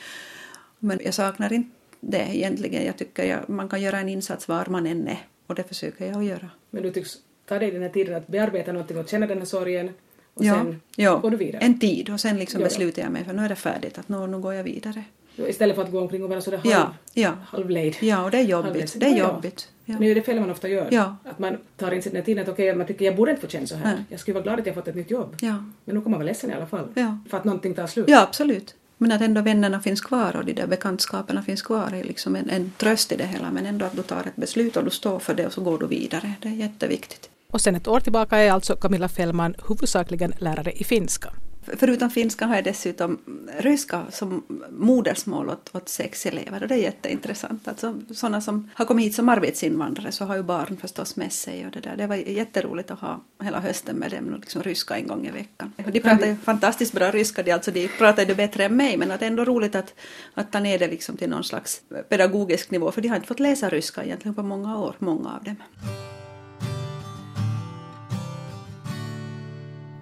Men 0.78 1.00
jag 1.04 1.14
saknar 1.14 1.52
inte 1.52 1.70
det 2.00 2.36
egentligen. 2.36 2.86
Jag 2.86 2.96
tycker 2.96 3.24
jag, 3.24 3.48
man 3.48 3.68
kan 3.68 3.82
göra 3.82 4.00
en 4.00 4.08
insats 4.08 4.48
var 4.48 4.66
man 4.66 4.86
än 4.86 5.08
är 5.08 5.26
och 5.46 5.54
det 5.54 5.64
försöker 5.64 6.06
jag 6.06 6.16
att 6.16 6.24
göra. 6.24 6.50
Men 6.70 6.82
du 6.82 6.90
tycks 6.90 7.18
ta 7.46 7.58
dig 7.58 7.70
den 7.70 7.82
här 7.82 7.88
tiden 7.88 8.14
att 8.14 8.26
bearbeta 8.26 8.72
någonting 8.72 8.98
och 8.98 9.08
känna 9.08 9.26
den 9.26 9.38
här 9.38 9.44
sorgen 9.44 9.90
och 10.34 10.44
ja, 10.44 10.54
sen 10.54 10.80
ja, 10.96 11.16
går 11.16 11.30
du 11.30 11.36
vidare? 11.36 11.62
en 11.62 11.78
tid 11.80 12.10
och 12.10 12.20
sen 12.20 12.38
liksom 12.38 12.62
beslutar 12.62 13.02
jag 13.02 13.12
mig 13.12 13.24
för 13.24 13.32
nu 13.32 13.44
är 13.44 13.48
det 13.48 13.56
färdigt 13.56 13.98
att 13.98 14.08
nu, 14.08 14.26
nu 14.26 14.38
går 14.38 14.54
jag 14.54 14.64
vidare. 14.64 15.04
Istället 15.36 15.76
för 15.76 15.82
att 15.82 15.90
gå 15.90 16.00
omkring 16.00 16.22
och 16.22 16.28
vara 16.28 16.40
sådär 16.40 16.58
halv, 16.58 16.70
ja, 16.70 16.94
ja. 17.12 17.32
halvlejd. 17.46 17.96
Ja, 18.00 18.24
och 18.24 18.30
det 18.30 18.38
är 18.38 18.42
jobbigt. 18.42 18.94
Det 18.96 19.06
är 19.06 19.16
jobbigt. 19.16 19.68
Ja. 19.84 19.98
Nu 19.98 20.10
är 20.10 20.14
det 20.14 20.22
fel 20.22 20.40
man 20.40 20.50
ofta 20.50 20.68
gör. 20.68 20.88
Ja. 20.90 21.16
Att 21.24 21.38
man 21.38 21.56
tar 21.76 21.92
in 21.92 22.02
sig 22.02 22.12
den 22.12 22.16
här 22.16 22.24
tiden 22.24 22.42
att 22.42 22.48
okej, 22.48 22.70
okay, 22.70 22.78
man 22.78 22.86
tycker 22.86 23.04
jag 23.04 23.16
borde 23.16 23.30
inte 23.30 23.42
få 23.42 23.48
känna 23.48 23.66
så 23.66 23.76
här. 23.76 23.94
Nej. 23.94 24.04
Jag 24.08 24.20
skulle 24.20 24.34
vara 24.34 24.42
glad 24.42 24.60
att 24.60 24.66
jag 24.66 24.74
fått 24.74 24.88
ett 24.88 24.94
nytt 24.94 25.10
jobb. 25.10 25.36
Ja. 25.40 25.64
Men 25.84 25.94
nu 25.94 26.00
kommer 26.00 26.10
man 26.10 26.20
vara 26.20 26.26
ledsen 26.26 26.50
i 26.50 26.54
alla 26.54 26.66
fall. 26.66 26.88
Ja. 26.94 27.18
För 27.30 27.36
att 27.36 27.44
någonting 27.44 27.74
tar 27.74 27.86
slut. 27.86 28.08
Ja, 28.08 28.22
absolut. 28.22 28.74
Men 28.98 29.12
att 29.12 29.20
ändå 29.20 29.40
vännerna 29.40 29.80
finns 29.80 30.00
kvar 30.00 30.36
och 30.36 30.44
de 30.44 30.52
där 30.52 30.66
bekantskaperna 30.66 31.42
finns 31.42 31.62
kvar 31.62 31.94
är 31.94 32.04
liksom 32.04 32.36
en, 32.36 32.50
en 32.50 32.72
tröst 32.76 33.12
i 33.12 33.16
det 33.16 33.26
hela. 33.26 33.50
Men 33.50 33.66
ändå 33.66 33.86
att 33.86 33.96
du 33.96 34.02
tar 34.02 34.20
ett 34.20 34.36
beslut 34.36 34.76
och 34.76 34.84
du 34.84 34.90
står 34.90 35.18
för 35.18 35.34
det 35.34 35.46
och 35.46 35.52
så 35.52 35.60
går 35.60 35.78
du 35.78 35.86
vidare. 35.86 36.32
Det 36.42 36.48
är 36.48 36.52
jätteviktigt. 36.52 37.30
Och 37.50 37.60
sen 37.60 37.74
ett 37.74 37.88
år 37.88 38.00
tillbaka 38.00 38.38
är 38.38 38.52
alltså 38.52 38.76
Camilla 38.76 39.08
Fällman 39.08 39.54
huvudsakligen 39.68 40.34
lärare 40.38 40.72
i 40.72 40.84
finska. 40.84 41.32
Förutom 41.74 42.10
finska 42.10 42.46
har 42.46 42.54
jag 42.54 42.64
dessutom 42.64 43.18
ryska 43.58 44.02
som 44.10 44.44
modersmål 44.70 45.48
åt, 45.48 45.70
åt 45.72 45.88
sex 45.88 46.26
elever 46.26 46.62
och 46.62 46.68
det 46.68 46.74
är 46.74 46.78
jätteintressant. 46.78 47.68
Alltså, 47.68 48.00
sådana 48.14 48.40
som 48.40 48.70
har 48.74 48.84
kommit 48.84 49.06
hit 49.06 49.14
som 49.14 49.28
arbetsinvandrare 49.28 50.12
så 50.12 50.24
har 50.24 50.36
ju 50.36 50.42
barn 50.42 50.76
förstås 50.80 51.16
med 51.16 51.32
sig 51.32 51.66
och 51.66 51.72
det 51.72 51.80
där. 51.80 51.96
Det 51.96 52.06
var 52.06 52.16
jätteroligt 52.16 52.90
att 52.90 53.00
ha 53.00 53.20
hela 53.42 53.60
hösten 53.60 53.96
med 53.96 54.10
dem, 54.10 54.34
liksom 54.40 54.62
ryska 54.62 54.96
en 54.96 55.06
gång 55.06 55.26
i 55.26 55.30
veckan. 55.30 55.72
De 55.92 56.00
pratar 56.00 56.26
ju 56.26 56.36
fantastiskt 56.36 56.92
bra 56.92 57.10
ryska, 57.10 57.42
de, 57.42 57.52
alltså, 57.52 57.70
de 57.70 57.88
pratar 57.88 58.26
ju 58.26 58.34
bättre 58.34 58.64
än 58.64 58.76
mig 58.76 58.96
men 58.96 59.10
att 59.10 59.20
det 59.20 59.26
är 59.26 59.30
ändå 59.30 59.44
roligt 59.44 59.74
att, 59.74 59.94
att 60.34 60.52
ta 60.52 60.60
ner 60.60 60.78
det 60.78 60.88
liksom 60.88 61.16
till 61.16 61.30
någon 61.30 61.44
slags 61.44 61.80
pedagogisk 62.08 62.70
nivå 62.70 62.92
för 62.92 63.02
de 63.02 63.08
har 63.08 63.16
inte 63.16 63.28
fått 63.28 63.40
läsa 63.40 63.68
ryska 63.68 64.04
egentligen 64.04 64.34
på 64.34 64.42
många 64.42 64.78
år, 64.78 64.96
många 64.98 65.34
av 65.34 65.44
dem. 65.44 65.56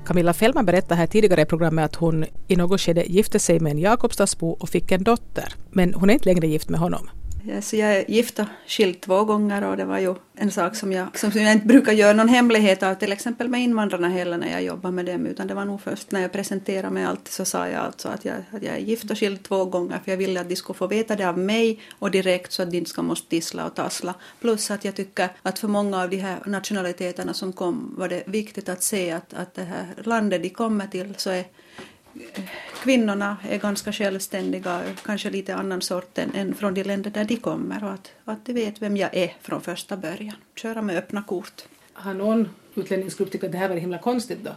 Camilla 0.05 0.33
Fällman 0.33 0.67
berättade 0.67 0.95
här 0.95 1.07
tidigare 1.07 1.43
i 1.43 1.45
programmet 1.45 1.85
att 1.85 1.95
hon 1.95 2.25
i 2.49 2.57
något 2.57 2.81
skede 2.81 3.05
gifte 3.07 3.39
sig 3.39 3.61
med 3.61 3.73
en 3.73 3.79
Jakobstadsbo 3.79 4.51
och 4.51 4.69
fick 4.69 4.93
en 4.93 5.05
dotter. 5.05 5.55
Men 5.71 5.95
hon 5.95 6.11
är 6.11 6.15
inte 6.15 6.25
längre 6.29 6.47
gift 6.47 6.69
med 6.69 6.81
honom. 6.81 7.09
Eh, 7.49 7.61
så 7.61 7.77
jag 7.77 7.97
är 7.97 8.11
gift 8.11 8.39
och 8.39 8.47
skild 8.67 9.01
två 9.01 9.25
gånger 9.25 9.65
och 9.65 9.77
det 9.77 9.85
var 9.85 9.99
ju 9.99 10.15
en 10.35 10.51
sak 10.51 10.77
som 10.77 10.93
jag, 10.93 11.19
som 11.19 11.31
jag 11.35 11.53
inte 11.53 11.67
brukar 11.67 11.93
göra 11.93 12.13
någon 12.13 12.29
hemlighet 12.29 12.83
av 12.83 12.95
till 12.95 13.13
exempel 13.13 13.49
med 13.49 13.63
invandrarna 13.63 14.09
heller 14.09 14.39
när 14.39 14.51
jag 14.51 14.63
jobbar 14.63 14.91
med 14.91 15.07
dem 15.07 15.27
utan 15.27 15.47
det 15.47 15.55
var 15.55 15.65
nog 15.65 15.81
först 15.81 16.11
när 16.11 16.21
jag 16.21 16.33
presenterade 16.33 16.91
mig 16.91 17.05
alltid 17.05 17.33
så 17.33 17.45
sa 17.45 17.69
jag 17.69 17.81
alltså 17.81 18.09
att 18.09 18.25
jag, 18.25 18.35
att 18.53 18.63
jag 18.63 18.75
är 18.75 18.79
gift 18.79 19.11
och 19.11 19.19
skild 19.19 19.43
två 19.43 19.65
gånger 19.65 20.01
för 20.05 20.11
jag 20.13 20.19
ville 20.19 20.41
att 20.41 20.49
de 20.49 20.57
skulle 20.57 20.77
få 20.77 20.87
veta 20.87 21.17
det 21.17 21.29
av 21.29 21.39
mig 21.39 21.81
och 21.99 22.11
direkt 22.11 22.53
så 22.53 22.63
att 22.63 22.71
de 22.71 22.77
inte 22.77 22.91
ska 22.91 23.03
måste 23.03 23.29
tissla 23.29 23.67
och 23.67 23.75
tassla. 23.75 24.15
Plus 24.41 24.71
att 24.71 24.85
jag 24.85 24.95
tycker 24.95 25.29
att 25.43 25.59
för 25.59 25.69
många 25.69 26.03
av 26.03 26.11
de 26.11 26.17
här 26.17 26.39
nationaliteterna 26.47 27.35
som 27.35 27.53
kom 27.53 27.95
var 27.99 28.09
det 28.09 28.23
viktigt 28.27 28.69
att 28.69 28.83
se 28.83 29.11
att, 29.11 29.35
att 29.35 29.55
det 29.55 29.65
här 29.65 29.87
landet 30.03 30.43
de 30.43 30.51
kommer 30.51 30.87
till 30.87 31.15
så 31.17 31.31
är 31.31 31.45
kvinnorna 32.83 33.37
är 33.49 33.59
ganska 33.59 33.93
självständiga, 33.93 34.83
kanske 35.05 35.31
lite 35.31 35.55
annan 35.55 35.83
sort 35.83 36.19
än, 36.19 36.35
än 36.35 36.55
från 36.55 36.75
de 36.75 36.83
länder 36.83 37.11
där 37.11 37.25
de 37.25 37.37
kommer 37.37 37.85
och 37.85 37.91
att, 37.91 38.13
att 38.25 38.47
de 38.47 38.53
vet 38.53 38.83
vem 38.83 38.97
jag 38.97 39.17
är 39.17 39.37
från 39.43 39.61
första 39.61 39.97
början. 39.97 40.37
Köra 40.55 40.83
med 40.83 40.99
öppna 40.99 41.23
kort. 41.23 41.63
Har 41.93 42.15
någon 42.15 42.49
utlänningsgrupp 42.75 43.33
tyckt 43.33 43.45
att 43.45 43.53
det 43.53 43.59
här 43.59 43.69
var 43.69 43.77
himla 43.77 43.99
konstigt 43.99 44.39
då? 44.45 44.51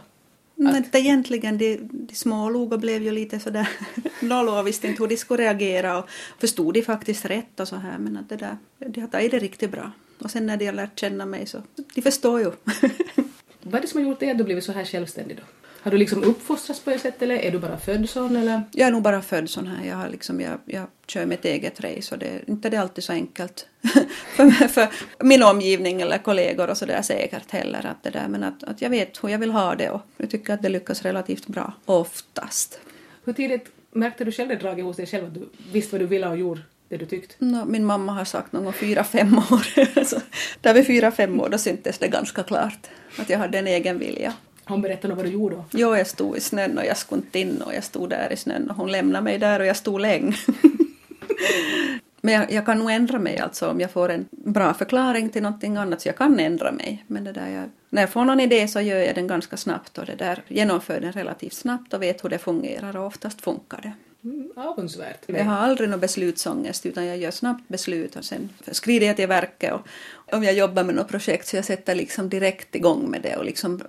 Men 0.54 0.76
att... 0.76 0.94
egentligen, 0.94 1.58
de, 1.58 1.76
de 2.24 2.32
och 2.72 2.80
blev 2.80 3.02
ju 3.02 3.10
lite 3.10 3.40
sådär 3.40 3.68
nollor 4.20 4.58
och 4.58 4.66
visste 4.66 4.86
inte 4.86 5.02
hur 5.02 5.08
de 5.08 5.16
skulle 5.16 5.42
reagera 5.42 5.98
och 5.98 6.08
förstod 6.38 6.74
de 6.74 6.82
faktiskt 6.82 7.24
rätt 7.24 7.60
och 7.60 7.68
så 7.68 7.76
här 7.76 7.98
men 7.98 8.16
att 8.16 8.28
det 8.28 8.36
där, 8.36 8.56
de 8.78 9.00
har 9.00 9.08
tagit 9.08 9.30
det 9.30 9.38
riktigt 9.38 9.70
bra. 9.70 9.92
Och 10.18 10.30
sen 10.30 10.46
när 10.46 10.56
de 10.56 10.66
har 10.66 10.72
lärt 10.72 11.00
känna 11.00 11.26
mig 11.26 11.46
så, 11.46 11.62
de 11.94 12.02
förstår 12.02 12.40
ju. 12.40 12.46
Vad 13.62 13.74
är 13.74 13.80
det 13.80 13.88
som 13.88 14.00
har 14.00 14.08
gjort 14.08 14.22
att 14.22 14.38
du 14.38 14.44
blivit 14.44 14.64
så 14.64 14.72
här 14.72 14.84
självständig 14.84 15.36
då? 15.36 15.42
Har 15.82 15.90
du 15.90 15.98
liksom 15.98 16.24
uppfostrats 16.24 16.80
på 16.80 16.90
ett 16.90 17.00
sätt 17.00 17.22
eller 17.22 17.34
är 17.34 17.50
du 17.50 17.58
bara 17.58 17.78
född 17.78 18.08
sån? 18.08 18.36
Eller? 18.36 18.62
Jag 18.72 18.88
är 18.88 18.92
nog 18.92 19.02
bara 19.02 19.22
född 19.22 19.50
sån 19.50 19.66
här. 19.66 19.88
Jag, 19.88 19.96
har 19.96 20.08
liksom, 20.08 20.40
jag, 20.40 20.58
jag 20.64 20.86
kör 21.06 21.26
mitt 21.26 21.44
eget 21.44 21.80
race 21.80 22.14
och 22.14 22.18
det 22.18 22.40
inte 22.46 22.70
det 22.70 22.76
alltid 22.76 23.04
så 23.04 23.12
enkelt 23.12 23.66
för, 24.36 24.50
för 24.50 24.88
min 25.24 25.42
omgivning 25.42 26.00
eller 26.00 26.18
kollegor 26.18 26.70
och 26.70 26.76
så 26.76 26.86
där 26.86 27.02
säkert 27.02 27.50
heller. 27.50 27.86
Att 27.86 28.02
det 28.02 28.10
där, 28.10 28.28
men 28.28 28.44
att, 28.44 28.64
att 28.64 28.82
jag 28.82 28.90
vet 28.90 29.24
hur 29.24 29.28
jag 29.28 29.38
vill 29.38 29.50
ha 29.50 29.74
det 29.74 29.90
och 29.90 30.02
jag 30.16 30.30
tycker 30.30 30.54
att 30.54 30.62
det 30.62 30.68
lyckas 30.68 31.02
relativt 31.02 31.46
bra 31.46 31.72
oftast. 31.84 32.80
Hur 33.24 33.32
tidigt 33.32 33.66
märkte 33.90 34.24
du 34.24 34.32
själv 34.32 34.48
det 34.48 34.56
draget 34.56 34.84
hos 34.84 34.96
dig 34.96 35.06
själv 35.06 35.26
att 35.26 35.34
du 35.34 35.48
visste 35.72 35.92
vad 35.92 36.00
du 36.00 36.06
ville 36.06 36.28
och 36.28 36.36
gjorde 36.36 36.60
det 36.88 36.96
du 36.96 37.06
tyckte? 37.06 37.34
No, 37.38 37.64
min 37.64 37.84
mamma 37.84 38.12
har 38.12 38.24
sagt 38.24 38.52
någon 38.52 38.64
gång 38.64 38.72
fyra, 38.72 39.04
fem 39.04 39.38
år. 39.38 40.04
så 40.04 40.20
där 40.60 40.74
vid 40.74 40.86
fyra, 40.86 41.10
fem 41.10 41.40
år 41.40 41.48
då 41.48 41.58
syntes 41.58 41.98
det 41.98 42.08
ganska 42.08 42.42
klart 42.42 42.86
att 43.18 43.30
jag 43.30 43.38
hade 43.38 43.58
en 43.58 43.66
egen 43.66 43.98
vilja. 43.98 44.34
Hon 44.68 44.82
berättade 44.82 45.14
vad 45.14 45.24
du 45.24 45.30
gjorde 45.30 45.56
då? 45.56 45.64
Jo, 45.70 45.96
jag 45.96 46.06
stod 46.06 46.36
i 46.36 46.40
snön 46.40 46.78
och 46.78 46.84
jag 46.84 46.96
skulle 46.96 47.22
inte 47.22 47.38
in 47.38 47.62
och 47.62 47.74
jag 47.74 47.84
stod 47.84 48.10
där 48.10 48.32
i 48.32 48.36
snön 48.36 48.70
och 48.70 48.76
hon 48.76 48.92
lämnade 48.92 49.24
mig 49.24 49.38
där 49.38 49.60
och 49.60 49.66
jag 49.66 49.76
stod 49.76 50.00
länge. 50.00 50.36
Men 52.20 52.34
jag, 52.34 52.52
jag, 52.52 52.66
kan 52.66 52.78
nog 52.78 52.90
ändra 52.90 53.18
mig 53.18 53.38
alltså 53.38 53.70
om 53.70 53.80
jag 53.80 53.90
får 53.90 54.08
en 54.08 54.28
bra 54.30 54.74
förklaring 54.74 55.28
till 55.28 55.42
någonting 55.42 55.76
annat 55.76 56.00
så 56.00 56.08
jag 56.08 56.16
kan 56.16 56.40
ändra 56.40 56.72
mig. 56.72 57.04
Men 57.06 57.24
det 57.24 57.32
där 57.32 57.48
jag, 57.48 57.70
när 57.90 58.02
jag 58.02 58.10
får 58.10 58.24
någon 58.24 58.40
idé 58.40 58.68
så 58.68 58.80
gör 58.80 58.98
jag 58.98 59.14
den 59.14 59.26
ganska 59.26 59.56
snabbt 59.56 59.98
och 59.98 60.06
det 60.06 60.14
där 60.14 60.42
genomför 60.48 61.00
den 61.00 61.12
relativt 61.12 61.52
snabbt 61.52 61.94
och 61.94 62.02
vet 62.02 62.24
hur 62.24 62.28
det 62.28 62.38
fungerar 62.38 62.96
och 62.96 63.06
oftast 63.06 63.40
funkar 63.40 63.80
det. 63.82 63.92
Mm, 64.24 64.52
avundsvärt. 64.56 65.24
Jag 65.26 65.44
har 65.44 65.56
aldrig 65.56 65.90
någon 65.90 66.00
beslutsångest 66.00 66.86
utan 66.86 67.06
jag 67.06 67.18
gör 67.18 67.30
snabbt 67.30 67.68
beslut 67.68 68.16
och 68.16 68.24
sen 68.24 68.48
skrider 68.72 69.06
jag 69.06 69.16
till 69.16 69.28
verket 69.28 69.72
och 69.72 69.80
om 70.32 70.44
jag 70.44 70.54
jobbar 70.54 70.84
med 70.84 70.94
något 70.94 71.08
projekt 71.08 71.48
så 71.48 71.56
jag 71.56 71.64
sätter 71.64 71.94
liksom 71.94 72.28
direkt 72.28 72.74
igång 72.74 73.10
med 73.10 73.22
det 73.22 73.36
och 73.36 73.44
liksom 73.44 73.82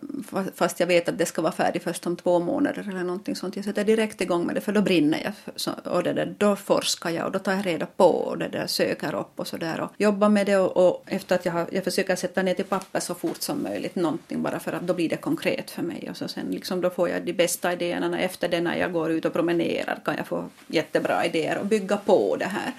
fast 0.55 0.79
jag 0.79 0.87
vet 0.87 1.09
att 1.09 1.17
det 1.17 1.25
ska 1.25 1.41
vara 1.41 1.51
färdigt 1.51 1.83
först 1.83 2.07
om 2.07 2.15
två 2.15 2.39
månader 2.39 2.85
eller 2.89 3.03
någonting 3.03 3.35
sånt. 3.35 3.55
Jag 3.55 3.65
sätter 3.65 3.83
direkt 3.83 4.21
igång 4.21 4.45
med 4.45 4.55
det 4.55 4.61
för 4.61 4.71
då 4.71 4.81
brinner 4.81 5.19
jag 5.23 5.93
och 5.93 6.03
det 6.03 6.13
där, 6.13 6.35
då 6.37 6.55
forskar 6.55 7.09
jag 7.09 7.25
och 7.25 7.31
då 7.31 7.39
tar 7.39 7.51
jag 7.51 7.65
reda 7.65 7.85
på 7.85 8.05
och 8.05 8.37
det 8.37 8.47
där 8.47 8.67
söker 8.67 9.15
upp 9.15 9.39
och 9.39 9.47
sådär 9.47 9.81
och 9.81 9.89
jobbar 9.97 10.29
med 10.29 10.45
det 10.45 10.57
och, 10.57 10.87
och 10.87 11.03
efter 11.07 11.35
att 11.35 11.45
jag 11.45 11.53
har, 11.53 11.67
jag 11.71 11.83
försöker 11.83 12.15
sätta 12.15 12.43
ner 12.43 12.53
till 12.53 12.65
papper 12.65 12.99
så 12.99 13.15
fort 13.15 13.41
som 13.41 13.63
möjligt 13.63 13.95
någonting 13.95 14.41
bara 14.41 14.59
för 14.59 14.73
att 14.73 14.87
då 14.87 14.93
blir 14.93 15.09
det 15.09 15.17
konkret 15.17 15.71
för 15.71 15.81
mig 15.81 16.07
och 16.09 16.17
så 16.17 16.27
sen 16.27 16.45
liksom 16.51 16.81
då 16.81 16.89
får 16.89 17.09
jag 17.09 17.21
de 17.21 17.33
bästa 17.33 17.73
idéerna 17.73 18.19
efter 18.19 18.47
det 18.47 18.61
när 18.61 18.75
jag 18.77 18.93
går 18.93 19.11
ut 19.11 19.25
och 19.25 19.33
promenerar 19.33 19.99
kan 20.05 20.15
jag 20.17 20.27
få 20.27 20.45
jättebra 20.67 21.25
idéer 21.25 21.57
och 21.57 21.65
bygga 21.65 21.97
på 21.97 22.35
det 22.35 22.45
här. 22.45 22.73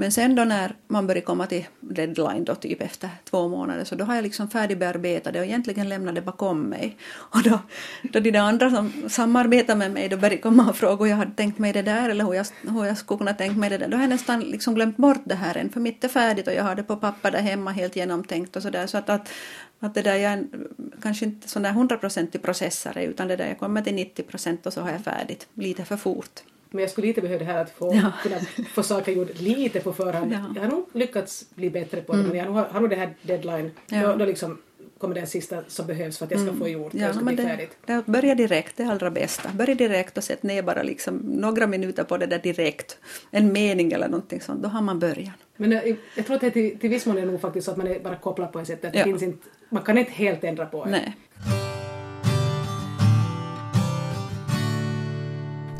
Men 0.00 0.12
sen 0.12 0.34
då 0.34 0.44
när 0.44 0.74
man 0.88 1.06
börjar 1.06 1.22
komma 1.22 1.46
till 1.46 1.66
deadline 1.80 2.44
då 2.44 2.54
typ 2.54 2.82
efter 2.82 3.10
två 3.24 3.48
månader 3.48 3.84
så 3.84 3.94
då 3.94 4.04
har 4.04 4.14
jag 4.14 4.22
liksom 4.22 4.50
färdigbearbetat 4.50 5.32
det 5.32 5.40
och 5.40 5.46
egentligen 5.46 5.88
lämnat 5.88 6.14
det 6.14 6.22
bakom 6.22 6.62
mig. 6.62 6.96
Och 7.32 7.42
då, 7.42 7.58
då 8.02 8.20
de 8.20 8.30
där 8.30 8.40
andra 8.40 8.70
som 8.70 8.92
samarbetar 9.08 9.76
med 9.76 9.90
mig 9.90 10.08
då 10.08 10.16
börjar 10.16 10.36
komma 10.36 10.68
och 10.68 10.76
fråga 10.76 11.04
hur 11.04 11.10
jag 11.10 11.16
hade 11.16 11.30
tänkt 11.30 11.58
mig 11.58 11.72
det 11.72 11.82
där 11.82 12.10
eller 12.10 12.24
hur 12.24 12.34
jag, 12.34 12.46
hur 12.62 12.84
jag 12.84 12.98
skulle 12.98 13.18
kunna 13.18 13.34
tänka 13.34 13.58
mig 13.58 13.70
det 13.70 13.78
där. 13.78 13.88
Då 13.88 13.96
har 13.96 14.02
jag 14.02 14.10
nästan 14.10 14.40
liksom 14.40 14.74
glömt 14.74 14.96
bort 14.96 15.22
det 15.24 15.34
här 15.34 15.56
än 15.56 15.70
för 15.70 15.80
mitt 15.80 16.04
är 16.04 16.08
färdigt 16.08 16.46
och 16.46 16.54
jag 16.54 16.64
har 16.64 16.74
det 16.74 16.82
på 16.82 16.96
papper 16.96 17.30
där 17.30 17.42
hemma 17.42 17.70
helt 17.70 17.96
genomtänkt 17.96 18.56
och 18.56 18.62
sådär 18.62 18.86
så 18.86 18.98
att, 18.98 19.08
att 19.08 19.28
att 19.82 19.94
det 19.94 20.02
där 20.02 20.16
jag 20.16 20.32
är 20.32 20.36
en, 20.36 20.68
kanske 21.02 21.24
inte 21.24 21.48
sån 21.48 21.62
där 21.62 21.72
hundraprocentig 21.72 22.42
processare 22.42 23.04
utan 23.04 23.28
det 23.28 23.36
där 23.36 23.48
jag 23.48 23.58
kommer 23.58 23.82
till 23.82 23.94
90 23.94 24.22
procent 24.22 24.66
och 24.66 24.72
så 24.72 24.80
har 24.80 24.90
jag 24.90 25.00
färdigt 25.00 25.48
lite 25.54 25.84
för 25.84 25.96
fort. 25.96 26.40
Men 26.70 26.80
jag 26.80 26.90
skulle 26.90 27.06
lite 27.06 27.20
behöva 27.20 27.44
det 27.44 27.52
här 27.52 27.62
att 27.62 27.70
få, 27.70 27.94
ja. 27.94 28.12
kunna 28.22 28.36
få 28.74 28.82
saker 28.82 29.12
gjorda 29.12 29.32
lite 29.38 29.80
på 29.80 29.92
förhand. 29.92 30.32
Ja. 30.32 30.52
Jag 30.54 30.62
har 30.62 30.70
nog 30.70 30.86
lyckats 30.92 31.44
bli 31.54 31.70
bättre 31.70 32.00
på 32.00 32.12
det, 32.12 32.18
mm. 32.18 32.30
men 32.30 32.38
jag 32.38 32.52
har, 32.52 32.64
har 32.64 32.80
nog 32.80 32.90
det 32.90 32.96
här 32.96 33.14
deadline. 33.22 33.70
Ja. 33.86 34.06
Då, 34.06 34.16
då 34.16 34.24
liksom 34.24 34.58
kommer 34.98 35.14
den 35.14 35.26
sista 35.26 35.62
som 35.68 35.86
behövs 35.86 36.18
för 36.18 36.24
att 36.24 36.30
jag 36.30 36.40
ska 36.40 36.52
få 36.52 36.68
gjort 36.68 36.92
det 36.92 36.98
ja, 36.98 37.22
bli 37.22 37.36
det, 37.36 37.42
färdigt. 37.42 37.76
Det, 37.86 38.06
börja 38.06 38.34
direkt, 38.34 38.76
det 38.76 38.84
allra 38.84 39.10
bästa. 39.10 39.48
Börja 39.52 39.74
direkt 39.74 40.18
och 40.18 40.24
sätt 40.24 40.42
ner 40.42 40.62
bara 40.62 40.82
liksom 40.82 41.16
några 41.16 41.66
minuter 41.66 42.04
på 42.04 42.16
det 42.16 42.26
där 42.26 42.38
direkt. 42.38 42.98
En 43.30 43.52
mening 43.52 43.92
eller 43.92 44.08
någonting 44.08 44.40
sånt, 44.40 44.62
då 44.62 44.68
har 44.68 44.82
man 44.82 44.98
början. 44.98 45.32
Men 45.56 45.72
jag, 45.72 45.96
jag 46.16 46.26
tror 46.26 46.34
att 46.34 46.40
det 46.40 46.50
till, 46.50 46.78
till 46.78 46.90
viss 46.90 47.06
mån 47.06 47.18
är 47.18 47.26
nog 47.26 47.40
faktiskt 47.40 47.64
så 47.64 47.70
att 47.70 47.76
man 47.76 47.86
är 47.86 48.00
bara 48.00 48.16
kopplad 48.16 48.52
på 48.52 48.60
ett 48.60 48.66
sätt. 48.66 48.84
Att 48.84 48.94
ja. 48.94 49.04
finns 49.04 49.22
inte, 49.22 49.48
man 49.68 49.82
kan 49.82 49.98
inte 49.98 50.12
helt 50.12 50.44
ändra 50.44 50.66
på 50.66 50.84
det. 50.84 50.90
Nej. 50.90 51.16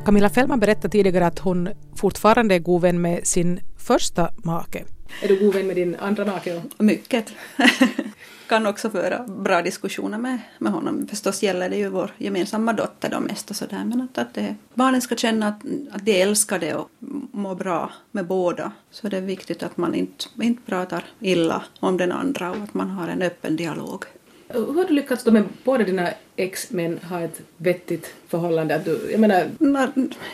Camilla 0.05 0.31
Fällman 0.31 0.61
berättade 0.61 0.89
tidigare 0.89 1.27
att 1.27 1.39
hon 1.39 1.69
fortfarande 1.97 2.55
är 2.55 2.59
god 2.59 2.83
vän 2.83 3.01
med 3.01 3.27
sin 3.27 3.61
första 3.79 4.31
make. 4.45 4.85
Är 5.23 5.29
du 5.29 5.39
god 5.39 5.55
vän 5.55 5.67
med 5.67 5.77
din 5.77 5.97
andra 5.97 6.25
make? 6.25 6.63
Mycket. 6.79 7.33
kan 8.51 8.67
också 8.67 8.91
föra 8.91 9.23
bra 9.27 9.63
diskussioner 9.63 10.19
med, 10.19 10.39
med 10.59 10.73
honom. 10.73 11.07
Förstås 11.07 11.43
gäller 11.43 11.71
det 11.71 11.77
ju 11.77 11.89
vår 11.89 12.11
gemensamma 12.19 12.73
dotter 12.73 13.11
då 13.11 13.21
mest 13.21 13.51
och 13.51 13.57
sådär 13.57 13.85
men 13.85 14.01
att, 14.01 14.19
att 14.19 14.35
det, 14.35 14.55
barnen 14.75 15.01
ska 15.01 15.17
känna 15.17 15.49
att, 15.49 15.63
att 15.91 16.05
de 16.05 16.23
älskar 16.23 16.59
det 16.59 16.75
och 16.75 16.89
mår 17.33 17.55
bra 17.55 17.93
med 18.11 18.27
båda. 18.27 18.73
Så 18.91 19.09
det 19.09 19.17
är 19.17 19.21
viktigt 19.21 19.63
att 19.63 19.77
man 19.77 19.95
inte, 19.95 20.25
inte 20.41 20.63
pratar 20.63 21.05
illa 21.21 21.63
om 21.81 21.97
den 21.97 22.13
andra 22.13 22.51
och 22.51 22.57
att 22.57 22.75
man 22.75 22.91
har 22.91 23.09
en 23.09 23.23
öppen 23.23 23.57
dialog. 23.57 24.05
Hur 24.53 24.75
har 24.75 24.85
du 24.85 24.95
lyckats 24.95 25.25
då 25.25 25.31
med 25.31 25.45
båda 25.65 25.85
dina 25.85 26.09
ex-män 26.37 26.99
ha 27.09 27.21
ett 27.21 27.41
vettigt 27.57 28.15
förhållande? 28.29 28.75
Att 28.75 28.85
du, 28.85 29.09
jag 29.11 29.21
menar... 29.21 29.47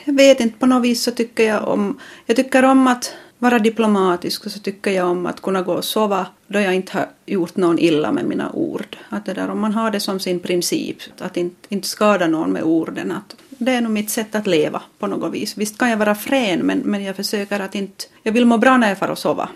Jag 0.04 0.14
vet 0.14 0.40
inte, 0.40 0.58
på 0.58 0.66
något 0.66 0.84
vis 0.84 1.02
så 1.02 1.10
tycker 1.10 1.44
jag 1.44 1.68
om... 1.68 2.00
Jag 2.26 2.36
tycker 2.36 2.62
om 2.62 2.86
att 2.86 3.14
vara 3.38 3.58
diplomatisk 3.58 4.46
och 4.46 4.52
så 4.52 4.58
tycker 4.58 4.90
jag 4.90 5.08
om 5.08 5.26
att 5.26 5.42
kunna 5.42 5.62
gå 5.62 5.72
och 5.72 5.84
sova 5.84 6.26
då 6.46 6.60
jag 6.60 6.74
inte 6.74 6.92
har 6.92 7.08
gjort 7.26 7.56
någon 7.56 7.78
illa 7.78 8.12
med 8.12 8.24
mina 8.24 8.52
ord. 8.52 8.96
Att 9.08 9.26
det 9.26 9.34
där, 9.34 9.50
om 9.50 9.60
man 9.60 9.72
har 9.72 9.90
det 9.90 10.00
som 10.00 10.20
sin 10.20 10.40
princip, 10.40 10.96
att 11.18 11.36
inte, 11.36 11.56
inte 11.68 11.88
skada 11.88 12.26
någon 12.26 12.52
med 12.52 12.62
orden, 12.62 13.12
att 13.12 13.36
det 13.48 13.72
är 13.72 13.80
nog 13.80 13.92
mitt 13.92 14.10
sätt 14.10 14.34
att 14.34 14.46
leva 14.46 14.82
på 14.98 15.06
något 15.06 15.32
vis. 15.32 15.56
Visst 15.56 15.78
kan 15.78 15.90
jag 15.90 15.96
vara 15.96 16.14
frän, 16.14 16.60
men, 16.60 16.78
men 16.78 17.04
jag 17.04 17.16
försöker 17.16 17.60
att 17.60 17.74
inte... 17.74 18.04
Jag 18.22 18.32
vill 18.32 18.46
må 18.46 18.58
bra 18.58 18.76
när 18.76 18.88
jag 18.88 18.98
far 18.98 19.08
och 19.08 19.18
sova. 19.18 19.48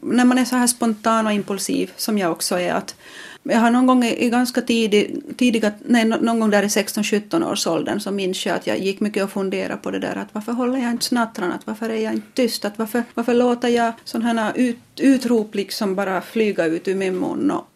När 0.00 0.24
man 0.24 0.38
är 0.38 0.44
så 0.44 0.56
här 0.56 0.66
spontan 0.66 1.26
och 1.26 1.32
impulsiv, 1.32 1.92
som 1.96 2.18
jag 2.18 2.32
också 2.32 2.58
är, 2.58 2.74
att 2.74 2.94
jag 3.42 3.58
har 3.58 3.70
någon 3.70 3.86
gång 3.86 4.04
i 4.04 4.30
ganska 4.30 4.60
tidig, 4.60 5.22
tidiga, 5.36 5.72
nej, 5.86 6.04
någon 6.04 6.40
gång 6.40 6.50
där 6.50 6.62
i 6.62 6.66
16-17 6.66 7.52
års 7.52 7.66
åldern 7.66 8.00
så 8.00 8.10
minns 8.10 8.46
jag 8.46 8.56
att 8.56 8.66
jag 8.66 8.78
gick 8.78 9.00
mycket 9.00 9.24
och 9.24 9.30
funderade 9.30 9.76
på 9.76 9.90
det 9.90 9.98
där 9.98 10.16
att 10.16 10.28
varför 10.32 10.52
håller 10.52 10.78
jag 10.78 10.90
inte 10.90 11.04
snattran, 11.04 11.52
att 11.52 11.66
varför 11.66 11.90
är 11.90 12.02
jag 12.02 12.12
inte 12.12 12.32
tyst, 12.34 12.64
att 12.64 12.78
varför, 12.78 13.02
varför 13.14 13.34
låter 13.34 13.68
jag 13.68 13.92
sådana 14.04 14.42
här 14.42 14.52
ut, 14.56 14.78
utrop 15.00 15.54
liksom 15.54 15.94
bara 15.94 16.20
flyga 16.20 16.66
ut 16.66 16.88
ur 16.88 16.94
min 16.94 17.18
mun? 17.18 17.50
Och, 17.50 17.68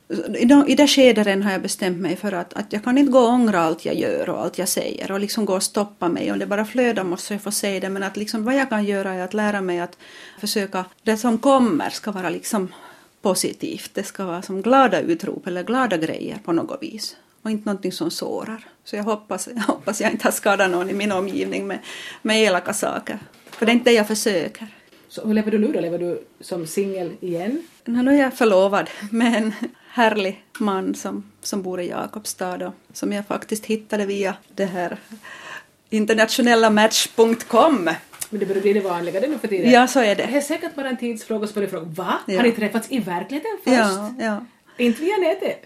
i 0.67 0.75
det 0.75 0.87
skedet 0.87 1.45
har 1.45 1.53
jag 1.53 1.63
bestämt 1.63 1.99
mig 1.99 2.17
för 2.17 2.33
att, 2.33 2.55
att 2.55 2.73
jag 2.73 2.85
kan 2.85 2.99
inte 2.99 3.13
gå 3.13 3.19
och 3.19 3.29
ångra 3.29 3.61
allt 3.61 3.85
jag 3.85 3.95
gör 3.95 4.29
och 4.29 4.43
allt 4.43 4.59
jag 4.59 4.69
säger 4.69 5.11
och 5.11 5.21
liksom 5.21 5.45
gå 5.45 5.55
och 5.55 5.63
stoppa 5.63 6.09
mig. 6.09 6.33
Om 6.33 6.39
det 6.39 6.47
bara 6.47 6.65
flödar 6.65 7.05
måste 7.05 7.35
jag 7.35 7.43
få 7.43 7.51
säga 7.51 7.81
det. 7.81 7.89
Men 7.89 8.03
att 8.03 8.17
liksom 8.17 8.45
vad 8.45 8.55
jag 8.55 8.69
kan 8.69 8.85
göra 8.85 9.15
är 9.15 9.25
att 9.25 9.35
lära 9.35 9.61
mig 9.61 9.81
att 9.81 9.99
försöka, 10.41 10.85
det 11.03 11.17
som 11.17 11.39
kommer 11.39 11.91
ska 11.91 12.13
vara 12.13 12.31
liksom 12.31 12.69
positivt. 13.27 13.91
Det 13.95 14.03
ska 14.03 14.25
vara 14.25 14.43
som 14.43 14.63
glada 14.63 15.01
utrop 15.01 15.47
eller 15.47 15.63
glada 15.63 15.97
grejer 15.97 16.39
på 16.45 16.53
något 16.53 16.83
vis 16.83 17.17
och 17.43 17.51
inte 17.51 17.65
någonting 17.67 17.93
som 17.93 18.11
sårar. 18.11 18.65
Så 18.85 18.97
jag 18.97 19.05
hoppas 19.05 19.49
jag, 19.49 19.63
hoppas 19.67 20.01
jag 20.01 20.11
inte 20.11 20.25
har 20.25 20.33
skadat 20.33 20.71
någon 20.71 20.91
i 20.91 20.93
min 20.93 21.13
omgivning 21.13 21.67
med, 21.67 21.79
med 22.23 22.43
elaka 22.43 22.73
saker. 22.73 23.19
För 23.51 23.67
det 23.67 23.73
är 23.73 23.75
inte 23.75 23.91
det 23.91 23.95
jag 23.95 24.07
försöker. 24.07 24.67
Så 25.09 25.27
hur 25.27 25.35
lever 25.35 25.51
du 25.51 25.59
nu 25.59 25.73
då? 25.73 25.81
Lever 25.81 25.99
du 25.99 26.25
som 26.41 26.67
singel 26.67 27.13
igen? 27.21 27.63
Nu 27.85 28.15
är 28.15 28.23
jag 28.23 28.35
förlovad 28.35 28.91
med 29.11 29.37
en 29.37 29.53
härlig 29.89 30.45
man 30.59 30.95
som, 30.95 31.31
som 31.43 31.63
bor 31.63 31.81
i 31.81 31.89
Jakobstad 31.89 32.67
och 32.67 32.75
som 32.93 33.13
jag 33.13 33.27
faktiskt 33.27 33.67
hittade 33.67 34.07
via 34.07 34.37
det 34.55 34.65
här 34.65 34.99
internationella 35.91 36.71
match.com 36.71 37.91
men 38.31 38.41
det 38.41 38.47
börjar 38.47 38.63
bli 38.63 38.73
det 38.73 38.81
vanligare 38.81 39.27
nu 39.27 39.39
för 39.39 39.49
tiden. 39.49 39.71
Ja, 39.71 39.87
så 39.87 40.01
är 40.01 40.15
det. 40.15 40.27
Det 40.27 40.37
är 40.37 40.41
säkert 40.41 40.75
bara 40.75 40.89
en 40.89 40.97
tidsfråga, 40.97 41.47
så 41.47 41.55
börjar 41.55 41.69
fråga 41.69 41.87
va? 41.87 42.15
Ja. 42.27 42.37
Har 42.37 42.43
ni 42.43 42.53
träffats 42.53 42.87
i 42.91 42.99
verkligheten 42.99 43.51
först? 43.65 43.77
Ja, 43.77 44.15
ja. 44.19 44.45
Inte 44.77 45.03
via 45.03 45.17
nätet? 45.17 45.63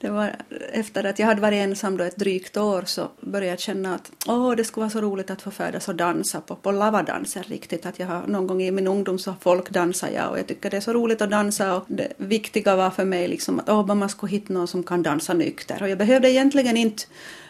Det 0.00 0.10
var 0.10 0.36
efter 0.72 1.04
att 1.04 1.18
jag 1.18 1.26
hade 1.26 1.40
varit 1.40 1.56
ensam 1.56 1.96
då 1.96 2.04
ett 2.04 2.16
drygt 2.16 2.56
år 2.56 2.82
så 2.86 3.08
började 3.20 3.46
jag 3.46 3.60
känna 3.60 3.94
att 3.94 4.12
åh, 4.26 4.56
det 4.56 4.64
skulle 4.64 4.82
vara 4.82 4.90
så 4.90 5.00
roligt 5.00 5.30
att 5.30 5.42
få 5.42 5.50
färdas 5.50 5.88
och 5.88 5.94
dansa 5.94 6.40
på, 6.40 6.56
på 6.56 6.72
lavadanser 6.72 7.42
riktigt. 7.42 7.86
Att 7.86 7.98
jag 7.98 8.06
har, 8.06 8.26
någon 8.26 8.46
gång 8.46 8.62
i 8.62 8.70
min 8.70 8.86
ungdom 8.86 9.18
så 9.18 9.34
folk 9.40 9.70
dansar 9.70 10.08
jag 10.14 10.30
och 10.30 10.38
jag 10.38 10.46
tycker 10.46 10.70
det 10.70 10.76
är 10.76 10.80
så 10.80 10.92
roligt 10.92 11.22
att 11.22 11.30
dansa 11.30 11.76
och 11.76 11.84
det 11.88 12.12
viktiga 12.16 12.76
var 12.76 12.90
för 12.90 13.04
mig 13.04 13.28
liksom 13.28 13.58
att 13.58 13.68
åh, 13.68 13.94
man 13.94 14.08
skulle 14.08 14.32
hitta 14.32 14.52
någon 14.52 14.68
som 14.68 14.82
kan 14.82 15.02
dansa 15.02 15.34
nykter 15.34 15.82
och 15.82 15.88
jag 15.88 15.98
behövde 15.98 16.30
egentligen 16.30 16.76
inte 16.76 17.02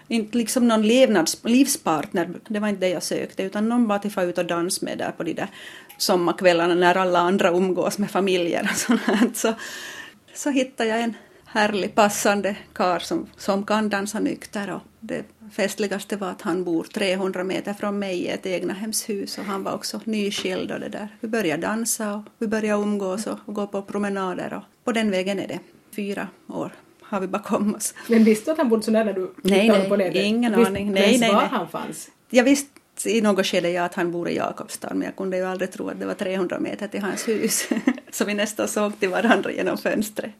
inte 0.08 0.38
liksom 0.38 0.68
någon 0.68 0.82
levnads, 0.82 1.38
livspartner, 1.44 2.30
det 2.48 2.58
var 2.58 2.68
inte 2.68 2.80
det 2.80 2.88
jag 2.88 3.02
sökte, 3.02 3.42
utan 3.42 3.68
någon 3.68 3.88
bara 3.88 3.98
till 3.98 4.08
att 4.08 4.14
få 4.14 4.22
ut 4.22 4.38
och 4.38 4.46
dansa 4.46 4.84
med 4.84 4.98
där 4.98 5.10
på 5.10 5.22
de 5.22 5.32
där 5.32 5.48
sommarkvällarna 5.98 6.74
när 6.74 6.96
alla 6.96 7.18
andra 7.18 7.50
umgås 7.50 7.98
med 7.98 8.10
familjer 8.10 8.68
och 8.72 8.76
sånt. 8.76 9.36
Så, 9.36 9.54
så 10.34 10.50
hittade 10.50 10.90
jag 10.90 11.00
en 11.00 11.14
härlig, 11.44 11.94
passande 11.94 12.56
kar 12.72 12.98
som, 12.98 13.26
som 13.36 13.66
kan 13.66 13.88
dansa 13.88 14.20
nykter 14.20 14.70
och 14.70 14.80
det 15.00 15.24
festligaste 15.52 16.16
var 16.16 16.30
att 16.30 16.42
han 16.42 16.64
bor 16.64 16.84
300 16.84 17.44
meter 17.44 17.74
från 17.74 17.98
mig 17.98 18.18
i 18.18 18.28
ett 18.28 18.46
egna 18.46 18.74
hemshus 18.74 19.38
och 19.38 19.44
han 19.44 19.62
var 19.62 19.72
också 19.72 20.00
nyskild 20.04 20.72
och 20.72 20.80
det 20.80 20.88
där. 20.88 21.08
Vi 21.20 21.28
började 21.28 21.62
dansa 21.62 22.14
och 22.14 22.22
vi 22.38 22.46
började 22.46 22.82
umgås 22.82 23.26
och, 23.26 23.38
och 23.44 23.54
gå 23.54 23.66
på 23.66 23.82
promenader 23.82 24.54
och 24.54 24.84
på 24.84 24.92
den 24.92 25.10
vägen 25.10 25.38
är 25.38 25.48
det 25.48 25.58
fyra 25.96 26.28
år 26.48 26.72
har 27.08 27.20
vi 27.20 27.26
bakom 27.26 27.74
oss. 27.74 27.94
Men 28.08 28.24
visste 28.24 28.44
du 28.44 28.52
att 28.52 28.58
han 28.58 28.68
bodde 28.68 28.82
så 28.82 28.90
nära 28.90 29.04
när 29.04 29.12
du 29.12 29.34
nej, 29.42 29.68
nej, 29.68 29.88
på 29.88 29.96
nätet? 29.96 30.16
ingen 30.16 30.56
Visst, 30.56 30.68
aning. 30.68 30.92
Nej, 30.92 31.18
nej, 31.18 31.30
var 31.30 31.40
nej. 31.40 31.48
han 31.50 31.68
fanns? 31.68 32.08
Jag 32.30 32.44
visste 32.44 32.70
i 33.06 33.20
något 33.20 33.46
skede 33.46 33.70
ja, 33.70 33.84
att 33.84 33.94
han 33.94 34.12
bor 34.12 34.28
i 34.28 34.36
Jakobstad 34.36 34.94
men 34.94 35.02
jag 35.02 35.16
kunde 35.16 35.36
ju 35.36 35.44
aldrig 35.44 35.72
tro 35.72 35.88
att 35.88 36.00
det 36.00 36.06
var 36.06 36.14
300 36.14 36.58
meter 36.60 36.88
till 36.88 37.02
hans 37.02 37.28
hus. 37.28 37.68
så 38.10 38.24
vi 38.24 38.34
nästan 38.34 38.68
såg 38.68 39.00
till 39.00 39.08
varandra 39.08 39.52
genom 39.52 39.78
fönstret. 39.78 40.32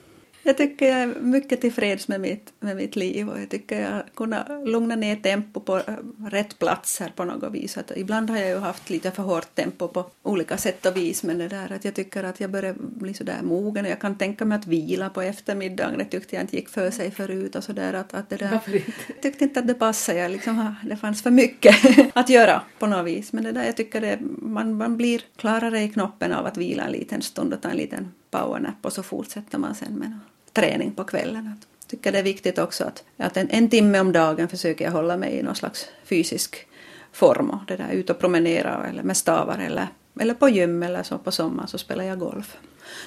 Jag 0.47 0.57
tycker 0.57 0.89
jag 0.89 1.01
är 1.01 1.07
mycket 1.21 1.61
tillfreds 1.61 2.09
med 2.09 2.21
mitt, 2.21 2.53
med 2.61 2.77
mitt 2.77 2.97
liv 2.97 3.29
och 3.29 3.41
jag 3.41 3.49
tycker 3.49 3.81
jag 3.81 4.03
kunnat 4.15 4.69
lugna 4.69 4.97
ner 4.97 5.17
tempo 5.17 5.61
på 5.61 5.77
äh, 5.77 5.83
rätt 6.27 6.59
platser 6.59 7.13
på 7.17 7.25
något 7.25 7.53
vis. 7.53 7.79
Att 7.79 7.93
ibland 7.97 8.31
har 8.31 8.37
jag 8.37 8.49
ju 8.49 8.59
haft 8.59 8.91
lite 8.91 9.11
för 9.11 9.23
hårt 9.23 9.55
tempo 9.55 9.89
på 9.89 10.07
olika 10.23 10.57
sätt 10.57 10.87
och 10.87 10.97
vis 10.97 11.23
men 11.23 11.39
det 11.39 11.49
där 11.49 11.73
att 11.73 11.85
jag 11.85 11.95
tycker 11.95 12.25
att 12.25 12.41
jag 12.41 12.51
börjar 12.51 12.75
bli 12.79 13.15
sådär 13.15 13.39
mogen 13.43 13.85
och 13.85 13.91
jag 13.91 14.01
kan 14.01 14.19
tänka 14.19 14.45
mig 14.45 14.59
att 14.59 14.67
vila 14.67 15.11
på 15.11 15.23
eftermiddagen. 15.23 15.99
Det 15.99 16.05
tyckte 16.05 16.37
jag 16.37 16.43
inte 16.43 16.57
gick 16.57 16.69
för 16.69 16.91
sig 16.91 17.11
förut 17.11 17.57
och 17.57 17.65
sådär 17.65 17.93
att, 17.93 18.15
att 18.15 18.31
det 18.31 18.37
där. 18.37 18.51
Varför 18.51 18.77
inte? 18.77 18.93
Jag 19.07 19.23
tyckte 19.23 19.45
inte 19.45 19.61
att 19.61 19.67
det 19.67 19.75
passade. 19.75 20.19
Jag 20.19 20.31
liksom, 20.31 20.75
det 20.83 20.97
fanns 20.97 21.23
för 21.23 21.31
mycket 21.31 21.77
att 22.13 22.29
göra 22.29 22.63
på 22.79 22.87
något 22.87 23.07
vis. 23.07 23.33
Men 23.33 23.45
det 23.45 23.53
där 23.53 23.65
jag 23.65 23.77
tycker 23.77 24.01
det, 24.01 24.19
man, 24.39 24.77
man 24.77 24.97
blir 24.97 25.21
klarare 25.37 25.83
i 25.83 25.89
knoppen 25.89 26.33
av 26.33 26.47
att 26.47 26.57
vila 26.57 26.85
en 26.85 26.93
liten 26.93 27.23
stund 27.23 27.55
och 27.55 27.63
ta 27.63 27.69
en 27.69 27.77
liten 27.77 28.13
powernap 28.31 28.75
och 28.83 28.93
så 28.93 29.03
fortsätter 29.03 29.59
man 29.59 29.75
sen 29.75 29.93
med 29.93 30.19
träning 30.55 30.93
på 30.93 31.05
kvällen. 31.05 31.61
Jag 31.81 31.89
tycker 31.89 32.13
det 32.13 32.19
är 32.19 32.23
viktigt 32.23 32.59
också 32.59 32.85
att, 32.85 33.05
att 33.17 33.37
en, 33.37 33.51
en 33.51 33.71
timme 33.71 34.01
om 34.01 34.13
dagen 34.13 34.49
försöker 34.49 34.85
jag 34.85 34.93
hålla 34.93 35.17
mig 35.17 35.33
i 35.33 35.43
någon 35.43 35.55
slags 35.55 35.89
fysisk 36.05 36.67
form 37.13 37.51
och 37.51 37.61
det 37.67 37.77
där 37.77 37.91
ut 37.91 38.11
och 38.11 38.19
promenera 38.19 38.87
eller 38.87 39.03
med 39.03 39.17
stavar 39.17 39.59
eller, 39.59 39.89
eller 40.21 40.35
på 40.35 40.49
gym 40.49 40.83
eller 40.83 41.03
så 41.03 41.19
på 41.19 41.33
sommaren 41.33 41.69
så 41.69 41.79
spelar 41.79 42.05
jag 42.05 42.19
golf. 42.19 42.57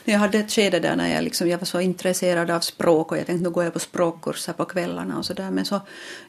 Jag 0.03 0.19
hade 0.19 0.37
ett 0.37 0.51
skede 0.51 0.79
där 0.79 0.95
när 0.95 1.15
jag, 1.15 1.23
liksom, 1.23 1.49
jag 1.49 1.57
var 1.57 1.65
så 1.65 1.79
intresserad 1.79 2.51
av 2.51 2.59
språk 2.59 3.11
och 3.11 3.17
jag 3.17 3.25
tänkte 3.25 3.43
nu 3.43 3.49
går 3.49 3.63
jag 3.63 3.73
på 3.73 3.79
språkkurser 3.79 4.53
på 4.53 4.65
kvällarna 4.65 5.17
och 5.17 5.25
så 5.25 5.33
där 5.33 5.51
men 5.51 5.65
så 5.65 5.81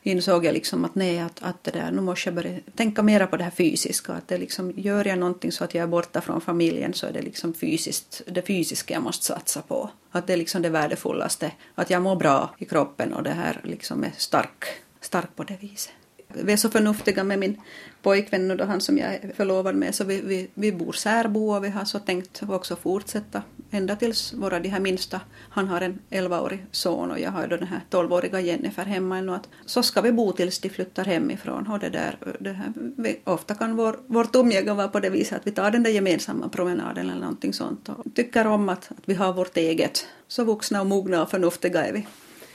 insåg 0.02 0.44
jag 0.44 0.52
liksom 0.52 0.84
att 0.84 0.94
nej 0.94 1.20
att, 1.20 1.42
att 1.42 1.64
det 1.64 1.70
där, 1.70 1.90
nu 1.90 2.00
måste 2.00 2.28
jag 2.28 2.34
börja 2.34 2.58
tänka 2.76 3.02
mera 3.02 3.26
på 3.26 3.36
det 3.36 3.44
här 3.44 3.50
fysiska 3.50 4.12
att 4.12 4.28
det 4.28 4.38
liksom, 4.38 4.72
gör 4.76 5.04
jag 5.04 5.18
någonting 5.18 5.52
så 5.52 5.64
att 5.64 5.74
jag 5.74 5.82
är 5.82 5.86
borta 5.86 6.20
från 6.20 6.40
familjen 6.40 6.94
så 6.94 7.06
är 7.06 7.12
det 7.12 7.22
liksom 7.22 7.54
fysiskt, 7.54 8.22
det 8.26 8.42
fysiska 8.42 8.94
jag 8.94 9.02
måste 9.02 9.24
satsa 9.24 9.62
på. 9.62 9.90
Att 10.10 10.26
det 10.26 10.32
är 10.32 10.36
liksom 10.36 10.62
det 10.62 10.68
värdefullaste, 10.68 11.52
att 11.74 11.90
jag 11.90 12.02
mår 12.02 12.16
bra 12.16 12.54
i 12.58 12.64
kroppen 12.64 13.14
och 13.14 13.22
det 13.22 13.30
här 13.30 13.60
liksom 13.64 14.04
är 14.04 14.12
stark, 14.16 14.64
stark 15.00 15.36
på 15.36 15.44
det 15.44 15.56
viset 15.60 15.92
vi 16.28 16.52
är 16.52 16.56
så 16.56 16.70
förnuftiga 16.70 17.24
med 17.24 17.38
min 17.38 17.60
pojkvän 18.02 18.50
och 18.50 18.66
han 18.66 18.80
som 18.80 18.98
jag 18.98 19.14
är 19.14 19.32
förlovad 19.36 19.74
med 19.74 19.94
så 19.94 20.04
vi, 20.04 20.20
vi, 20.20 20.48
vi 20.54 20.72
bor 20.72 20.92
särbo 20.92 21.54
och 21.54 21.64
vi 21.64 21.68
har 21.68 21.84
så 21.84 21.98
tänkt 21.98 22.42
också 22.48 22.76
fortsätta 22.76 23.42
ända 23.70 23.96
tills 23.96 24.32
våra 24.32 24.60
de 24.60 24.68
här 24.68 24.80
minsta, 24.80 25.20
han 25.50 25.68
har 25.68 25.80
en 25.80 25.98
11-årig 26.10 26.66
son 26.70 27.10
och 27.10 27.20
jag 27.20 27.30
har 27.30 27.46
då 27.46 27.56
den 27.56 27.68
här 27.68 27.80
12-åriga 27.90 28.40
Jennifer 28.40 28.84
hemma. 28.84 29.18
Ännu 29.18 29.34
att 29.34 29.48
så 29.66 29.82
ska 29.82 30.00
vi 30.00 30.12
bo 30.12 30.32
tills 30.32 30.58
de 30.58 30.68
flyttar 30.68 31.04
hemifrån. 31.04 31.66
Och 31.66 31.78
det 31.78 31.88
där, 31.88 32.16
det 32.40 32.52
här, 32.52 32.72
vi, 32.96 33.20
ofta 33.24 33.54
kan 33.54 33.76
vår, 33.76 34.00
vårt 34.06 34.36
umgänge 34.36 34.72
vara 34.72 34.88
på 34.88 35.00
det 35.00 35.10
viset 35.10 35.38
att 35.38 35.46
vi 35.46 35.50
tar 35.50 35.70
den 35.70 35.82
där 35.82 35.90
gemensamma 35.90 36.48
promenaden 36.48 37.10
eller 37.10 37.20
någonting 37.20 37.52
sånt 37.52 37.88
och 37.88 38.04
tycker 38.14 38.46
om 38.46 38.68
att, 38.68 38.90
att 38.90 39.04
vi 39.04 39.14
har 39.14 39.32
vårt 39.32 39.56
eget, 39.56 40.06
så 40.28 40.44
vuxna 40.44 40.80
och 40.80 40.86
mogna 40.86 41.22
och 41.22 41.30
förnuftiga 41.30 41.86
är 41.86 41.92
vi. 41.92 42.06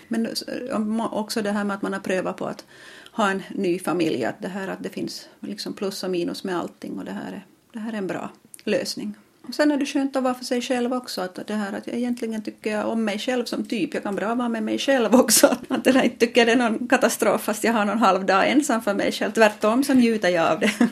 Men 0.07 0.25
eh, 0.25 1.13
också 1.13 1.41
det 1.41 1.51
här 1.51 1.63
med 1.63 1.75
att 1.75 1.81
man 1.81 1.93
har 1.93 1.99
prövat 1.99 2.37
på 2.37 2.45
att 2.45 2.65
ha 3.13 3.29
en 3.29 3.43
ny 3.49 3.79
familj, 3.79 4.25
att 4.25 4.41
det 4.41 4.47
här 4.47 4.67
att 4.67 4.83
det 4.83 4.89
finns 4.89 5.27
liksom 5.39 5.73
plus 5.73 6.03
och 6.03 6.11
minus 6.11 6.43
med 6.43 6.57
allting 6.57 6.97
och 6.99 7.05
det 7.05 7.11
här 7.11 7.31
är, 7.31 7.45
det 7.73 7.79
här 7.79 7.93
är 7.93 7.97
en 7.97 8.07
bra 8.07 8.29
lösning. 8.63 9.15
Och 9.47 9.55
sen 9.55 9.71
är 9.71 9.77
det 9.77 9.85
skönt 9.85 10.15
att 10.15 10.23
vara 10.23 10.33
för 10.33 10.45
sig 10.45 10.61
själv 10.61 10.93
också, 10.93 11.21
att 11.21 11.47
det 11.47 11.53
här 11.53 11.73
att 11.73 11.87
jag 11.87 11.95
egentligen 11.95 12.41
tycker 12.41 12.71
jag 12.71 12.89
om 12.89 13.03
mig 13.03 13.19
själv 13.19 13.45
som 13.45 13.65
typ, 13.65 13.93
jag 13.93 14.03
kan 14.03 14.15
bra 14.15 14.35
vara 14.35 14.49
med 14.49 14.63
mig 14.63 14.79
själv 14.79 15.15
också. 15.15 15.47
Att 15.67 15.83
där 15.83 16.03
inte 16.03 16.17
tycker 16.17 16.41
jag 16.41 16.47
det 16.47 16.51
är 16.51 16.69
någon 16.69 16.87
katastrof 16.87 17.41
fast 17.43 17.63
jag 17.63 17.73
har 17.73 17.85
någon 17.85 17.97
halv 17.97 18.25
dag 18.25 18.49
ensam 18.49 18.81
för 18.81 18.93
mig 18.93 19.11
själv, 19.11 19.31
tvärtom 19.31 19.83
så 19.83 19.93
njuter 19.93 20.29
jag 20.29 20.51
av 20.51 20.59
det. 20.59 20.71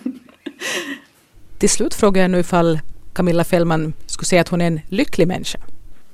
Till 1.60 1.70
slut 1.70 1.94
frågar 1.94 2.22
jag 2.22 2.32
nu 2.32 2.40
ifall 2.40 2.80
Camilla 3.14 3.44
Fällman 3.44 3.94
skulle 4.06 4.26
säga 4.26 4.42
att 4.42 4.50
hon 4.50 4.62
är 4.62 4.68
en 4.68 4.82
lycklig 4.90 5.28
människa. 5.28 5.60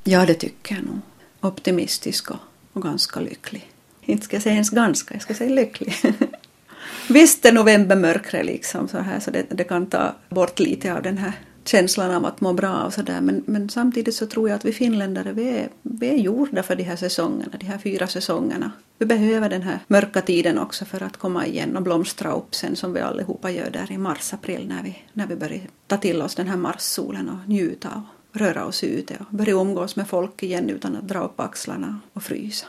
Ja, 0.03 0.25
det 0.25 0.33
tycker 0.33 0.75
jag 0.75 0.85
nog. 0.85 0.99
Optimistisk 1.41 2.31
och, 2.31 2.37
och 2.73 2.81
ganska 2.81 3.19
lycklig. 3.19 3.71
Inte 4.07 4.25
ska 4.25 4.35
jag 4.35 4.43
säga 4.43 4.53
ens 4.53 4.69
ganska, 4.69 5.13
jag 5.13 5.21
ska 5.21 5.33
säga 5.33 5.55
lycklig. 5.55 5.93
Visst 7.09 7.45
är 7.45 7.51
novembermörkret 7.51 8.45
liksom 8.45 8.87
så 8.87 8.97
här 8.97 9.19
så 9.19 9.31
det, 9.31 9.45
det 9.49 9.63
kan 9.63 9.85
ta 9.85 10.15
bort 10.29 10.59
lite 10.59 10.93
av 10.93 11.01
den 11.01 11.17
här 11.17 11.31
känslan 11.65 12.11
av 12.11 12.25
att 12.25 12.41
må 12.41 12.53
bra 12.53 12.83
och 12.83 12.93
sådär 12.93 13.21
men, 13.21 13.43
men 13.45 13.69
samtidigt 13.69 14.15
så 14.15 14.25
tror 14.25 14.49
jag 14.49 14.55
att 14.55 14.65
vi 14.65 14.73
finländare 14.73 15.31
vi 15.31 15.49
är, 15.49 15.69
vi 15.81 16.09
är 16.09 16.15
gjorda 16.15 16.63
för 16.63 16.75
de 16.75 16.83
här 16.83 16.95
säsongerna, 16.95 17.51
de 17.59 17.65
här 17.65 17.77
fyra 17.77 18.07
säsongerna. 18.07 18.71
Vi 18.97 19.05
behöver 19.05 19.49
den 19.49 19.61
här 19.61 19.79
mörka 19.87 20.21
tiden 20.21 20.57
också 20.57 20.85
för 20.85 21.03
att 21.03 21.17
komma 21.17 21.45
igen 21.45 21.77
och 21.77 21.83
blomstra 21.83 22.33
upp 22.33 22.55
sen 22.55 22.75
som 22.75 22.93
vi 22.93 22.99
allihopa 22.99 23.51
gör 23.51 23.69
där 23.69 23.91
i 23.91 23.97
mars-april 23.97 24.67
när 24.67 24.83
vi, 24.83 24.97
när 25.13 25.27
vi 25.27 25.35
börjar 25.35 25.61
ta 25.87 25.97
till 25.97 26.21
oss 26.21 26.35
den 26.35 26.47
här 26.47 26.57
marssolen 26.57 27.29
och 27.29 27.49
njuta 27.49 27.89
av 27.89 28.01
röra 28.33 28.65
oss 28.65 28.83
ute 28.83 29.17
och 29.19 29.37
börja 29.37 29.53
umgås 29.53 29.95
med 29.95 30.07
folk 30.07 30.43
igen 30.43 30.69
utan 30.69 30.95
att 30.95 31.07
dra 31.07 31.19
upp 31.19 31.39
axlarna 31.39 31.99
och 32.13 32.23
frysa. 32.23 32.65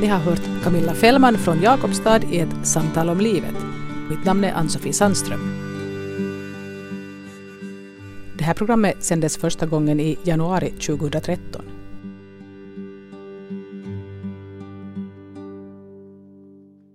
Ni 0.00 0.06
har 0.06 0.18
hört 0.18 0.42
Camilla 0.64 0.94
Fällman 0.94 1.38
från 1.38 1.62
Jakobstad 1.62 2.22
i 2.32 2.38
ett 2.38 2.66
samtal 2.66 3.08
om 3.08 3.20
livet. 3.20 3.56
Mitt 4.10 4.24
namn 4.24 4.44
är 4.44 4.52
Ann-Sofie 4.52 4.92
Sandström. 4.92 5.40
Det 8.38 8.44
här 8.44 8.54
programmet 8.54 9.04
sändes 9.04 9.36
första 9.36 9.66
gången 9.66 10.00
i 10.00 10.18
januari 10.22 10.70
2013. 10.70 11.71